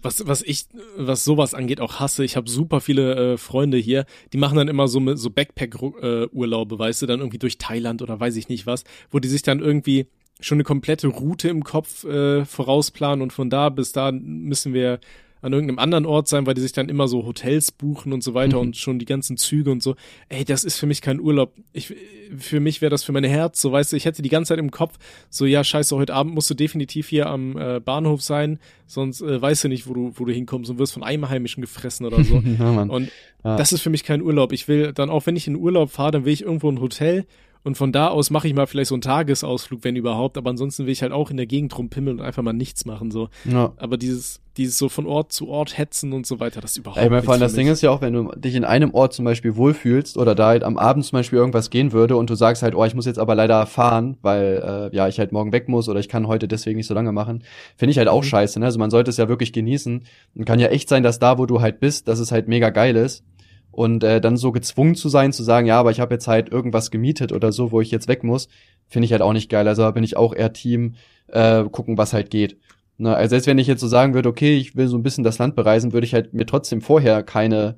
[0.02, 0.66] Was, was ich,
[0.98, 2.24] was sowas angeht, auch hasse.
[2.26, 4.04] Ich habe super viele äh, Freunde hier,
[4.34, 8.36] die machen dann immer so, so Backpack-Urlaube, weißt du, dann irgendwie durch Thailand oder weiß
[8.36, 10.08] ich nicht was, wo die sich dann irgendwie
[10.40, 15.00] schon eine komplette Route im Kopf äh, vorausplanen und von da bis da müssen wir
[15.42, 18.32] an irgendeinem anderen Ort sein, weil die sich dann immer so Hotels buchen und so
[18.32, 18.62] weiter mhm.
[18.62, 19.96] und schon die ganzen Züge und so.
[20.28, 21.52] Ey, das ist für mich kein Urlaub.
[21.72, 21.92] Ich,
[22.38, 24.60] für mich wäre das für mein Herz, so weißt du, ich hätte die ganze Zeit
[24.60, 24.98] im Kopf,
[25.30, 29.42] so ja, scheiße, heute Abend musst du definitiv hier am äh, Bahnhof sein, sonst äh,
[29.42, 32.36] weißt du nicht, wo du, wo du hinkommst und wirst von Einheimischen gefressen oder so.
[32.58, 33.10] ja, und
[33.44, 33.56] ja.
[33.56, 34.52] das ist für mich kein Urlaub.
[34.52, 37.26] Ich will dann auch, wenn ich in Urlaub fahre, dann will ich irgendwo ein Hotel
[37.64, 40.36] und von da aus mache ich mal vielleicht so einen Tagesausflug, wenn überhaupt.
[40.36, 43.10] Aber ansonsten will ich halt auch in der Gegend rumpimmeln und einfach mal nichts machen.
[43.10, 43.28] so.
[43.44, 43.72] Ja.
[43.76, 47.08] Aber dieses, dieses so von Ort zu Ort hetzen und so weiter, das überhaupt Ey,
[47.08, 49.56] mein, allem das Ding ist ja auch, wenn du dich in einem Ort zum Beispiel
[49.56, 52.74] wohlfühlst oder da halt am Abend zum Beispiel irgendwas gehen würde und du sagst halt,
[52.74, 55.88] oh, ich muss jetzt aber leider fahren, weil äh, ja ich halt morgen weg muss
[55.88, 57.44] oder ich kann heute deswegen nicht so lange machen,
[57.76, 58.26] finde ich halt auch mhm.
[58.26, 58.58] scheiße.
[58.58, 58.66] Ne?
[58.66, 60.04] Also man sollte es ja wirklich genießen
[60.34, 62.70] und kann ja echt sein, dass da, wo du halt bist, dass es halt mega
[62.70, 63.24] geil ist
[63.72, 66.50] und äh, dann so gezwungen zu sein, zu sagen, ja, aber ich habe jetzt halt
[66.50, 68.48] irgendwas gemietet oder so, wo ich jetzt weg muss,
[68.86, 69.66] finde ich halt auch nicht geil.
[69.66, 70.94] Also da bin ich auch eher Team,
[71.28, 72.58] äh, gucken, was halt geht.
[72.98, 73.16] Ne?
[73.16, 75.38] Also selbst wenn ich jetzt so sagen würde, okay, ich will so ein bisschen das
[75.38, 77.76] Land bereisen, würde ich halt mir trotzdem vorher keine,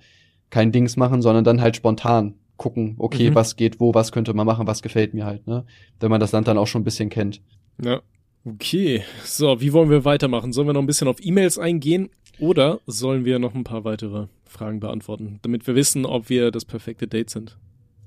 [0.51, 3.35] kein Dings machen, sondern dann halt spontan gucken, okay, mhm.
[3.35, 5.65] was geht wo, was könnte man machen, was gefällt mir halt, ne?
[5.99, 7.41] Wenn man das Land dann auch schon ein bisschen kennt.
[7.83, 8.01] Ja.
[8.45, 10.53] Okay, so, wie wollen wir weitermachen?
[10.53, 14.27] Sollen wir noch ein bisschen auf E-Mails eingehen oder sollen wir noch ein paar weitere
[14.47, 17.57] Fragen beantworten, damit wir wissen, ob wir das perfekte Date sind.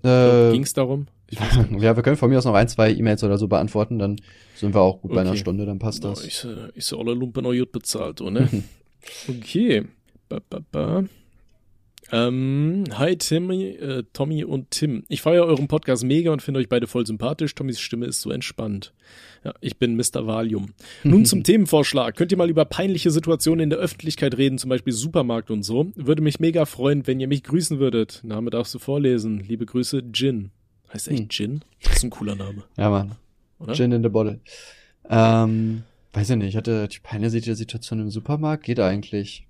[0.04, 1.08] Äh, Ging es darum?
[1.30, 4.16] ja, wir können von mir aus noch ein, zwei E-Mails oder so beantworten, dann
[4.56, 5.16] sind wir auch gut okay.
[5.16, 6.24] bei einer Stunde, dann passt das.
[6.26, 8.48] ich, ich alle Lumpen noch gut bezahlt, oder?
[9.28, 9.86] okay.
[10.30, 11.04] Ba, ba, ba.
[12.12, 15.04] Ähm, hi Timmy, äh, Tommy und Tim.
[15.10, 17.54] Ich feiere euren Podcast mega und finde euch beide voll sympathisch.
[17.54, 18.94] Tommys Stimme ist so entspannt.
[19.44, 20.26] Ja, ich bin Mr.
[20.26, 20.74] Valium.
[21.04, 22.16] Nun zum Themenvorschlag.
[22.16, 25.92] Könnt ihr mal über peinliche Situationen in der Öffentlichkeit reden, zum Beispiel Supermarkt und so?
[25.96, 28.22] Würde mich mega freuen, wenn ihr mich grüßen würdet.
[28.24, 29.40] Name darfst du vorlesen.
[29.40, 30.52] Liebe Grüße, Jin.
[30.94, 31.28] Heißt echt hm.
[31.30, 31.62] Jin?
[31.84, 32.64] Das ist ein cooler Name.
[32.78, 33.16] Ja, Mann.
[33.60, 33.74] Oder?
[33.74, 34.40] Gin in the Bottle.
[35.10, 35.84] Ähm,
[36.14, 38.64] weiß ich nicht, ich hatte die peinliche Situation im Supermarkt.
[38.64, 39.47] Geht eigentlich.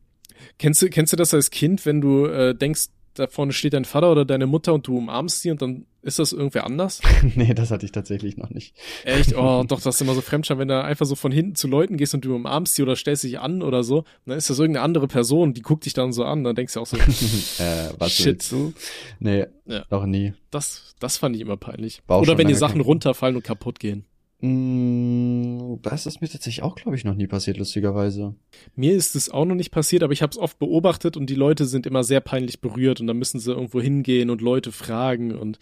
[0.59, 3.86] Kennst du, kennst du das als Kind, wenn du äh, denkst, da vorne steht dein
[3.86, 7.01] Vater oder deine Mutter und du umarmst sie und dann ist das irgendwer anders?
[7.36, 8.75] nee, das hatte ich tatsächlich noch nicht.
[9.03, 9.36] Echt?
[9.36, 11.97] Oh, doch, das ist immer so Fremdscham, wenn du einfach so von hinten zu Leuten
[11.97, 14.84] gehst und du umarmst sie oder stellst dich an oder so, dann ist das irgendeine
[14.84, 16.97] andere Person, die guckt dich dann so an, dann denkst du auch so,
[17.59, 18.49] äh, was shit.
[18.51, 18.73] Du?
[19.19, 19.84] Nee, ja.
[19.89, 20.34] noch nie.
[20.51, 22.01] Das, das fand ich immer peinlich.
[22.07, 24.05] Oder wenn die Sachen runterfallen und kaputt gehen.
[24.39, 28.35] Mm, das ist mir tatsächlich auch, glaube ich, noch nie passiert, lustigerweise.
[28.75, 31.35] Mir ist es auch noch nicht passiert, aber ich habe es oft beobachtet und die
[31.35, 35.35] Leute sind immer sehr peinlich berührt und dann müssen sie irgendwo hingehen und Leute fragen
[35.35, 35.57] und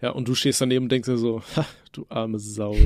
[0.00, 2.76] ja, und du stehst daneben und denkst dir so, ha, du arme Sau.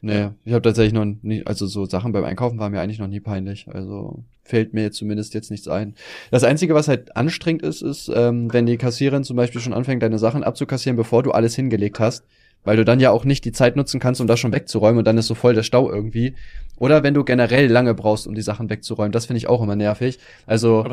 [0.00, 0.34] nee, ja.
[0.44, 3.20] ich habe tatsächlich noch nie, also so Sachen beim Einkaufen waren mir eigentlich noch nie
[3.20, 3.68] peinlich.
[3.68, 5.94] Also fällt mir zumindest jetzt nichts ein.
[6.32, 10.02] Das Einzige, was halt anstrengend ist, ist, ähm, wenn die Kassiererin zum Beispiel schon anfängt,
[10.02, 12.24] deine Sachen abzukassieren, bevor du alles hingelegt hast
[12.66, 15.06] weil du dann ja auch nicht die Zeit nutzen kannst, um das schon wegzuräumen und
[15.06, 16.34] dann ist so voll der Stau irgendwie.
[16.78, 19.76] Oder wenn du generell lange brauchst, um die Sachen wegzuräumen, das finde ich auch immer
[19.76, 20.18] nervig.
[20.46, 20.84] Also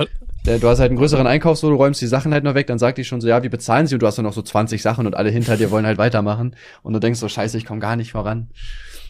[0.46, 2.68] äh, du hast halt einen größeren Einkauf, so du räumst die Sachen halt noch weg,
[2.68, 3.96] dann sagt die schon so, ja, wie bezahlen sie?
[3.96, 6.56] Und du hast dann noch so 20 Sachen und alle hinter dir wollen halt weitermachen.
[6.84, 8.48] Und du denkst so, scheiße, ich komme gar nicht voran.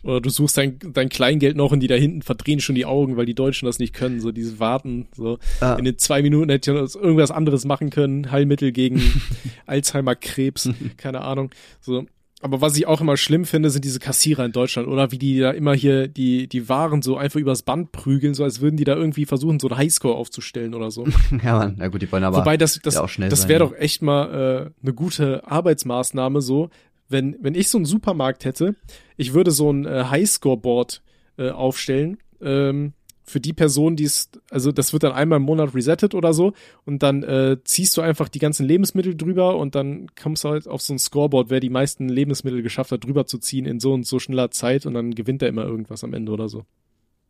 [0.04, 3.16] Oder du suchst dein, dein Kleingeld noch und die da hinten verdrehen schon die Augen,
[3.16, 5.40] weil die Deutschen das nicht können, so dieses Warten, so.
[5.62, 5.76] Ah.
[5.76, 9.02] In den zwei Minuten hätte ich irgendwas anderes machen können, Heilmittel gegen
[9.66, 12.06] Alzheimer, Krebs, keine Ahnung, so.
[12.44, 15.12] Aber was ich auch immer schlimm finde, sind diese Kassierer in Deutschland oder?
[15.12, 18.60] Wie die da immer hier die, die Waren so einfach übers Band prügeln, so als
[18.60, 21.06] würden die da irgendwie versuchen, so einen Highscore aufzustellen oder so.
[21.44, 23.74] ja, man, na gut, die wollen aber Wobei das, das, auch schnell das wäre doch
[23.74, 26.70] echt mal äh, eine gute Arbeitsmaßnahme so,
[27.08, 28.76] wenn, wenn ich so einen Supermarkt hätte,
[29.16, 31.02] ich würde so ein äh, Highscore-Board
[31.38, 32.92] äh, aufstellen, ähm,
[33.24, 36.54] für die Person, die es, also das wird dann einmal im Monat resettet oder so
[36.86, 40.68] und dann äh, ziehst du einfach die ganzen Lebensmittel drüber und dann kommst du halt
[40.68, 43.94] auf so ein Scoreboard, wer die meisten Lebensmittel geschafft hat, drüber zu ziehen in so
[43.94, 46.66] und so schneller Zeit und dann gewinnt er immer irgendwas am Ende oder so.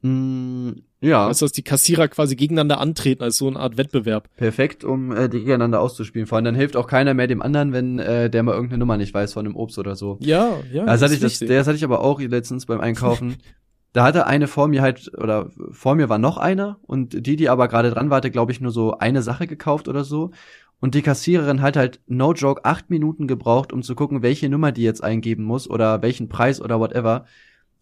[0.03, 1.27] Mm, ja.
[1.27, 4.29] Also, dass die Kassierer quasi gegeneinander antreten als so eine Art Wettbewerb.
[4.35, 6.27] Perfekt, um äh, die gegeneinander auszuspielen.
[6.27, 8.97] Vor allem dann hilft auch keiner mehr dem anderen, wenn äh, der mal irgendeine Nummer
[8.97, 10.17] nicht weiß von einem Obst oder so.
[10.19, 10.85] Ja, ja.
[10.85, 13.37] Das, das hatte ich das, das hatte ich aber auch letztens beim Einkaufen.
[13.93, 17.49] da hatte eine vor mir halt, oder vor mir war noch einer und die, die
[17.49, 20.31] aber gerade dran war, hatte, glaube ich, nur so eine Sache gekauft oder so.
[20.79, 24.71] Und die Kassiererin hat halt, no joke, acht Minuten gebraucht, um zu gucken, welche Nummer
[24.73, 27.25] die jetzt eingeben muss oder welchen Preis oder whatever.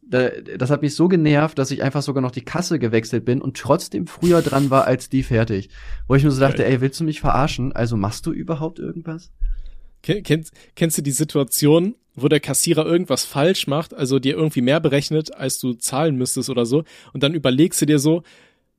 [0.03, 3.55] Das hat mich so genervt, dass ich einfach sogar noch die Kasse gewechselt bin und
[3.57, 5.69] trotzdem früher dran war als die fertig.
[6.07, 7.71] Wo ich mir so dachte, ey, willst du mich verarschen?
[7.71, 9.31] Also machst du überhaupt irgendwas?
[10.01, 14.79] Kennst, kennst du die Situation, wo der Kassierer irgendwas falsch macht, also dir irgendwie mehr
[14.79, 16.83] berechnet, als du zahlen müsstest oder so,
[17.13, 18.23] und dann überlegst du dir so,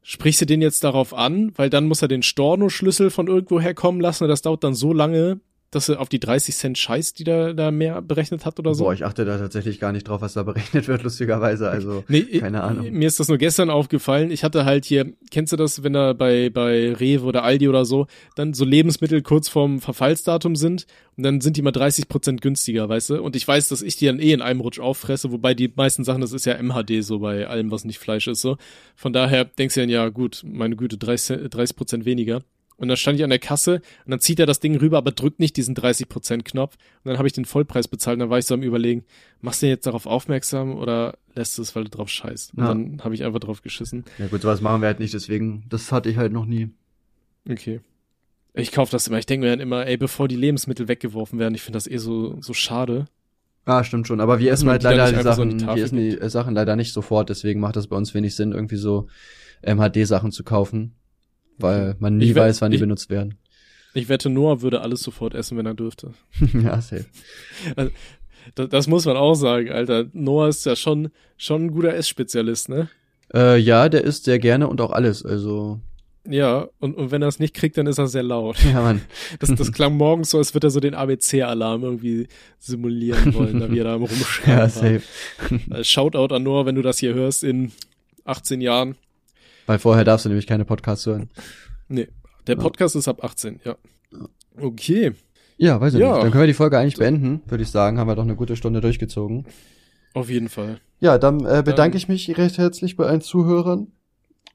[0.02, 4.00] sprichst du den jetzt darauf an, weil dann muss er den Storno-Schlüssel von irgendwo herkommen
[4.00, 5.40] lassen und das dauert dann so lange,
[5.72, 8.84] dass er auf die 30 Cent Scheiß, die da, da mehr berechnet hat oder so?
[8.84, 11.68] Boah, ich achte da tatsächlich gar nicht drauf, was da berechnet wird, lustigerweise.
[11.68, 12.92] Also, nee, keine Ahnung.
[12.92, 14.30] Mir ist das nur gestern aufgefallen.
[14.30, 17.86] Ich hatte halt hier, kennst du das, wenn da bei, bei Rewe oder Aldi oder
[17.86, 18.06] so,
[18.36, 22.88] dann so Lebensmittel kurz vorm Verfallsdatum sind und dann sind die mal 30 Prozent günstiger,
[22.90, 23.22] weißt du?
[23.22, 26.04] Und ich weiß, dass ich die dann eh in einem Rutsch auffresse, wobei die meisten
[26.04, 28.58] Sachen, das ist ja MHD so bei allem, was nicht Fleisch ist, so.
[28.94, 32.42] Von daher denkst du dann, ja gut, meine Güte, 30 Prozent weniger.
[32.82, 35.12] Und dann stand ich an der Kasse und dann zieht er das Ding rüber, aber
[35.12, 36.74] drückt nicht diesen 30%-Knopf.
[37.04, 39.04] Und dann habe ich den Vollpreis bezahlt und dann war ich so am überlegen,
[39.40, 42.54] machst du jetzt darauf aufmerksam oder lässt du es, weil du drauf scheißt?
[42.54, 42.66] Und ja.
[42.66, 44.04] dann habe ich einfach drauf geschissen.
[44.18, 46.70] Ja gut, sowas machen wir halt nicht, deswegen, das hatte ich halt noch nie.
[47.48, 47.82] Okay.
[48.52, 49.18] Ich kaufe das immer.
[49.20, 51.98] Ich denke mir dann immer, ey, bevor die Lebensmittel weggeworfen werden, ich finde das eh
[51.98, 53.04] so, so schade.
[53.64, 54.20] Ah, stimmt schon.
[54.20, 57.30] Aber wir essen halt leider die Sachen, so wir essen die Sachen leider nicht sofort,
[57.30, 59.06] deswegen macht das bei uns wenig Sinn, irgendwie so
[59.64, 60.96] MHD-Sachen zu kaufen
[61.62, 63.38] weil man nie weiß, wann die ich, benutzt werden.
[63.94, 66.14] Ich wette, Noah würde alles sofort essen, wenn er dürfte.
[66.52, 67.06] ja, safe.
[67.76, 67.90] Also,
[68.54, 70.06] das, das, muss man auch sagen, Alter.
[70.12, 72.88] Noah ist ja schon, schon ein guter Essspezialist, ne?
[73.32, 75.80] Äh, ja, der isst sehr gerne und auch alles, also.
[76.28, 78.56] Ja, und, und wenn er es nicht kriegt, dann ist er sehr laut.
[78.64, 79.02] Ja, Mann.
[79.40, 83.70] Das, das klang morgens so, als würde er so den ABC-Alarm irgendwie simulieren wollen, da
[83.70, 84.46] wie er da rumschreit.
[84.46, 85.02] Ja, safe.
[85.70, 87.72] Also Shoutout an Noah, wenn du das hier hörst in
[88.24, 88.96] 18 Jahren.
[89.72, 91.30] Weil vorher darfst du nämlich keine Podcasts hören.
[91.88, 92.06] Nee,
[92.46, 92.98] der Podcast ja.
[92.98, 93.78] ist ab 18, ja.
[94.60, 95.12] Okay.
[95.56, 96.12] Ja, weiß ich ja.
[96.12, 96.24] nicht.
[96.24, 97.98] Dann können wir die Folge eigentlich beenden, würde ich sagen.
[97.98, 99.46] Haben wir doch eine gute Stunde durchgezogen.
[100.12, 100.78] Auf jeden Fall.
[101.00, 101.96] Ja, dann äh, bedanke dann.
[101.96, 103.92] ich mich recht herzlich bei allen Zuhörern.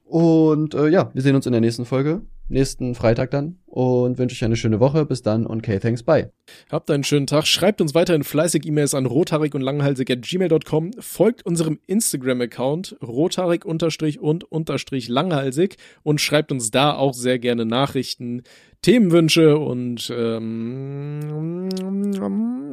[0.04, 4.34] Und äh, ja, wir sehen uns in der nächsten Folge nächsten Freitag dann und wünsche
[4.34, 5.04] euch eine schöne Woche.
[5.04, 6.32] Bis dann und okay, thanks, bye.
[6.70, 7.46] Habt einen schönen Tag.
[7.46, 10.92] Schreibt uns weiterhin fleißig E-Mails an rothaarig und langhalsig at gmail.com.
[10.98, 17.64] Folgt unserem Instagram-Account rothaarig unterstrich und unterstrich langhalsig und schreibt uns da auch sehr gerne
[17.64, 18.42] Nachrichten,
[18.82, 21.68] Themenwünsche und ähm,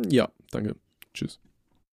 [0.10, 0.76] ja, danke.
[1.14, 1.40] Tschüss.